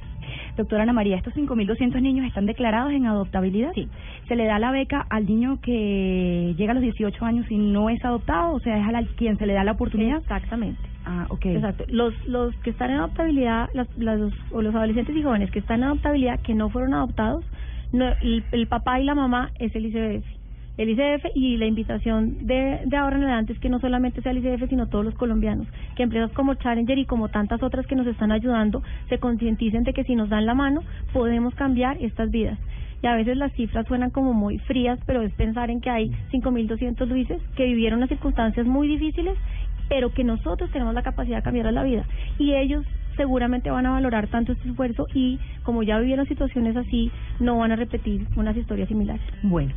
Doctora 0.56 0.82
Ana 0.84 0.92
María, 0.92 1.16
estos 1.16 1.34
5.200 1.34 2.00
niños 2.00 2.26
están 2.26 2.46
declarados 2.46 2.92
en 2.92 3.06
adoptabilidad. 3.06 3.72
Sí. 3.74 3.88
¿Se 4.28 4.36
le 4.36 4.44
da 4.46 4.58
la 4.58 4.70
beca 4.70 5.04
al 5.10 5.26
niño 5.26 5.58
que 5.62 6.54
llega 6.56 6.72
a 6.72 6.74
los 6.74 6.82
18 6.82 7.24
años 7.24 7.50
y 7.50 7.56
no 7.58 7.90
es 7.90 8.04
adoptado? 8.04 8.54
O 8.54 8.60
sea, 8.60 8.78
¿es 8.78 8.86
a 8.86 8.92
la- 8.92 9.04
quien 9.16 9.36
se 9.38 9.46
le 9.46 9.54
da 9.54 9.64
la 9.64 9.72
oportunidad? 9.72 10.18
Exactamente. 10.18 10.80
Ah, 11.04 11.26
ok. 11.28 11.46
Exacto. 11.46 11.84
Los, 11.88 12.14
los 12.28 12.54
que 12.56 12.70
están 12.70 12.90
en 12.90 12.98
adoptabilidad, 12.98 13.68
las, 13.74 13.88
las, 13.98 14.20
o 14.52 14.62
los 14.62 14.74
adolescentes 14.74 15.14
y 15.16 15.22
jóvenes 15.22 15.50
que 15.50 15.58
están 15.58 15.78
en 15.80 15.84
adoptabilidad, 15.84 16.40
que 16.40 16.54
no 16.54 16.70
fueron 16.70 16.94
adoptados, 16.94 17.44
no, 17.92 18.06
el, 18.22 18.44
el 18.52 18.66
papá 18.66 19.00
y 19.00 19.04
la 19.04 19.14
mamá 19.14 19.50
es 19.58 19.74
el 19.76 19.86
ICBF. 19.86 20.24
El 20.76 20.90
ICBF 20.90 21.26
y 21.36 21.56
la 21.56 21.66
invitación 21.66 22.46
de, 22.46 22.80
de 22.84 22.96
ahora 22.96 23.16
en 23.16 23.22
adelante 23.22 23.52
es 23.52 23.60
que 23.60 23.68
no 23.68 23.78
solamente 23.78 24.22
sea 24.22 24.32
el 24.32 24.38
ICBF, 24.38 24.68
sino 24.68 24.88
todos 24.88 25.04
los 25.04 25.14
colombianos. 25.14 25.68
Que 25.94 26.02
empresas 26.02 26.32
como 26.32 26.54
Challenger 26.54 26.98
y 26.98 27.06
como 27.06 27.28
tantas 27.28 27.62
otras 27.62 27.86
que 27.86 27.94
nos 27.94 28.06
están 28.08 28.32
ayudando 28.32 28.82
se 29.08 29.18
concienticen 29.18 29.84
de 29.84 29.92
que 29.92 30.02
si 30.04 30.16
nos 30.16 30.28
dan 30.28 30.46
la 30.46 30.54
mano 30.54 30.82
podemos 31.12 31.54
cambiar 31.54 31.96
estas 32.00 32.30
vidas. 32.30 32.58
Y 33.02 33.06
a 33.06 33.14
veces 33.14 33.36
las 33.36 33.52
cifras 33.52 33.86
suenan 33.86 34.10
como 34.10 34.32
muy 34.32 34.58
frías, 34.58 34.98
pero 35.06 35.22
es 35.22 35.32
pensar 35.34 35.70
en 35.70 35.80
que 35.80 35.90
hay 35.90 36.10
5.200 36.32 37.06
Luises 37.06 37.40
que 37.54 37.66
vivieron 37.66 37.98
unas 37.98 38.08
circunstancias 38.08 38.66
muy 38.66 38.88
difíciles 38.88 39.36
pero 39.88 40.12
que 40.12 40.24
nosotros 40.24 40.70
tenemos 40.70 40.94
la 40.94 41.02
capacidad 41.02 41.36
de 41.36 41.42
cambiar 41.42 41.72
la 41.72 41.82
vida 41.82 42.04
y 42.38 42.54
ellos 42.54 42.84
seguramente 43.16 43.70
van 43.70 43.86
a 43.86 43.90
valorar 43.90 44.28
tanto 44.28 44.52
este 44.52 44.68
esfuerzo 44.68 45.06
y 45.14 45.38
como 45.62 45.82
ya 45.82 45.98
vivieron 45.98 46.26
situaciones 46.26 46.76
así 46.76 47.10
no 47.38 47.58
van 47.58 47.72
a 47.72 47.76
repetir 47.76 48.26
unas 48.36 48.56
historias 48.56 48.88
similares. 48.88 49.22
Bueno, 49.42 49.72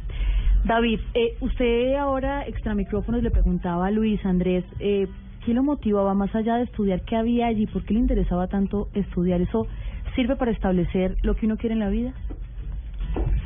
David, 0.68 1.00
eh, 1.14 1.38
usted 1.40 1.96
ahora 1.96 2.46
extra 2.46 2.76
micrófonos 2.76 3.24
le 3.24 3.32
preguntaba 3.32 3.88
a 3.88 3.92
Luis 3.92 4.24
Andrés, 4.26 4.66
eh, 4.82 5.08
¿qué 5.46 5.54
lo 5.54 5.64
motivaba 5.64 6.14
más 6.14 6.36
allá 6.36 6.58
de 6.58 6.64
estudiar? 6.64 7.04
¿Qué 7.04 7.16
había 7.16 7.48
allí? 7.48 7.68
¿Por 7.68 7.86
qué 7.86 7.94
le 7.94 8.02
interesaba 8.02 8.48
tanto 8.48 8.90
estudiar? 8.94 9.40
¿Eso 9.40 9.66
sirve 10.14 10.36
para 10.36 10.52
establecer 10.52 11.16
lo 11.22 11.36
que 11.36 11.46
uno 11.46 11.56
quiere 11.56 11.72
en 11.72 11.80
la 11.80 11.88
vida? 11.88 12.12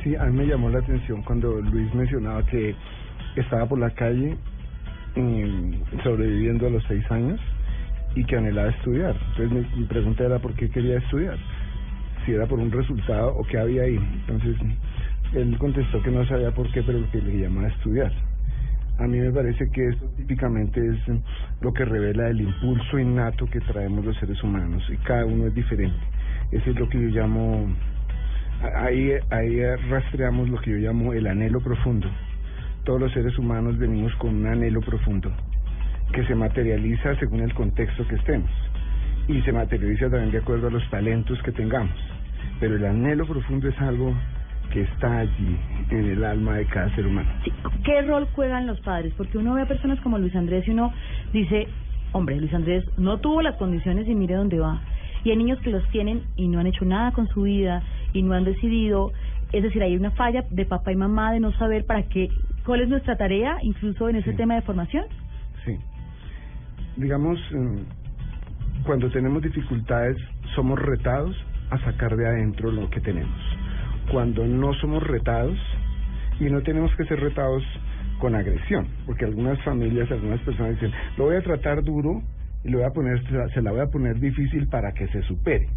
Sí, 0.02 0.16
a 0.16 0.24
mí 0.24 0.36
me 0.36 0.46
llamó 0.46 0.68
la 0.68 0.80
atención 0.80 1.22
cuando 1.22 1.60
Luis 1.60 1.94
mencionaba 1.94 2.44
que 2.44 2.74
estaba 3.36 3.66
por 3.66 3.78
la 3.78 3.90
calle 3.90 4.36
mm, 5.14 6.02
sobreviviendo 6.02 6.66
a 6.66 6.70
los 6.70 6.82
seis 6.88 7.08
años 7.08 7.38
y 8.16 8.24
que 8.24 8.36
anhelaba 8.36 8.70
estudiar. 8.70 9.14
Entonces 9.36 9.52
mi, 9.52 9.80
mi 9.80 9.86
pregunta 9.86 10.24
era 10.24 10.40
por 10.40 10.54
qué 10.54 10.68
quería 10.68 10.98
estudiar, 10.98 11.38
si 12.26 12.32
era 12.32 12.46
por 12.46 12.58
un 12.58 12.72
resultado 12.72 13.32
o 13.36 13.44
qué 13.44 13.58
había 13.58 13.82
ahí. 13.82 14.00
Entonces 14.26 14.56
él 15.34 15.56
contestó 15.58 16.02
que 16.02 16.10
no 16.10 16.26
sabía 16.26 16.50
por 16.50 16.70
qué, 16.72 16.82
pero 16.82 16.98
que 17.10 17.20
le 17.20 17.38
llamaba 17.38 17.68
estudiar. 17.68 18.12
A 18.98 19.06
mí 19.06 19.18
me 19.18 19.32
parece 19.32 19.70
que 19.70 19.88
eso 19.88 20.06
típicamente 20.16 20.80
es 20.86 20.98
lo 21.60 21.72
que 21.72 21.84
revela 21.84 22.28
el 22.28 22.42
impulso 22.42 22.98
innato 22.98 23.46
que 23.46 23.60
traemos 23.60 24.04
los 24.04 24.16
seres 24.18 24.42
humanos 24.42 24.82
y 24.92 24.96
cada 24.98 25.24
uno 25.24 25.46
es 25.46 25.54
diferente. 25.54 25.98
Eso 26.50 26.70
es 26.70 26.78
lo 26.78 26.88
que 26.88 27.00
yo 27.00 27.08
llamo 27.08 27.66
ahí, 28.76 29.12
ahí 29.30 29.60
rastreamos 29.88 30.50
lo 30.50 30.60
que 30.60 30.72
yo 30.72 30.76
llamo 30.76 31.14
el 31.14 31.26
anhelo 31.26 31.60
profundo. 31.60 32.08
Todos 32.84 33.00
los 33.00 33.12
seres 33.12 33.36
humanos 33.38 33.78
venimos 33.78 34.14
con 34.16 34.34
un 34.34 34.46
anhelo 34.46 34.80
profundo 34.80 35.32
que 36.12 36.24
se 36.26 36.34
materializa 36.34 37.16
según 37.16 37.40
el 37.40 37.54
contexto 37.54 38.06
que 38.06 38.16
estemos 38.16 38.50
y 39.28 39.40
se 39.42 39.52
materializa 39.52 40.10
también 40.10 40.32
de 40.32 40.38
acuerdo 40.38 40.68
a 40.68 40.70
los 40.70 40.88
talentos 40.90 41.42
que 41.42 41.52
tengamos. 41.52 41.96
Pero 42.60 42.76
el 42.76 42.84
anhelo 42.84 43.26
profundo 43.26 43.68
es 43.68 43.80
algo 43.80 44.14
que 44.72 44.82
está 44.82 45.18
allí 45.18 45.58
en 45.90 46.10
el 46.10 46.24
alma 46.24 46.56
de 46.56 46.66
cada 46.66 46.94
ser 46.94 47.06
humano. 47.06 47.30
¿Qué 47.84 48.02
rol 48.02 48.26
juegan 48.34 48.66
los 48.66 48.80
padres? 48.80 49.12
Porque 49.16 49.38
uno 49.38 49.54
ve 49.54 49.62
a 49.62 49.68
personas 49.68 50.00
como 50.00 50.18
Luis 50.18 50.34
Andrés 50.34 50.66
y 50.66 50.70
uno 50.70 50.92
dice, 51.32 51.68
hombre, 52.12 52.36
Luis 52.40 52.52
Andrés 52.54 52.84
no 52.96 53.18
tuvo 53.18 53.42
las 53.42 53.56
condiciones 53.56 54.08
y 54.08 54.14
mire 54.14 54.34
dónde 54.34 54.58
va. 54.58 54.80
Y 55.24 55.30
hay 55.30 55.36
niños 55.36 55.60
que 55.60 55.70
los 55.70 55.86
tienen 55.90 56.22
y 56.36 56.48
no 56.48 56.58
han 56.58 56.66
hecho 56.66 56.84
nada 56.84 57.12
con 57.12 57.28
su 57.28 57.42
vida 57.42 57.82
y 58.12 58.22
no 58.22 58.32
han 58.32 58.44
decidido. 58.44 59.12
Es 59.52 59.62
decir, 59.62 59.82
hay 59.82 59.94
una 59.94 60.10
falla 60.12 60.44
de 60.50 60.64
papá 60.64 60.90
y 60.92 60.96
mamá 60.96 61.32
de 61.32 61.40
no 61.40 61.52
saber 61.52 61.84
para 61.84 62.04
qué, 62.04 62.30
cuál 62.64 62.80
es 62.80 62.88
nuestra 62.88 63.16
tarea, 63.16 63.58
incluso 63.62 64.08
en 64.08 64.16
ese 64.16 64.32
tema 64.32 64.54
de 64.54 64.62
formación. 64.62 65.04
Sí. 65.64 65.76
Digamos, 66.96 67.38
mm, 67.52 68.84
cuando 68.84 69.10
tenemos 69.10 69.42
dificultades, 69.42 70.16
somos 70.54 70.78
retados 70.78 71.36
a 71.70 71.78
sacar 71.80 72.16
de 72.16 72.26
adentro 72.26 72.72
lo 72.72 72.88
que 72.90 73.00
tenemos. 73.00 73.38
Cuando 74.10 74.46
no 74.46 74.72
somos 74.74 75.02
retados 75.02 75.58
y 76.40 76.44
no 76.44 76.62
tenemos 76.62 76.94
que 76.96 77.04
ser 77.04 77.20
retados 77.20 77.62
con 78.18 78.34
agresión, 78.34 78.86
porque 79.06 79.24
algunas 79.24 79.60
familias, 79.62 80.10
algunas 80.10 80.40
personas 80.40 80.74
dicen, 80.74 80.92
lo 81.16 81.24
voy 81.24 81.36
a 81.36 81.42
tratar 81.42 81.82
duro 81.82 82.22
y 82.64 82.70
lo 82.70 82.78
voy 82.78 82.86
a 82.86 82.90
poner, 82.90 83.20
se 83.52 83.62
la 83.62 83.72
voy 83.72 83.80
a 83.80 83.86
poner 83.86 84.18
difícil 84.20 84.68
para 84.68 84.92
que 84.92 85.08
se 85.08 85.22
supere 85.22 85.68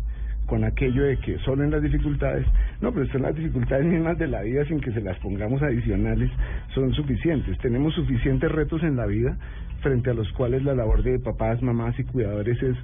con 0.45 0.63
aquello 0.63 1.03
de 1.03 1.17
que 1.17 1.37
solo 1.39 1.63
en 1.63 1.71
las 1.71 1.81
dificultades, 1.81 2.45
no, 2.81 2.91
pero 2.93 3.07
son 3.07 3.23
las 3.23 3.35
dificultades 3.35 3.85
mismas 3.85 4.17
de 4.17 4.27
la 4.27 4.41
vida 4.41 4.63
sin 4.65 4.79
que 4.79 4.91
se 4.91 5.01
las 5.01 5.17
pongamos 5.19 5.61
adicionales, 5.61 6.29
son 6.73 6.93
suficientes. 6.93 7.57
Tenemos 7.59 7.93
suficientes 7.95 8.51
retos 8.51 8.83
en 8.83 8.95
la 8.95 9.05
vida 9.05 9.37
frente 9.81 10.11
a 10.11 10.13
los 10.13 10.31
cuales 10.33 10.63
la 10.63 10.75
labor 10.75 11.03
de 11.03 11.19
papás, 11.19 11.61
mamás 11.61 11.97
y 11.99 12.03
cuidadores 12.03 12.61
es 12.61 12.75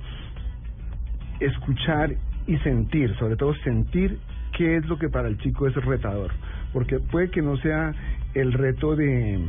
escuchar 1.40 2.14
y 2.48 2.58
sentir, 2.58 3.16
sobre 3.18 3.36
todo 3.36 3.54
sentir 3.64 4.18
qué 4.58 4.78
es 4.78 4.86
lo 4.88 4.98
que 4.98 5.10
para 5.10 5.28
el 5.28 5.38
chico 5.38 5.68
es 5.68 5.76
retador, 5.76 6.32
porque 6.74 7.00
puede 7.00 7.30
que 7.30 7.42
no 7.42 7.58
sea 7.58 7.94
el 8.34 8.54
reto 8.54 8.96
de 8.96 9.40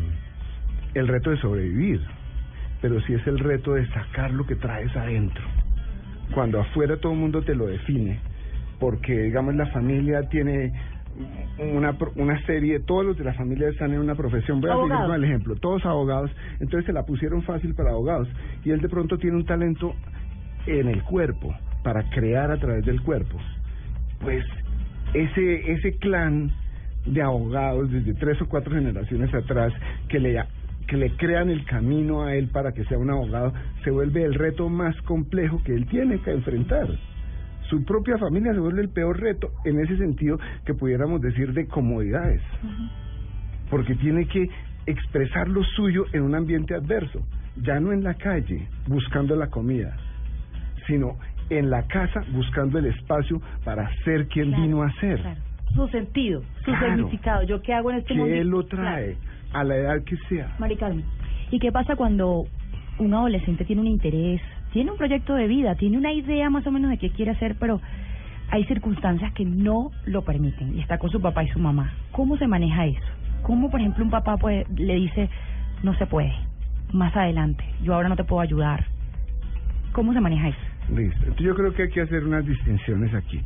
el 0.94 1.09
reto 1.09 1.30
de 1.30 1.38
sobrevivir, 1.38 2.00
pero 2.80 3.00
sí 3.03 3.14
es 3.14 3.26
el 3.26 3.38
reto 3.38 3.74
de 3.74 3.86
sacar 3.88 4.32
lo 4.32 4.46
que 4.46 4.57
traes 4.57 4.94
adentro. 4.96 5.42
Cuando 6.34 6.61
afuera 6.61 6.96
todo 6.98 7.12
el 7.12 7.18
mundo 7.18 7.42
te 7.42 7.55
lo 7.55 7.66
define, 7.66 8.20
porque 8.78 9.22
digamos 9.22 9.55
la 9.55 9.66
familia 9.66 10.28
tiene 10.28 10.72
una 11.59 11.96
una 12.16 12.40
serie, 12.46 12.80
todos 12.80 13.05
los 13.05 13.18
de 13.18 13.24
la 13.24 13.34
familia 13.34 13.68
están 13.68 13.92
en 13.92 14.00
una 14.00 14.14
profesión, 14.14 14.61
voy 14.61 14.70
a 14.70 14.74
seguir 14.74 14.96
con 14.96 15.14
el 15.14 15.24
ejemplo, 15.24 15.57
todos 15.57 15.84
abogados, 15.84 16.30
entonces 16.61 16.86
se 16.86 16.92
la 16.92 17.05
pusieron 17.05 17.42
fácil 17.42 17.74
para 17.74 17.90
abogados 17.90 18.28
y 18.64 18.70
él 18.70 18.80
de 18.80 18.88
pronto 18.88 19.18
tiene 19.18 19.36
un 19.36 19.44
talento 19.44 19.94
en 20.66 20.88
el 20.88 21.03
cuerpo, 21.03 21.55
para 21.82 22.09
crear 22.11 22.50
a 22.50 22.59
través 22.59 22.84
del 22.84 23.03
cuerpo. 23.03 23.38
Pues 24.20 24.44
ese 25.14 25.72
ese 25.72 25.96
clan 25.98 26.50
de 27.06 27.22
abogados 27.22 27.90
desde 27.90 28.14
tres 28.14 28.40
o 28.40 28.48
cuatro 28.48 28.74
generaciones 28.74 29.32
atrás 29.34 29.72
que 30.08 30.18
le 30.18 30.42
que 30.86 30.96
le 30.96 31.10
crean 31.16 31.48
el 31.48 31.64
camino 31.64 32.22
a 32.22 32.34
él 32.34 32.48
para 32.48 32.72
que 32.72 32.84
sea 32.84 32.98
un 32.98 33.10
abogado, 33.10 33.52
se 33.84 33.90
vuelve 33.90 34.24
el 34.24 34.34
reto 34.34 34.68
más 34.68 34.94
complejo 35.02 35.62
que 35.64 35.74
él 35.74 35.86
tiene 35.86 36.18
que 36.20 36.32
enfrentar. 36.32 36.86
Su 37.70 37.84
propia 37.84 38.18
familia 38.18 38.52
se 38.52 38.58
vuelve 38.58 38.82
el 38.82 38.90
peor 38.90 39.18
reto, 39.18 39.50
en 39.64 39.80
ese 39.80 39.96
sentido 39.96 40.38
que 40.66 40.74
pudiéramos 40.74 41.22
decir 41.22 41.54
de 41.54 41.66
comodidades, 41.66 42.42
porque 43.70 43.94
tiene 43.94 44.26
que 44.26 44.50
expresar 44.84 45.48
lo 45.48 45.62
suyo 45.64 46.04
en 46.12 46.22
un 46.22 46.34
ambiente 46.34 46.74
adverso, 46.74 47.24
ya 47.56 47.80
no 47.80 47.92
en 47.92 48.02
la 48.02 48.14
calle 48.14 48.68
buscando 48.86 49.34
la 49.36 49.46
comida, 49.46 49.96
sino 50.86 51.16
en 51.51 51.70
la 51.70 51.86
casa 51.86 52.22
buscando 52.32 52.78
el 52.78 52.86
espacio 52.86 53.40
para 53.64 53.88
ser 54.05 54.28
quien 54.28 54.51
vino 54.53 54.82
a 54.82 54.93
ser. 55.01 55.20
Su 55.74 55.88
sentido, 55.88 56.43
su 56.64 56.74
significado. 56.74 57.43
¿Yo 57.45 57.62
qué 57.62 57.72
hago 57.72 57.90
en 57.90 57.99
este 57.99 58.14
mundo? 58.14 58.34
¿Qué 58.34 58.45
lo 58.45 58.64
trae? 58.66 59.16
a 59.53 59.64
la 59.64 59.76
edad 59.76 60.03
que 60.05 60.16
sea. 60.28 60.55
Mari 60.59 60.78
¿y 61.51 61.59
qué 61.59 61.70
pasa 61.72 61.97
cuando 61.97 62.47
un 62.99 63.14
adolescente 63.14 63.64
tiene 63.64 63.82
un 63.82 63.88
interés, 63.88 64.40
tiene 64.72 64.90
un 64.90 64.97
proyecto 64.97 65.34
de 65.34 65.47
vida, 65.47 65.74
tiene 65.74 65.99
una 65.99 66.12
idea 66.12 66.49
más 66.51 66.66
o 66.66 66.70
menos 66.70 66.90
de 66.90 66.99
qué 66.99 67.11
quiere 67.11 67.32
hacer, 67.32 67.57
pero 67.59 67.80
hay 68.51 68.64
circunstancias 68.64 69.32
que 69.32 69.45
no 69.45 69.90
lo 70.07 70.22
permiten 70.22 70.76
y 70.76 70.80
está 70.80 70.99
con 70.99 71.11
su 71.11 71.20
papá 71.20 71.45
y 71.45 71.49
su 71.49 71.59
mamá? 71.59 71.93
¿Cómo 72.12 72.36
se 72.36 72.47
maneja 72.47 72.86
eso? 72.86 73.01
¿Cómo, 73.43 73.70
por 73.70 73.80
ejemplo, 73.80 74.05
un 74.05 74.11
papá 74.11 74.36
puede, 74.36 74.66
le 74.76 74.95
dice, 74.95 75.28
no 75.82 75.95
se 75.95 76.07
puede, 76.07 76.32
más 76.93 77.14
adelante, 77.16 77.64
yo 77.82 77.95
ahora 77.95 78.09
no 78.09 78.16
te 78.16 78.24
puedo 78.24 78.40
ayudar? 78.40 78.86
¿Cómo 79.93 80.12
se 80.12 80.20
maneja 80.20 80.49
eso? 80.49 80.71
Listo. 80.95 81.34
Yo 81.36 81.55
creo 81.55 81.72
que 81.72 81.82
hay 81.82 81.88
que 81.88 82.03
hacer 82.03 82.24
unas 82.24 82.47
distinciones 82.47 83.14
aquí, 83.14 83.40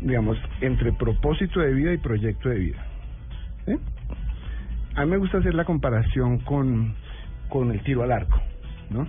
digamos, 0.00 0.36
entre 0.60 0.92
propósito 0.92 1.60
de 1.60 1.72
vida 1.72 1.92
y 1.92 1.98
proyecto 1.98 2.50
de 2.50 2.58
vida. 2.58 2.84
A 4.94 5.04
mí 5.04 5.10
me 5.10 5.16
gusta 5.16 5.38
hacer 5.38 5.54
la 5.54 5.64
comparación 5.64 6.38
con, 6.40 6.94
con 7.48 7.70
el 7.70 7.80
tiro 7.82 8.02
al 8.02 8.12
arco, 8.12 8.40
¿no? 8.90 9.06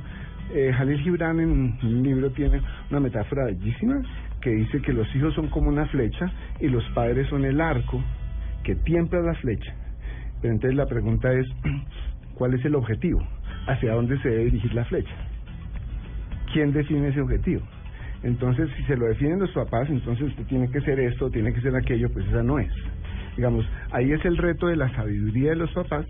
Eh, 0.53 0.71
Jalil 0.73 1.01
Gibran 1.01 1.39
en 1.39 1.77
un 1.81 2.03
libro 2.03 2.31
tiene 2.31 2.61
una 2.89 2.99
metáfora 2.99 3.45
bellísima 3.45 4.01
que 4.41 4.49
dice 4.51 4.81
que 4.81 4.93
los 4.93 5.13
hijos 5.15 5.33
son 5.35 5.47
como 5.49 5.69
una 5.69 5.85
flecha 5.87 6.31
y 6.59 6.69
los 6.69 6.83
padres 6.91 7.27
son 7.27 7.45
el 7.45 7.61
arco 7.61 8.01
que 8.63 8.75
tiembla 8.75 9.21
la 9.21 9.35
flecha. 9.35 9.73
Pero 10.41 10.53
entonces 10.53 10.77
la 10.77 10.85
pregunta 10.85 11.31
es, 11.33 11.45
¿cuál 12.35 12.53
es 12.53 12.65
el 12.65 12.75
objetivo? 12.75 13.21
¿Hacia 13.67 13.93
dónde 13.93 14.17
se 14.21 14.29
debe 14.29 14.45
dirigir 14.45 14.73
la 14.73 14.85
flecha? 14.85 15.28
¿Quién 16.53 16.73
define 16.73 17.09
ese 17.09 17.21
objetivo? 17.21 17.61
Entonces, 18.23 18.69
si 18.75 18.83
se 18.83 18.97
lo 18.97 19.05
definen 19.05 19.39
los 19.39 19.51
papás, 19.51 19.89
entonces 19.89 20.27
usted 20.27 20.45
tiene 20.45 20.69
que 20.69 20.81
ser 20.81 20.99
esto, 20.99 21.29
tiene 21.29 21.53
que 21.53 21.61
ser 21.61 21.75
aquello, 21.75 22.09
pues 22.11 22.27
esa 22.27 22.43
no 22.43 22.59
es. 22.59 22.71
Digamos, 23.37 23.65
ahí 23.91 24.11
es 24.11 24.23
el 24.25 24.37
reto 24.37 24.67
de 24.67 24.75
la 24.75 24.93
sabiduría 24.95 25.51
de 25.51 25.55
los 25.55 25.71
papás 25.71 26.05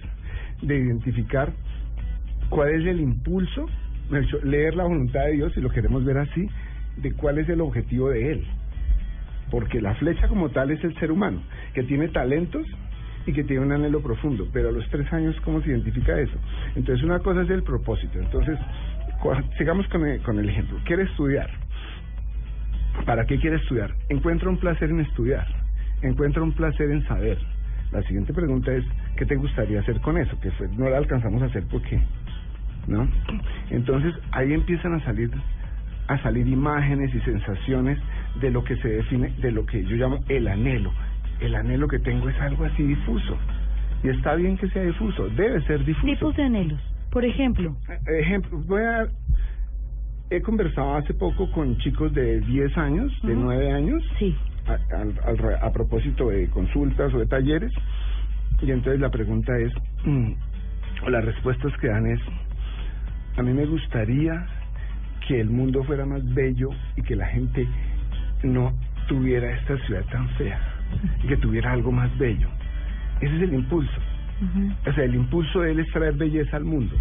de 0.62 0.78
identificar 0.78 1.52
cuál 2.50 2.70
es 2.70 2.86
el 2.86 3.00
impulso, 3.00 3.68
leer 4.44 4.76
la 4.76 4.86
voluntad 4.86 5.26
de 5.26 5.34
Dios, 5.34 5.54
si 5.54 5.62
lo 5.62 5.70
queremos 5.70 6.04
ver 6.04 6.18
así, 6.18 6.48
de 6.98 7.14
cuál 7.14 7.38
es 7.38 7.48
el 7.50 7.62
objetivo 7.62 8.10
de 8.10 8.32
Él. 8.32 8.46
Porque 9.52 9.82
la 9.82 9.94
flecha 9.96 10.28
como 10.28 10.50
tal 10.50 10.72
es 10.72 10.84
el 10.84 10.98
ser 11.00 11.12
humano, 11.12 11.42
que 11.74 11.84
tiene 11.84 12.08
talentos 12.08 12.66
y 13.26 13.34
que 13.34 13.44
tiene 13.44 13.64
un 13.64 13.72
anhelo 13.72 14.02
profundo. 14.02 14.48
Pero 14.52 14.70
a 14.70 14.72
los 14.72 14.88
tres 14.90 15.12
años, 15.14 15.36
¿cómo 15.42 15.62
se 15.62 15.70
identifica 15.70 16.20
eso? 16.20 16.38
Entonces, 16.76 17.04
una 17.04 17.20
cosa 17.20 17.44
es 17.44 17.50
el 17.50 17.64
propósito. 17.64 18.20
Entonces, 18.20 18.58
sigamos 19.58 19.88
con 19.88 20.06
el, 20.06 20.22
con 20.22 20.40
el 20.40 20.50
ejemplo. 20.50 20.80
Quiere 20.86 21.04
estudiar. 21.04 21.50
¿Para 23.06 23.26
qué 23.26 23.40
quiere 23.40 23.58
estudiar? 23.58 23.94
Encuentra 24.10 24.50
un 24.50 24.58
placer 24.58 24.90
en 24.90 25.00
estudiar 25.00 25.48
encuentra 26.02 26.42
un 26.42 26.54
placer 26.54 26.90
en 26.92 27.06
saber. 27.08 27.38
La 27.92 28.02
siguiente 28.04 28.34
pregunta 28.34 28.72
es, 28.74 28.86
¿qué 29.18 29.26
te 29.26 29.36
gustaría 29.36 29.80
hacer 29.80 30.00
con 30.02 30.18
eso? 30.18 30.40
Que 30.40 30.52
no 30.78 30.90
la 30.90 30.98
alcanzamos 30.98 31.42
a 31.42 31.46
hacer 31.46 31.64
porque, 31.70 32.00
¿no? 32.88 33.08
Entonces 33.72 34.14
ahí 34.32 34.54
empiezan 34.54 34.94
a 34.94 35.04
salir 35.04 35.32
a 36.08 36.18
salir 36.24 36.48
imágenes 36.48 37.14
y 37.14 37.20
sensaciones 37.20 38.00
de 38.42 38.50
lo 38.50 38.64
que 38.64 38.76
se 38.78 38.88
define, 38.88 39.30
de 39.42 39.52
lo 39.52 39.64
que 39.68 39.84
yo 39.86 39.96
llamo 39.96 40.24
el 40.28 40.48
anhelo. 40.48 40.92
El 41.40 41.54
anhelo 41.54 41.88
que 41.88 42.00
tengo 42.00 42.28
es 42.30 42.40
algo 42.42 42.66
así 42.66 42.82
difuso. 42.82 43.38
Y 44.04 44.10
está 44.10 44.34
bien 44.34 44.58
que 44.58 44.68
sea 44.70 44.82
difuso, 44.82 45.30
debe 45.30 45.62
ser 45.62 45.86
difuso. 45.86 46.08
Tipos 46.08 46.36
de 46.36 46.44
anhelos, 46.44 46.80
por 47.12 47.26
ejemplo. 47.26 47.76
Eh, 47.90 48.20
ejemplo, 48.20 48.62
voy 48.66 48.82
a 48.82 49.08
he 50.32 50.42
conversado 50.42 50.96
hace 50.96 51.14
poco 51.14 51.52
con 51.52 51.78
chicos 51.80 52.14
de 52.14 52.40
10 52.42 52.78
años, 52.78 53.12
de 53.24 53.34
9 53.34 53.72
años. 53.72 54.04
Sí 54.20 54.36
a, 54.70 55.66
a, 55.66 55.72
propósito 55.72 56.30
de 56.30 56.50
consultas 56.50 57.14
o 57.14 57.20
de 57.20 57.26
talleres 57.26 57.72
y 58.62 58.72
entonces 58.72 59.00
la 59.00 59.10
pregunta 59.10 59.58
es 59.58 59.74
mm, 60.06 60.32
o 61.06 61.10
las 61.10 61.26
respuestas 61.26 61.72
que 61.80 61.88
dan 61.88 62.06
es 62.08 62.20
a 63.38 63.42
mí 63.42 63.54
me 63.54 63.66
gustaría 63.66 64.46
que 65.28 65.40
el 65.40 65.50
mundo 65.50 65.84
fuera 65.84 66.06
más 66.06 66.24
bello 66.34 66.70
y 66.96 67.02
que 67.04 67.16
la 67.16 67.28
gente 67.28 67.68
no 68.44 68.74
tuviera 69.08 69.52
esta 69.58 69.78
ciudad 69.86 70.04
tan 70.12 70.28
fea 70.36 70.60
y 71.24 71.28
que 71.28 71.38
tuviera 71.38 71.72
algo 71.72 71.92
más 71.92 72.16
bello 72.18 72.50
ese 73.22 73.36
es 73.36 73.42
el 73.44 73.54
impulso 73.54 74.00
o 74.88 74.94
sea 74.94 75.04
el 75.04 75.16
impulso 75.16 75.62
de 75.62 75.72
él 75.72 75.80
es 75.80 75.88
traer 75.92 76.14
belleza 76.14 76.58
al 76.58 76.66
mundo 76.66 76.96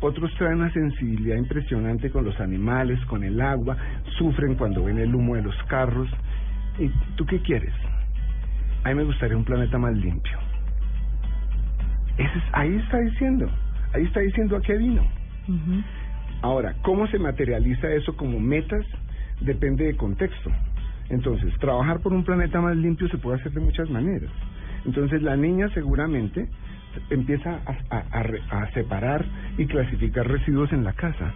otros 0.00 0.30
traen 0.36 0.58
una 0.58 0.70
sensibilidad 0.72 1.38
impresionante 1.38 2.10
con 2.10 2.26
los 2.26 2.38
animales, 2.38 3.02
con 3.06 3.24
el 3.24 3.40
agua, 3.40 3.78
sufren 4.18 4.54
cuando 4.54 4.84
ven 4.84 4.98
el 4.98 5.14
humo 5.14 5.36
de 5.36 5.42
los 5.42 5.56
carros, 5.68 6.10
¿Y 6.78 6.90
tú 7.16 7.24
qué 7.24 7.40
quieres? 7.40 7.72
A 8.84 8.90
mí 8.90 8.94
me 8.94 9.04
gustaría 9.04 9.36
un 9.36 9.44
planeta 9.44 9.78
más 9.78 9.94
limpio. 9.96 10.38
Ese 12.18 12.38
es, 12.38 12.44
ahí 12.52 12.76
está 12.76 12.98
diciendo, 12.98 13.50
ahí 13.92 14.04
está 14.04 14.20
diciendo 14.20 14.56
a 14.56 14.60
qué 14.60 14.76
vino. 14.76 15.02
Ahora, 16.42 16.74
¿cómo 16.82 17.06
se 17.08 17.18
materializa 17.18 17.88
eso 17.92 18.16
como 18.16 18.38
metas? 18.38 18.84
Depende 19.40 19.84
de 19.84 19.96
contexto. 19.96 20.50
Entonces, 21.08 21.52
trabajar 21.58 22.00
por 22.00 22.12
un 22.12 22.24
planeta 22.24 22.60
más 22.60 22.76
limpio 22.76 23.08
se 23.08 23.18
puede 23.18 23.38
hacer 23.38 23.52
de 23.52 23.60
muchas 23.60 23.88
maneras. 23.90 24.30
Entonces, 24.84 25.22
la 25.22 25.36
niña 25.36 25.68
seguramente 25.70 26.48
empieza 27.10 27.60
a, 27.90 28.70
separar 28.72 29.24
y 29.58 29.66
clasificar 29.66 30.26
residuos 30.28 30.72
en 30.72 30.84
la 30.84 30.92
casa. 30.92 31.32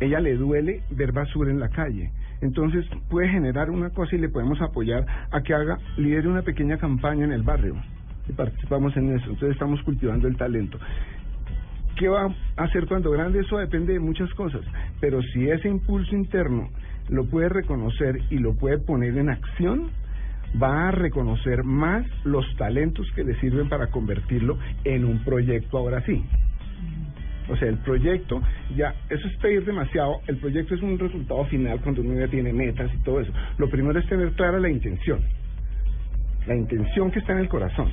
Ella 0.00 0.20
le 0.20 0.36
duele 0.36 0.82
ver 0.90 1.12
basura 1.12 1.50
en 1.50 1.60
la 1.60 1.68
calle 1.68 2.10
entonces 2.40 2.86
puede 3.08 3.28
generar 3.28 3.70
una 3.70 3.90
cosa 3.90 4.16
y 4.16 4.18
le 4.18 4.28
podemos 4.28 4.60
apoyar 4.60 5.04
a 5.30 5.42
que 5.42 5.54
haga, 5.54 5.78
lidere 5.96 6.28
una 6.28 6.42
pequeña 6.42 6.78
campaña 6.78 7.24
en 7.24 7.32
el 7.32 7.42
barrio 7.42 7.76
y 8.28 8.32
participamos 8.32 8.96
en 8.96 9.14
eso. 9.16 9.30
Entonces 9.30 9.50
estamos 9.50 9.82
cultivando 9.82 10.26
el 10.26 10.36
talento. 10.36 10.78
¿Qué 11.96 12.08
va 12.08 12.34
a 12.56 12.62
hacer 12.64 12.86
cuando 12.86 13.10
grande? 13.10 13.40
Eso 13.40 13.58
depende 13.58 13.92
de 13.92 14.00
muchas 14.00 14.32
cosas. 14.34 14.62
Pero 15.00 15.20
si 15.34 15.50
ese 15.50 15.68
impulso 15.68 16.14
interno 16.16 16.68
lo 17.10 17.26
puede 17.26 17.50
reconocer 17.50 18.20
y 18.30 18.38
lo 18.38 18.54
puede 18.54 18.78
poner 18.78 19.18
en 19.18 19.28
acción, 19.28 19.90
va 20.60 20.88
a 20.88 20.90
reconocer 20.90 21.64
más 21.64 22.06
los 22.24 22.44
talentos 22.56 23.10
que 23.14 23.24
le 23.24 23.38
sirven 23.40 23.68
para 23.68 23.88
convertirlo 23.88 24.58
en 24.84 25.04
un 25.04 25.22
proyecto 25.24 25.78
ahora 25.78 26.04
sí. 26.04 26.24
O 27.48 27.56
sea, 27.56 27.68
el 27.68 27.78
proyecto, 27.78 28.40
ya, 28.76 28.94
eso 29.08 29.26
es 29.26 29.36
pedir 29.38 29.64
demasiado, 29.64 30.20
el 30.28 30.36
proyecto 30.36 30.74
es 30.74 30.82
un 30.82 30.98
resultado 30.98 31.44
final 31.46 31.80
cuando 31.80 32.00
uno 32.02 32.18
ya 32.18 32.28
tiene 32.28 32.52
metas 32.52 32.90
y 32.94 32.98
todo 32.98 33.20
eso. 33.20 33.32
Lo 33.58 33.68
primero 33.68 33.98
es 33.98 34.08
tener 34.08 34.32
clara 34.32 34.60
la 34.60 34.70
intención. 34.70 35.20
la 36.46 36.56
intención 36.56 37.10
que 37.10 37.18
está 37.18 37.32
en 37.32 37.40
el 37.40 37.48
corazón. 37.48 37.92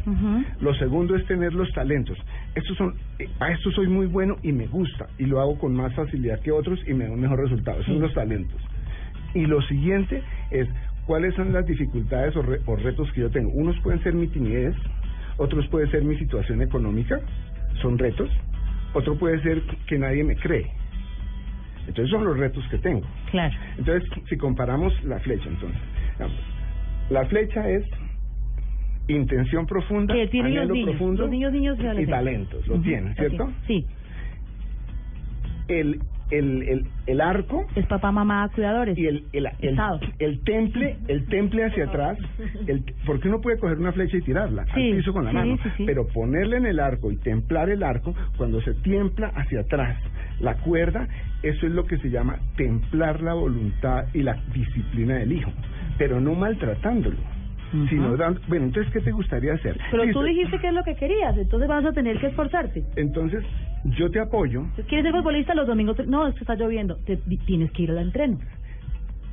Lo 0.62 0.74
segundo 0.76 1.16
es 1.16 1.26
tener 1.26 1.53
los 1.53 1.72
talentos. 1.74 2.18
Estos 2.55 2.78
son, 2.78 2.95
eh, 3.20 3.28
a 3.39 3.51
esto 3.51 3.72
soy 3.72 3.88
muy 3.88 4.05
bueno 4.05 4.38
y 4.41 4.51
me 4.51 4.68
gusta 4.68 5.08
y 5.18 5.26
lo 5.26 5.41
hago 5.41 5.58
con 5.60 5.76
más 5.76 5.93
facilidad 5.95 6.39
que 6.39 6.51
otros 6.51 6.80
y 6.88 6.93
me 6.93 7.05
da 7.05 7.12
un 7.12 7.20
mejor 7.20 7.39
resultado. 7.39 7.82
Esos 7.82 7.93
son 7.93 8.01
los 8.01 8.14
talentos. 8.14 8.60
Y 9.34 9.45
lo 9.45 9.62
siguiente 9.64 10.24
es 10.49 10.68
cuáles 11.08 11.34
son 11.36 11.51
las 11.53 11.66
dificultades 11.66 12.36
o, 12.36 12.41
re- 12.43 12.60
o 12.66 12.76
retos 12.76 13.12
que 13.14 13.22
yo 13.22 13.32
tengo. 13.32 13.49
Unos 13.51 13.80
pueden 13.80 14.03
ser 14.03 14.14
mi 14.14 14.28
timidez, 14.28 14.76
otros 15.38 15.66
puede 15.70 15.89
ser 15.89 16.03
mi 16.03 16.18
situación 16.18 16.62
económica, 16.62 17.20
son 17.82 17.97
retos. 17.97 18.30
Otro 18.93 19.18
puede 19.18 19.41
ser 19.41 19.62
que 19.88 19.97
nadie 19.97 20.24
me 20.24 20.36
cree. 20.36 20.68
Entonces 21.88 22.10
son 22.10 22.26
los 22.26 22.38
retos 22.38 22.68
que 22.70 22.78
tengo. 22.78 23.08
Claro. 23.32 23.55
Entonces, 23.78 24.10
si 24.28 24.38
comparamos 24.38 24.93
la 25.05 25.20
flecha, 25.20 25.47
entonces, 25.49 25.80
la 27.10 27.26
flecha 27.26 27.70
es 27.70 27.86
intención 29.08 29.66
profunda, 29.66 30.14
Que 30.14 30.28
tienen 30.28 30.53
los 30.53 30.62
anhelo 30.64 30.74
niños, 30.74 30.89
profundo 30.89 31.22
los 31.24 31.32
niños, 31.32 31.53
niños 31.53 31.78
y 31.97 32.05
talentos, 32.05 32.68
lo 32.68 32.76
Ujú, 32.76 32.84
tienen, 32.84 33.16
¿cierto? 33.16 33.49
Sí. 33.66 33.86
El, 35.70 36.01
el, 36.32 36.63
el, 36.63 36.86
el 37.05 37.21
arco 37.21 37.65
Es 37.75 37.86
papá, 37.88 38.11
mamá, 38.11 38.49
cuidadores. 38.53 38.97
y 38.97 39.05
el, 39.07 39.23
el, 39.34 39.47
el, 39.59 39.80
el 40.19 40.43
temple, 40.43 40.97
el 41.07 41.25
temple 41.28 41.65
hacia 41.65 41.86
atrás, 41.86 42.17
el, 42.67 42.84
porque 43.05 43.28
uno 43.30 43.39
puede 43.41 43.57
coger 43.59 43.78
una 43.78 43.91
flecha 43.93 44.17
y 44.17 44.21
tirarla 44.21 44.65
Sí, 44.73 44.91
al 44.91 44.97
piso 44.97 45.13
con 45.13 45.23
la 45.25 45.32
sí, 45.32 45.36
mano, 45.38 45.57
sí, 45.78 45.84
pero 45.86 46.07
ponerle 46.07 46.57
en 46.57 46.65
el 46.65 46.80
arco 46.80 47.11
y 47.11 47.17
templar 47.17 47.69
el 47.69 47.84
arco, 47.84 48.13
cuando 48.38 48.61
se 48.61 48.73
tiempla 48.75 49.28
hacia 49.36 49.61
atrás 49.61 49.97
la 50.39 50.55
cuerda, 50.57 51.07
eso 51.43 51.65
es 51.65 51.71
lo 51.71 51.86
que 51.86 51.97
se 51.97 52.09
llama 52.09 52.38
templar 52.57 53.21
la 53.21 53.34
voluntad 53.34 54.05
y 54.13 54.21
la 54.21 54.36
disciplina 54.53 55.15
del 55.15 55.32
hijo, 55.32 55.51
pero 55.97 56.19
no 56.19 56.36
maltratándolo. 56.36 57.17
Sino 57.89 58.15
dando, 58.15 58.39
bueno, 58.47 58.63
entonces, 58.67 58.93
¿qué 58.93 59.01
te 59.01 59.11
gustaría 59.11 59.53
hacer? 59.53 59.78
Pero 59.91 60.05
Listo. 60.05 60.21
tú 60.21 60.25
dijiste 60.25 60.57
que 60.57 60.67
es 60.67 60.73
lo 60.73 60.84
que 60.86 60.95
querías, 60.95 61.38
entonces 61.38 61.67
vas 61.67 61.84
a 61.84 61.91
tener 61.91 62.17
que 62.17 62.28
esforzarte. 62.28 62.82
Entonces, 62.95 63.43
yo 63.84 64.09
te 64.11 64.19
apoyo. 64.19 64.65
¿Quieres 64.88 65.03
ser 65.05 65.11
futbolista 65.13 65.53
los 65.55 65.67
domingos? 65.67 65.97
No, 66.07 66.28
es 66.28 66.34
que 66.36 66.41
está 66.41 66.55
lloviendo. 66.55 66.97
Te- 67.05 67.17
tienes 67.45 67.71
que 67.71 67.84
ir 67.84 67.91
al 67.91 67.99
entreno. 67.99 68.39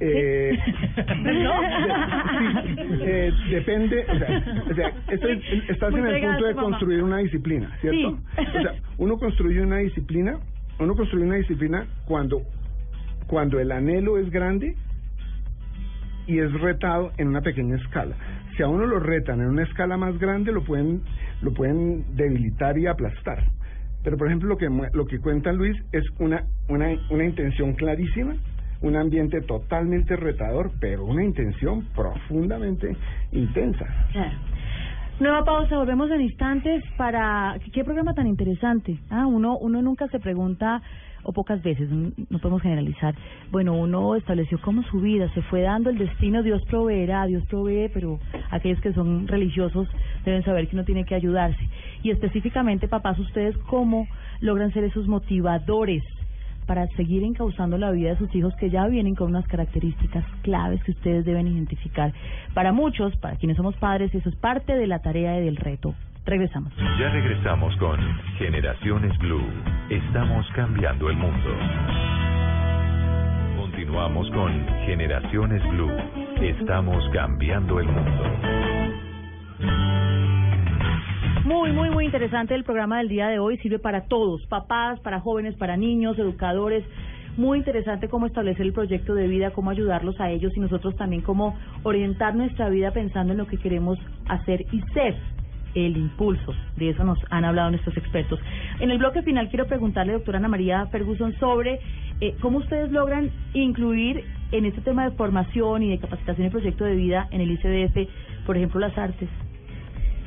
Eh, 0.00 0.58
¿No? 1.16 1.60
sí, 1.60 2.98
eh, 3.02 3.32
depende, 3.50 4.04
o 4.10 4.18
sea, 4.18 4.42
o 4.70 4.74
sea, 4.74 4.92
estás 5.68 5.90
Muy 5.92 6.00
en 6.00 6.06
el 6.06 6.20
punto 6.20 6.44
de 6.46 6.54
mamá. 6.54 6.62
construir 6.68 7.02
una 7.02 7.18
disciplina, 7.18 7.76
¿cierto? 7.80 8.18
O 8.36 8.62
sea, 8.62 8.74
uno 8.98 9.16
construye 9.18 9.60
una 9.62 9.78
disciplina, 9.78 10.38
uno 10.80 10.94
construye 10.96 11.24
una 11.24 11.36
disciplina 11.36 11.86
cuando, 12.06 12.42
cuando 13.28 13.60
el 13.60 13.70
anhelo 13.70 14.18
es 14.18 14.28
grande 14.30 14.74
y 16.26 16.38
es 16.40 16.52
retado 16.60 17.12
en 17.16 17.28
una 17.28 17.42
pequeña 17.42 17.76
escala. 17.76 18.16
Si 18.56 18.62
a 18.64 18.68
uno 18.68 18.86
lo 18.86 18.98
retan 18.98 19.40
en 19.40 19.46
una 19.46 19.62
escala 19.62 19.96
más 19.96 20.18
grande, 20.18 20.50
lo 20.52 20.64
pueden, 20.64 21.02
lo 21.40 21.52
pueden 21.54 22.04
debilitar 22.16 22.76
y 22.78 22.86
aplastar. 22.88 23.44
Pero, 24.04 24.18
por 24.18 24.28
ejemplo, 24.28 24.50
lo 24.50 24.58
que, 24.58 24.68
lo 24.92 25.06
que 25.06 25.18
cuenta 25.18 25.50
Luis 25.50 25.76
es 25.90 26.04
una, 26.20 26.44
una, 26.68 26.94
una 27.10 27.24
intención 27.24 27.72
clarísima, 27.72 28.36
un 28.82 28.96
ambiente 28.96 29.40
totalmente 29.40 30.14
retador, 30.14 30.70
pero 30.78 31.06
una 31.06 31.24
intención 31.24 31.86
profundamente 31.96 32.94
intensa. 33.32 33.86
Nueva 35.18 35.44
pausa, 35.44 35.78
volvemos 35.78 36.10
en 36.10 36.20
instantes 36.20 36.84
para... 36.98 37.56
¿Qué 37.72 37.82
programa 37.82 38.14
tan 38.14 38.26
interesante? 38.26 38.98
Ah, 39.10 39.26
uno, 39.26 39.56
uno 39.56 39.80
nunca 39.80 40.06
se 40.08 40.18
pregunta, 40.18 40.82
o 41.24 41.32
pocas 41.32 41.62
veces, 41.62 41.88
no 41.90 42.38
podemos 42.38 42.62
generalizar, 42.62 43.14
bueno, 43.50 43.74
uno 43.74 44.14
estableció 44.14 44.60
como 44.60 44.82
su 44.84 45.00
vida, 45.00 45.28
se 45.32 45.42
fue 45.42 45.62
dando 45.62 45.90
el 45.90 45.98
destino, 45.98 46.42
Dios 46.42 46.62
proveerá, 46.66 47.26
Dios 47.26 47.44
provee, 47.46 47.90
pero 47.92 48.18
aquellos 48.50 48.80
que 48.80 48.92
son 48.92 49.26
religiosos 49.26 49.88
deben 50.24 50.42
saber 50.44 50.68
que 50.68 50.76
uno 50.76 50.84
tiene 50.84 51.04
que 51.04 51.14
ayudarse. 51.14 51.68
Y 52.04 52.10
específicamente, 52.10 52.86
papás, 52.86 53.18
ustedes 53.18 53.56
cómo 53.66 54.06
logran 54.40 54.72
ser 54.72 54.84
esos 54.84 55.08
motivadores 55.08 56.04
para 56.66 56.86
seguir 56.96 57.22
encauzando 57.24 57.78
la 57.78 57.90
vida 57.90 58.10
de 58.10 58.18
sus 58.18 58.34
hijos 58.34 58.54
que 58.56 58.68
ya 58.70 58.86
vienen 58.86 59.14
con 59.14 59.28
unas 59.28 59.46
características 59.48 60.24
claves 60.42 60.84
que 60.84 60.92
ustedes 60.92 61.24
deben 61.24 61.48
identificar. 61.48 62.12
Para 62.52 62.72
muchos, 62.72 63.16
para 63.16 63.36
quienes 63.36 63.56
somos 63.56 63.74
padres, 63.76 64.14
eso 64.14 64.28
es 64.28 64.36
parte 64.36 64.74
de 64.74 64.86
la 64.86 65.00
tarea 65.00 65.40
y 65.40 65.44
del 65.44 65.56
reto. 65.56 65.94
Regresamos. 66.26 66.72
Ya 66.76 67.08
regresamos 67.10 67.74
con 67.76 67.98
Generaciones 68.38 69.16
Blue. 69.18 69.44
Estamos 69.88 70.46
cambiando 70.54 71.08
el 71.08 71.16
mundo. 71.16 71.50
Continuamos 73.56 74.30
con 74.30 74.66
Generaciones 74.86 75.62
Blue. 75.70 75.92
Estamos 76.40 77.02
cambiando 77.12 77.80
el 77.80 77.86
mundo. 77.86 78.24
Muy, 81.44 81.72
muy, 81.72 81.90
muy 81.90 82.06
interesante 82.06 82.54
el 82.54 82.64
programa 82.64 82.96
del 82.96 83.08
día 83.08 83.28
de 83.28 83.38
hoy. 83.38 83.58
Sirve 83.58 83.78
para 83.78 84.06
todos, 84.06 84.46
papás, 84.46 84.98
para 85.00 85.20
jóvenes, 85.20 85.54
para 85.56 85.76
niños, 85.76 86.18
educadores. 86.18 86.82
Muy 87.36 87.58
interesante 87.58 88.08
cómo 88.08 88.24
establecer 88.24 88.64
el 88.64 88.72
proyecto 88.72 89.14
de 89.14 89.28
vida, 89.28 89.50
cómo 89.50 89.68
ayudarlos 89.68 90.18
a 90.20 90.30
ellos 90.30 90.56
y 90.56 90.60
nosotros 90.60 90.96
también 90.96 91.20
cómo 91.20 91.54
orientar 91.82 92.34
nuestra 92.34 92.70
vida 92.70 92.92
pensando 92.92 93.34
en 93.34 93.38
lo 93.38 93.46
que 93.46 93.58
queremos 93.58 93.98
hacer 94.26 94.64
y 94.72 94.80
ser 94.94 95.16
el 95.74 95.98
impulso. 95.98 96.54
De 96.78 96.88
eso 96.88 97.04
nos 97.04 97.18
han 97.28 97.44
hablado 97.44 97.70
nuestros 97.72 97.94
expertos. 97.98 98.40
En 98.80 98.90
el 98.90 98.96
bloque 98.96 99.20
final 99.20 99.50
quiero 99.50 99.66
preguntarle, 99.66 100.14
doctora 100.14 100.38
Ana 100.38 100.48
María 100.48 100.86
Ferguson, 100.86 101.34
sobre 101.38 101.78
eh, 102.22 102.34
cómo 102.40 102.56
ustedes 102.56 102.90
logran 102.90 103.30
incluir 103.52 104.24
en 104.50 104.64
este 104.64 104.80
tema 104.80 105.10
de 105.10 105.14
formación 105.14 105.82
y 105.82 105.90
de 105.90 105.98
capacitación 105.98 106.46
y 106.46 106.50
proyecto 106.50 106.86
de 106.86 106.94
vida 106.94 107.28
en 107.32 107.42
el 107.42 107.50
ICDF, 107.50 108.46
por 108.46 108.56
ejemplo, 108.56 108.80
las 108.80 108.96
artes. 108.96 109.28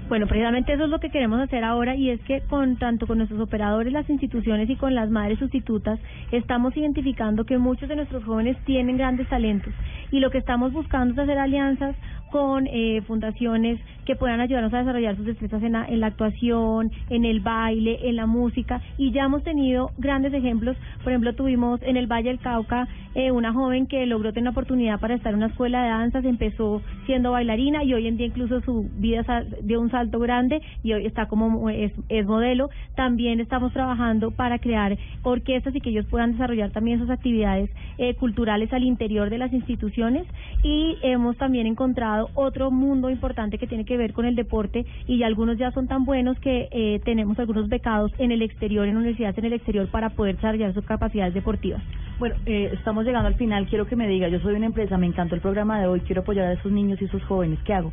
Bueno, 0.10 0.26
precisamente 0.26 0.72
eso 0.72 0.86
es 0.86 0.90
lo 0.90 1.02
que 1.02 1.10
queremos 1.10 1.42
hacer 1.42 1.66
ahora 1.66 1.94
y 1.94 2.10
es 2.10 2.22
que 2.22 2.40
con 2.40 2.78
tanto 2.78 3.08
con 3.08 3.18
nuestros 3.18 3.42
operadores, 3.42 3.92
las 3.92 4.10
instituciones 4.10 4.70
y 4.70 4.78
con 4.78 4.96
las 4.96 5.10
madres 5.10 5.38
sustitutas 5.38 6.00
estamos 6.32 6.78
identificando 6.78 7.44
que 7.44 7.58
muchos 7.58 7.90
de 7.90 7.98
nuestros 7.98 8.24
jóvenes 8.24 8.58
tienen 8.64 8.96
grandes 8.96 9.28
talentos. 9.28 9.74
Y 10.10 10.22
lo 10.22 10.32
que 10.32 10.38
estamos 10.38 10.72
buscando 10.72 11.14
es 11.14 11.20
hacer 11.20 11.38
alianzas 11.38 11.94
con 12.32 12.68
eh, 12.68 13.02
fundaciones 13.06 13.82
que 14.08 14.16
puedan 14.16 14.40
ayudarnos 14.40 14.74
a 14.74 14.80
desarrollar 14.80 15.18
sus 15.18 15.26
destrezas 15.26 15.62
en 15.64 15.74
la, 15.74 15.86
en 15.86 16.00
la 16.00 16.08
actuación, 16.08 16.92
en 17.10 17.26
el 17.26 17.42
baile, 17.42 18.00
en 18.08 18.16
la 18.16 18.26
música 18.26 18.82
y 18.98 19.12
ya 19.12 19.26
hemos 19.26 19.44
tenido 19.44 19.92
grandes 19.98 20.34
ejemplos. 20.34 20.78
Por 21.04 21.12
ejemplo, 21.12 21.34
tuvimos 21.34 21.82
en 21.84 21.98
el 21.98 22.08
Valle 22.08 22.30
del 22.30 22.40
Cauca 22.40 22.88
eh, 23.16 23.32
una 23.32 23.52
joven 23.52 23.88
que 23.88 24.06
logró 24.06 24.32
tener 24.32 24.44
una 24.44 24.52
oportunidad 24.52 25.00
para 25.00 25.16
estar 25.16 25.34
en 25.34 25.40
una 25.40 25.48
escuela 25.48 25.84
de 25.84 25.90
danzas, 25.90 26.24
empezó 26.24 26.82
siendo 27.06 27.32
bailarina 27.32 27.84
y 27.84 27.94
hoy 27.94 28.08
en 28.08 28.16
día 28.16 28.28
incluso 28.28 28.62
su 28.62 28.90
vida 28.96 29.26
dio 29.64 29.82
un 29.82 29.92
salto 29.92 30.20
grande 30.20 30.62
y 30.84 30.94
hoy 30.94 31.06
está 31.06 31.28
como 31.28 31.70
es, 31.70 31.92
es 32.08 32.26
modelo. 32.26 32.70
También 32.96 33.42
estamos 33.42 33.74
trabajando 33.74 34.32
para 34.32 34.60
crear 34.60 34.98
orquestas 35.24 35.76
y 35.76 35.82
que 35.82 35.90
ellos 35.90 36.06
puedan 36.06 36.34
desarrollar 36.34 36.72
también 36.72 37.00
sus 37.00 37.10
actividades 37.10 37.70
eh, 37.98 38.14
culturales 38.14 38.72
al 38.72 38.84
interior 38.84 39.30
de 39.30 39.38
las 39.38 39.52
instituciones 39.52 40.26
y 40.64 40.98
hemos 41.02 41.36
también 41.38 41.68
encontrado 41.68 42.30
otro 42.36 42.72
mundo 42.72 43.10
importante 43.10 43.58
que 43.58 43.68
tiene 43.68 43.84
que 43.84 43.97
ver 43.98 44.14
con 44.14 44.26
el 44.26 44.36
deporte 44.36 44.86
y 45.08 45.24
algunos 45.24 45.58
ya 45.58 45.72
son 45.72 45.88
tan 45.88 46.06
buenos 46.06 46.40
que 46.40 46.68
eh, 46.72 47.02
tenemos 47.04 47.38
algunos 47.40 47.68
becados 47.70 48.12
en 48.18 48.32
el 48.32 48.42
exterior, 48.42 48.88
en 48.88 48.98
universidades 48.98 49.38
en 49.38 49.46
el 49.46 49.54
exterior 49.54 49.88
para 49.90 50.10
poder 50.10 50.36
desarrollar 50.36 50.74
sus 50.74 50.86
capacidades 50.86 51.34
deportivas. 51.34 51.82
Bueno, 52.20 52.36
eh, 52.46 52.72
estamos 52.74 53.06
llegando 53.06 53.28
al 53.28 53.36
final. 53.36 53.68
Quiero 53.68 53.86
que 53.86 53.96
me 53.96 54.08
diga, 54.08 54.28
yo 54.28 54.40
soy 54.40 54.56
una 54.56 54.66
empresa, 54.66 54.98
me 54.98 55.06
encantó 55.06 55.36
el 55.36 55.42
programa 55.42 55.80
de 55.80 55.88
hoy, 55.88 56.00
quiero 56.02 56.22
apoyar 56.22 56.48
a 56.48 56.54
esos 56.54 56.72
niños 56.72 57.02
y 57.02 57.06
esos 57.06 57.24
jóvenes. 57.24 57.60
¿Qué 57.64 57.74
hago? 57.74 57.92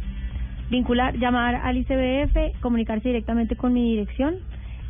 vincular, 0.71 1.17
llamar 1.19 1.57
al 1.57 1.77
ICBF, 1.77 2.61
comunicarse 2.61 3.09
directamente 3.09 3.57
con 3.57 3.73
mi 3.73 3.91
dirección 3.91 4.37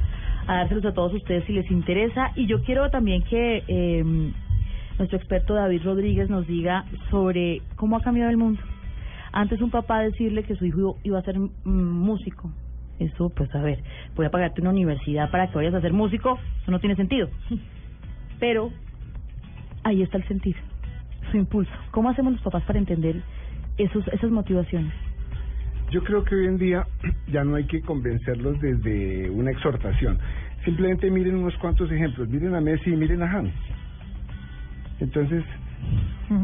a 0.46 0.54
dárselos 0.54 0.84
a 0.84 0.92
todos 0.92 1.14
ustedes 1.14 1.44
si 1.44 1.52
les 1.52 1.70
interesa. 1.70 2.32
Y 2.36 2.46
yo 2.46 2.62
quiero 2.62 2.90
también 2.90 3.22
que 3.22 3.64
eh, 3.66 4.04
nuestro 4.98 5.18
experto 5.18 5.54
David 5.54 5.82
Rodríguez 5.84 6.28
nos 6.28 6.46
diga 6.46 6.84
sobre 7.10 7.62
cómo 7.76 7.96
ha 7.96 8.02
cambiado 8.02 8.30
el 8.30 8.36
mundo. 8.36 8.60
Antes 9.32 9.60
un 9.60 9.70
papá 9.70 10.00
decirle 10.00 10.42
que 10.42 10.56
su 10.56 10.64
hijo 10.64 10.98
iba 11.02 11.18
a 11.18 11.22
ser 11.22 11.38
mm, 11.38 11.50
músico. 11.64 12.50
Eso, 12.98 13.30
pues 13.30 13.54
a 13.54 13.62
ver, 13.62 13.82
voy 14.16 14.26
a 14.26 14.30
pagarte 14.30 14.60
una 14.60 14.70
universidad 14.70 15.30
para 15.30 15.48
que 15.48 15.54
vayas 15.56 15.74
a 15.74 15.80
ser 15.80 15.92
músico, 15.92 16.38
eso 16.62 16.70
no 16.70 16.80
tiene 16.80 16.96
sentido. 16.96 17.28
Pero 18.40 18.70
ahí 19.84 20.02
está 20.02 20.18
el 20.18 20.26
sentir, 20.26 20.56
su 21.30 21.36
impulso. 21.36 21.72
¿Cómo 21.92 22.10
hacemos 22.10 22.32
los 22.32 22.42
papás 22.42 22.64
para 22.64 22.78
entender 22.78 23.22
esos, 23.76 24.06
esas 24.08 24.30
motivaciones? 24.30 24.92
Yo 25.90 26.02
creo 26.02 26.24
que 26.24 26.34
hoy 26.34 26.46
en 26.46 26.58
día 26.58 26.86
ya 27.32 27.44
no 27.44 27.54
hay 27.56 27.64
que 27.64 27.80
convencerlos 27.80 28.60
desde 28.60 29.30
una 29.30 29.50
exhortación. 29.50 30.18
Simplemente 30.64 31.10
miren 31.10 31.36
unos 31.36 31.56
cuantos 31.58 31.90
ejemplos. 31.90 32.28
Miren 32.28 32.54
a 32.54 32.60
Messi 32.60 32.90
y 32.90 32.96
miren 32.96 33.22
a 33.22 33.30
Hans. 33.30 33.54
Entonces, 35.00 35.44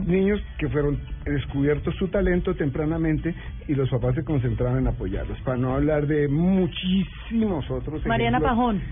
Niños 0.07 0.41
que 0.59 0.69
fueron 0.69 0.99
descubiertos 1.27 1.95
su 1.97 2.09
talento 2.09 2.55
tempranamente 2.55 3.35
y 3.69 3.75
los 3.75 3.91
papás 3.91 4.15
se 4.15 4.25
concentraron 4.25 4.79
en 4.79 4.87
apoyarlos. 4.87 5.39
Para 5.41 5.59
no 5.59 5.75
hablar 5.75 6.07
de 6.07 6.27
muchísimos 6.27 7.71
otros 7.71 8.05
Mariana 8.07 8.39
ejemplos. 8.39 8.57
Pajón, 8.57 8.83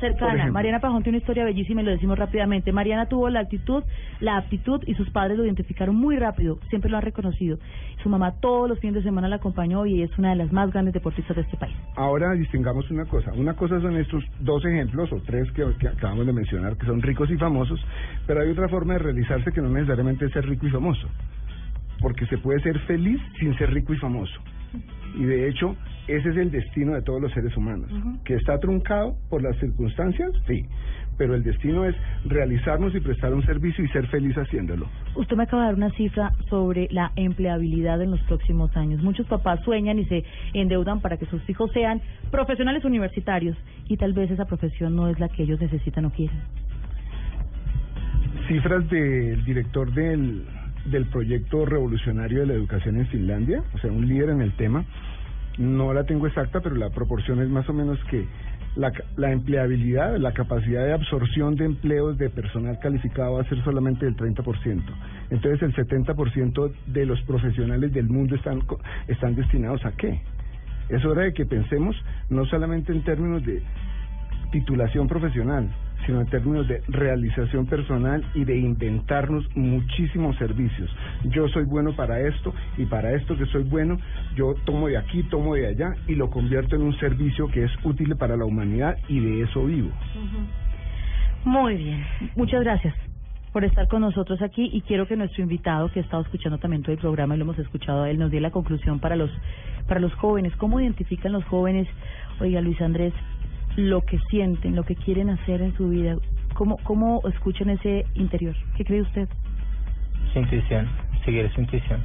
cercana. 0.00 0.50
Mariana 0.50 0.80
Pajón 0.80 1.02
tiene 1.02 1.18
una 1.18 1.22
historia 1.22 1.44
bellísima 1.44 1.82
y 1.82 1.84
lo 1.84 1.90
decimos 1.92 2.18
rápidamente. 2.18 2.72
Mariana 2.72 3.06
tuvo 3.06 3.28
la 3.28 3.40
actitud, 3.40 3.84
la 4.20 4.36
aptitud 4.36 4.82
y 4.86 4.94
sus 4.94 5.10
padres 5.10 5.38
lo 5.38 5.44
identificaron 5.44 5.94
muy 5.94 6.16
rápido. 6.16 6.58
Siempre 6.68 6.90
lo 6.90 6.96
han 6.96 7.02
reconocido. 7.02 7.58
Su 8.02 8.08
mamá 8.08 8.32
todos 8.40 8.68
los 8.68 8.80
fines 8.80 8.96
de 8.96 9.02
semana 9.02 9.28
la 9.28 9.36
acompañó 9.36 9.86
y 9.86 10.02
es 10.02 10.18
una 10.18 10.30
de 10.30 10.36
las 10.36 10.52
más 10.52 10.72
grandes 10.72 10.94
deportistas 10.94 11.36
de 11.36 11.42
este 11.42 11.56
país. 11.56 11.76
Ahora 11.96 12.32
distingamos 12.32 12.90
una 12.90 13.04
cosa. 13.04 13.32
Una 13.32 13.54
cosa 13.54 13.80
son 13.80 13.96
estos 13.96 14.24
dos 14.40 14.64
ejemplos 14.64 15.12
o 15.12 15.20
tres 15.20 15.50
que, 15.52 15.64
que 15.78 15.88
acabamos 15.88 16.26
de 16.26 16.32
mencionar, 16.32 16.76
que 16.76 16.86
son 16.86 17.02
ricos 17.02 17.30
y 17.30 17.36
famosos, 17.36 17.80
pero 18.26 18.40
hay 18.40 18.50
otra 18.50 18.68
forma 18.68 18.94
de 18.94 19.00
realizarse 19.00 19.52
que 19.52 19.60
no 19.60 19.68
necesariamente 19.68 20.26
es 20.26 20.32
ser 20.32 20.46
rico 20.48 20.66
y 20.66 20.70
famoso. 20.70 21.06
Porque 22.00 22.26
se 22.26 22.38
puede 22.38 22.60
ser 22.60 22.78
feliz 22.80 23.20
sin 23.38 23.56
ser 23.58 23.70
rico 23.72 23.92
y 23.92 23.98
famoso. 23.98 24.40
Y 25.16 25.24
de 25.24 25.48
hecho, 25.48 25.76
ese 26.06 26.30
es 26.30 26.36
el 26.36 26.50
destino 26.50 26.94
de 26.94 27.02
todos 27.02 27.20
los 27.20 27.32
seres 27.32 27.56
humanos. 27.56 27.90
Que 28.24 28.34
está 28.34 28.58
truncado 28.58 29.16
por 29.28 29.42
las 29.42 29.56
circunstancias, 29.58 30.32
sí. 30.46 30.66
Pero 31.16 31.34
el 31.34 31.42
destino 31.42 31.84
es 31.84 31.94
realizarnos 32.24 32.94
y 32.94 33.00
prestar 33.00 33.34
un 33.34 33.44
servicio 33.44 33.84
y 33.84 33.88
ser 33.88 34.06
feliz 34.06 34.34
haciéndolo. 34.36 34.88
Usted 35.14 35.36
me 35.36 35.42
acaba 35.42 35.62
de 35.62 35.68
dar 35.68 35.74
una 35.76 35.90
cifra 35.90 36.32
sobre 36.48 36.88
la 36.90 37.12
empleabilidad 37.14 38.00
en 38.00 38.10
los 38.10 38.20
próximos 38.22 38.74
años. 38.76 39.02
Muchos 39.02 39.26
papás 39.26 39.60
sueñan 39.62 39.98
y 39.98 40.06
se 40.06 40.24
endeudan 40.54 41.00
para 41.00 41.18
que 41.18 41.26
sus 41.26 41.46
hijos 41.48 41.70
sean 41.72 42.00
profesionales 42.30 42.84
universitarios 42.84 43.56
y 43.86 43.96
tal 43.98 44.14
vez 44.14 44.30
esa 44.30 44.46
profesión 44.46 44.96
no 44.96 45.08
es 45.08 45.20
la 45.20 45.28
que 45.28 45.42
ellos 45.42 45.60
necesitan 45.60 46.06
o 46.06 46.10
quieren. 46.10 46.38
cifras 48.48 48.88
del 48.88 49.44
director 49.44 49.92
del, 49.92 50.44
del 50.86 51.06
proyecto 51.06 51.64
revolucionario 51.64 52.40
de 52.40 52.46
la 52.46 52.54
educación 52.54 52.98
en 52.98 53.06
Finlandia, 53.08 53.62
o 53.74 53.78
sea, 53.78 53.90
un 53.90 54.06
líder 54.06 54.30
en 54.30 54.40
el 54.40 54.52
tema. 54.56 54.84
No 55.58 55.92
la 55.92 56.04
tengo 56.04 56.26
exacta, 56.26 56.60
pero 56.60 56.76
la 56.76 56.90
proporción 56.90 57.42
es 57.42 57.48
más 57.48 57.68
o 57.68 57.72
menos 57.72 57.98
que 58.10 58.26
la, 58.76 58.92
la 59.16 59.32
empleabilidad, 59.32 60.16
la 60.18 60.32
capacidad 60.32 60.84
de 60.84 60.92
absorción 60.92 61.56
de 61.56 61.64
empleos 61.64 62.16
de 62.18 62.30
personal 62.30 62.78
calificado 62.78 63.34
va 63.34 63.42
a 63.42 63.48
ser 63.48 63.62
solamente 63.64 64.04
del 64.04 64.16
30%. 64.16 64.82
Entonces, 65.30 65.62
el 65.62 65.74
70% 65.74 66.72
de 66.86 67.06
los 67.06 67.20
profesionales 67.22 67.92
del 67.92 68.08
mundo 68.08 68.36
están, 68.36 68.62
están 69.08 69.34
destinados 69.34 69.84
a 69.84 69.92
qué? 69.92 70.20
Es 70.88 71.04
hora 71.04 71.22
de 71.22 71.32
que 71.32 71.46
pensemos 71.46 71.96
no 72.30 72.44
solamente 72.46 72.92
en 72.92 73.02
términos 73.04 73.44
de 73.44 73.62
titulación 74.50 75.06
profesional, 75.06 75.68
sino 76.06 76.20
en 76.20 76.26
términos 76.26 76.66
de 76.68 76.82
realización 76.88 77.66
personal 77.66 78.24
y 78.34 78.44
de 78.44 78.58
inventarnos 78.58 79.44
muchísimos 79.54 80.36
servicios. 80.36 80.90
Yo 81.24 81.48
soy 81.48 81.64
bueno 81.64 81.94
para 81.94 82.20
esto 82.20 82.54
y 82.76 82.86
para 82.86 83.12
esto 83.12 83.36
que 83.36 83.46
soy 83.46 83.64
bueno, 83.64 83.98
yo 84.36 84.54
tomo 84.64 84.88
de 84.88 84.98
aquí, 84.98 85.22
tomo 85.24 85.54
de 85.54 85.68
allá 85.68 85.94
y 86.06 86.14
lo 86.14 86.30
convierto 86.30 86.76
en 86.76 86.82
un 86.82 86.96
servicio 86.98 87.48
que 87.48 87.64
es 87.64 87.72
útil 87.84 88.16
para 88.16 88.36
la 88.36 88.44
humanidad 88.44 88.96
y 89.08 89.20
de 89.20 89.42
eso 89.42 89.64
vivo. 89.64 89.90
Muy 91.44 91.76
bien. 91.76 92.04
Muchas 92.36 92.62
gracias 92.62 92.94
por 93.52 93.64
estar 93.64 93.88
con 93.88 94.02
nosotros 94.02 94.40
aquí 94.42 94.70
y 94.72 94.82
quiero 94.82 95.06
que 95.06 95.16
nuestro 95.16 95.42
invitado, 95.42 95.90
que 95.90 96.00
ha 96.00 96.02
estado 96.02 96.22
escuchando 96.22 96.58
también 96.58 96.82
todo 96.82 96.92
el 96.92 96.98
programa 96.98 97.34
y 97.34 97.38
lo 97.38 97.44
hemos 97.44 97.58
escuchado 97.58 98.02
a 98.02 98.10
él, 98.10 98.18
nos 98.18 98.30
dé 98.30 98.40
la 98.40 98.50
conclusión 98.50 99.00
para 99.00 99.16
los 99.16 99.30
para 99.88 100.00
los 100.00 100.14
jóvenes. 100.14 100.54
¿Cómo 100.56 100.80
identifican 100.80 101.32
los 101.32 101.44
jóvenes, 101.46 101.88
oiga 102.38 102.60
Luis 102.60 102.80
Andrés, 102.80 103.12
lo 103.76 104.02
que 104.02 104.18
sienten, 104.30 104.76
lo 104.76 104.84
que 104.84 104.94
quieren 104.96 105.30
hacer 105.30 105.62
en 105.62 105.74
su 105.76 105.88
vida? 105.88 106.16
¿Cómo, 106.54 106.76
cómo 106.84 107.22
escuchan 107.28 107.70
ese 107.70 108.04
interior? 108.14 108.54
¿Qué 108.76 108.84
cree 108.84 109.02
usted? 109.02 109.28
Su 110.32 110.38
intuición, 110.38 110.88
seguir 111.24 111.50
su 111.54 111.60
intuición. 111.60 112.00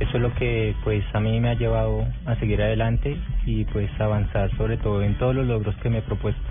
Eso 0.00 0.16
es 0.16 0.22
lo 0.22 0.34
que 0.34 0.74
pues 0.82 1.04
a 1.12 1.20
mí 1.20 1.38
me 1.40 1.50
ha 1.50 1.54
llevado 1.54 2.04
a 2.26 2.34
seguir 2.36 2.60
adelante 2.60 3.16
y 3.46 3.64
pues 3.66 3.88
avanzar 4.00 4.50
sobre 4.56 4.76
todo 4.76 5.02
en 5.02 5.16
todos 5.18 5.34
los 5.34 5.46
logros 5.46 5.76
que 5.76 5.90
me 5.90 5.98
he 5.98 6.02
propuesto. 6.02 6.42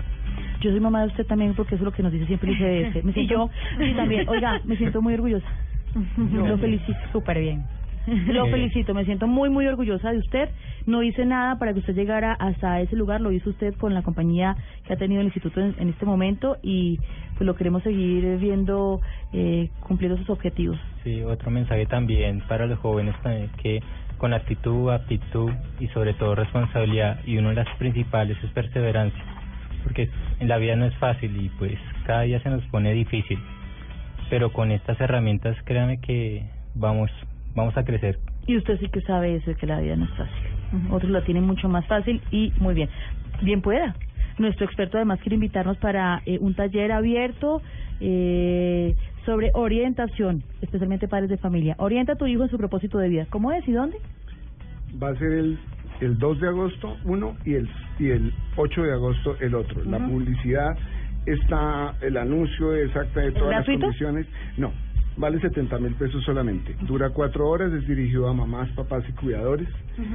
Yo 0.60 0.70
soy 0.70 0.80
mamá 0.80 1.02
de 1.02 1.08
usted 1.08 1.26
también 1.26 1.54
porque 1.54 1.74
eso 1.74 1.82
es 1.82 1.86
lo 1.86 1.92
que 1.92 2.02
nos 2.02 2.12
dice 2.12 2.26
siempre 2.26 2.52
el 2.52 2.86
ICDS. 2.86 3.04
Me 3.04 3.10
Y 3.10 3.14
siento, 3.14 3.50
yo. 3.78 3.96
También. 3.96 4.28
Oiga, 4.28 4.60
me 4.64 4.76
siento 4.76 5.02
muy 5.02 5.14
orgullosa. 5.14 5.46
Lo 6.16 6.56
felicito. 6.58 6.98
Súper 7.12 7.40
bien. 7.40 7.64
Lo 8.06 8.46
Eh. 8.46 8.50
felicito, 8.50 8.94
me 8.94 9.04
siento 9.04 9.26
muy, 9.26 9.48
muy 9.50 9.66
orgullosa 9.66 10.10
de 10.12 10.18
usted. 10.18 10.48
No 10.86 11.02
hice 11.02 11.24
nada 11.24 11.58
para 11.58 11.72
que 11.72 11.78
usted 11.80 11.94
llegara 11.94 12.32
hasta 12.34 12.80
ese 12.80 12.96
lugar, 12.96 13.20
lo 13.20 13.30
hizo 13.32 13.50
usted 13.50 13.74
con 13.76 13.94
la 13.94 14.02
compañía 14.02 14.56
que 14.86 14.92
ha 14.92 14.96
tenido 14.96 15.20
el 15.20 15.26
instituto 15.26 15.60
en, 15.60 15.74
en 15.78 15.88
este 15.90 16.04
momento 16.06 16.56
y 16.62 16.98
pues 17.36 17.46
lo 17.46 17.54
queremos 17.54 17.82
seguir 17.82 18.38
viendo 18.38 19.00
eh, 19.32 19.68
cumpliendo 19.80 20.18
sus 20.18 20.30
objetivos. 20.30 20.78
Sí, 21.04 21.22
otro 21.22 21.50
mensaje 21.50 21.86
también 21.86 22.40
para 22.48 22.66
los 22.66 22.78
jóvenes 22.80 23.14
también 23.22 23.50
que 23.62 23.80
con 24.18 24.32
actitud, 24.34 24.90
aptitud 24.90 25.50
y 25.80 25.88
sobre 25.88 26.14
todo 26.14 26.34
responsabilidad 26.34 27.20
y 27.26 27.38
una 27.38 27.50
de 27.50 27.54
las 27.56 27.68
principales 27.76 28.36
es 28.42 28.50
perseverancia, 28.50 29.22
porque 29.82 30.08
en 30.38 30.48
la 30.48 30.58
vida 30.58 30.76
no 30.76 30.84
es 30.84 30.94
fácil 30.98 31.36
y 31.40 31.48
pues 31.58 31.76
cada 32.06 32.22
día 32.22 32.40
se 32.40 32.48
nos 32.50 32.64
pone 32.66 32.92
difícil, 32.92 33.38
pero 34.30 34.52
con 34.52 34.70
estas 34.70 35.00
herramientas 35.00 35.56
créame 35.64 35.98
que 36.00 36.44
vamos 36.74 37.10
vamos 37.54 37.76
a 37.76 37.84
crecer. 37.84 38.18
Y 38.46 38.56
usted 38.56 38.78
sí 38.80 38.88
que 38.88 39.00
sabe 39.02 39.36
eso, 39.36 39.50
de 39.50 39.56
que 39.56 39.66
la 39.66 39.80
vida 39.80 39.96
no 39.96 40.04
es 40.04 40.10
fácil. 40.10 40.90
Otros 40.90 41.10
la 41.10 41.22
tienen 41.22 41.44
mucho 41.44 41.68
más 41.68 41.86
fácil 41.86 42.20
y 42.30 42.52
muy 42.58 42.74
bien. 42.74 42.88
Bien 43.42 43.60
pueda. 43.60 43.94
Nuestro 44.38 44.64
experto 44.64 44.96
además 44.96 45.20
quiere 45.20 45.34
invitarnos 45.34 45.76
para 45.76 46.22
eh, 46.24 46.38
un 46.40 46.54
taller 46.54 46.92
abierto 46.92 47.60
eh, 48.00 48.94
sobre 49.26 49.50
orientación, 49.54 50.42
especialmente 50.62 51.08
padres 51.08 51.28
de 51.28 51.36
familia. 51.36 51.74
Orienta 51.78 52.14
a 52.14 52.16
tu 52.16 52.26
hijo 52.26 52.42
en 52.42 52.50
su 52.50 52.56
propósito 52.56 52.98
de 52.98 53.08
vida. 53.08 53.26
¿Cómo 53.28 53.52
es 53.52 53.66
y 53.68 53.72
dónde? 53.72 53.98
Va 55.02 55.10
a 55.10 55.16
ser 55.16 55.32
el, 55.32 55.58
el 56.00 56.18
2 56.18 56.40
de 56.40 56.48
agosto 56.48 56.96
uno 57.04 57.36
y 57.44 57.54
el, 57.54 57.68
y 57.98 58.10
el 58.10 58.32
8 58.56 58.82
de 58.82 58.92
agosto 58.92 59.36
el 59.40 59.54
otro. 59.54 59.84
La 59.84 59.98
publicidad 59.98 60.76
está, 61.26 61.94
el 62.00 62.16
anuncio 62.16 62.74
exacta 62.74 63.20
de 63.20 63.32
todas 63.32 63.50
las 63.50 63.66
condiciones. 63.66 64.26
No, 64.56 64.72
vale 65.16 65.40
70 65.40 65.78
mil 65.78 65.94
pesos 65.94 66.22
solamente. 66.24 66.74
Dura 66.82 67.10
cuatro 67.10 67.48
horas, 67.48 67.72
es 67.72 67.86
dirigido 67.86 68.28
a 68.28 68.34
mamás, 68.34 68.68
papás 68.70 69.04
y 69.08 69.12
cuidadores. 69.12 69.68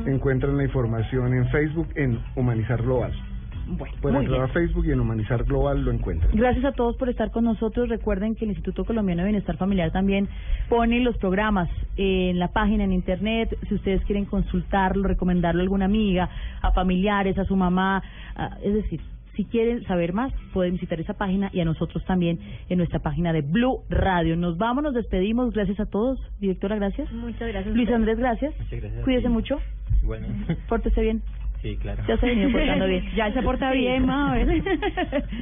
Encuentran 0.05 0.57
la 0.57 0.63
información 0.63 1.33
en 1.33 1.47
Facebook 1.49 1.87
en 1.95 2.19
Humanizar 2.35 2.81
Global. 2.81 3.13
Bueno, 3.69 3.93
Pueden 4.01 4.19
entrar 4.21 4.39
bien. 4.39 4.49
a 4.49 4.53
Facebook 4.53 4.85
y 4.85 4.91
en 4.91 4.99
Humanizar 5.01 5.43
Global 5.43 5.83
lo 5.83 5.91
encuentran. 5.91 6.31
Gracias 6.33 6.63
a 6.63 6.71
todos 6.71 6.95
por 6.95 7.09
estar 7.09 7.31
con 7.31 7.43
nosotros. 7.43 7.89
Recuerden 7.89 8.33
que 8.35 8.45
el 8.45 8.51
Instituto 8.51 8.85
Colombiano 8.85 9.23
de 9.23 9.27
Bienestar 9.29 9.57
Familiar 9.57 9.91
también 9.91 10.29
pone 10.69 11.01
los 11.01 11.17
programas 11.17 11.67
en 11.97 12.39
la 12.39 12.47
página 12.47 12.85
en 12.85 12.93
internet. 12.93 13.57
Si 13.67 13.75
ustedes 13.75 14.01
quieren 14.05 14.23
consultarlo, 14.23 15.05
recomendarlo 15.05 15.59
a 15.59 15.63
alguna 15.63 15.83
amiga, 15.83 16.29
a 16.61 16.71
familiares, 16.71 17.37
a 17.37 17.43
su 17.43 17.57
mamá, 17.57 18.01
a- 18.37 18.57
es 18.63 18.73
decir, 18.73 19.01
si 19.37 19.45
quieren 19.45 19.83
saber 19.85 20.11
más, 20.11 20.33
pueden 20.51 20.73
visitar 20.73 20.99
esa 20.99 21.13
página 21.13 21.49
y 21.53 21.61
a 21.61 21.65
nosotros 21.65 22.03
también 22.05 22.39
en 22.67 22.77
nuestra 22.79 22.99
página 22.99 23.31
de 23.31 23.41
Blue 23.41 23.83
Radio. 23.89 24.35
Nos 24.35 24.57
vamos, 24.57 24.83
nos 24.83 24.93
despedimos. 24.95 25.53
Gracias 25.53 25.79
a 25.79 25.85
todos. 25.85 26.19
Directora, 26.41 26.75
gracias. 26.75 27.09
Muchas 27.13 27.47
gracias. 27.47 27.73
Luis 27.75 27.89
Andrés, 27.89 28.17
gracias. 28.17 28.53
Muchas 28.59 28.81
gracias 28.81 29.03
Cuídese 29.05 29.29
mucho. 29.29 29.59
Igualmente. 30.03 30.57
Pórtese 30.67 31.01
bien. 31.01 31.21
Sí, 31.61 31.77
claro. 31.77 32.03
Ya 32.07 32.17
se 32.17 32.25
ha 32.25 32.29
venido 32.29 32.51
portando 32.51 32.85
bien. 32.87 33.03
Ya 33.15 33.31
se 33.33 33.41
porta 33.41 33.71
Sí. 33.71 33.77
bien, 33.79 34.05
ma, 34.05 34.31
a 34.31 34.35
ver. 34.35 34.63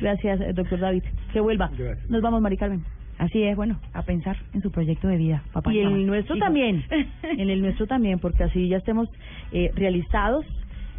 Gracias, 0.01 0.41
eh, 0.41 0.53
doctor 0.53 0.79
David. 0.79 1.03
Que 1.33 1.39
vuelva. 1.39 1.71
Gracias. 1.77 2.09
Nos 2.09 2.21
vamos, 2.21 2.41
Mari 2.41 2.57
Carmen. 2.57 2.83
Así 3.17 3.41
es, 3.43 3.55
bueno, 3.55 3.79
a 3.93 4.01
pensar 4.03 4.35
en 4.53 4.61
su 4.61 4.71
proyecto 4.71 5.07
de 5.07 5.15
vida, 5.15 5.41
papá. 5.53 5.73
y 5.73 5.81
mamá. 5.83 5.95
el 5.95 6.05
nuestro 6.05 6.37
también. 6.37 6.83
En 7.23 7.49
el 7.49 7.61
nuestro 7.61 7.87
también, 7.87 8.19
porque 8.19 8.43
así 8.43 8.67
ya 8.67 8.77
estemos 8.77 9.09
eh, 9.53 9.71
realizados. 9.73 10.45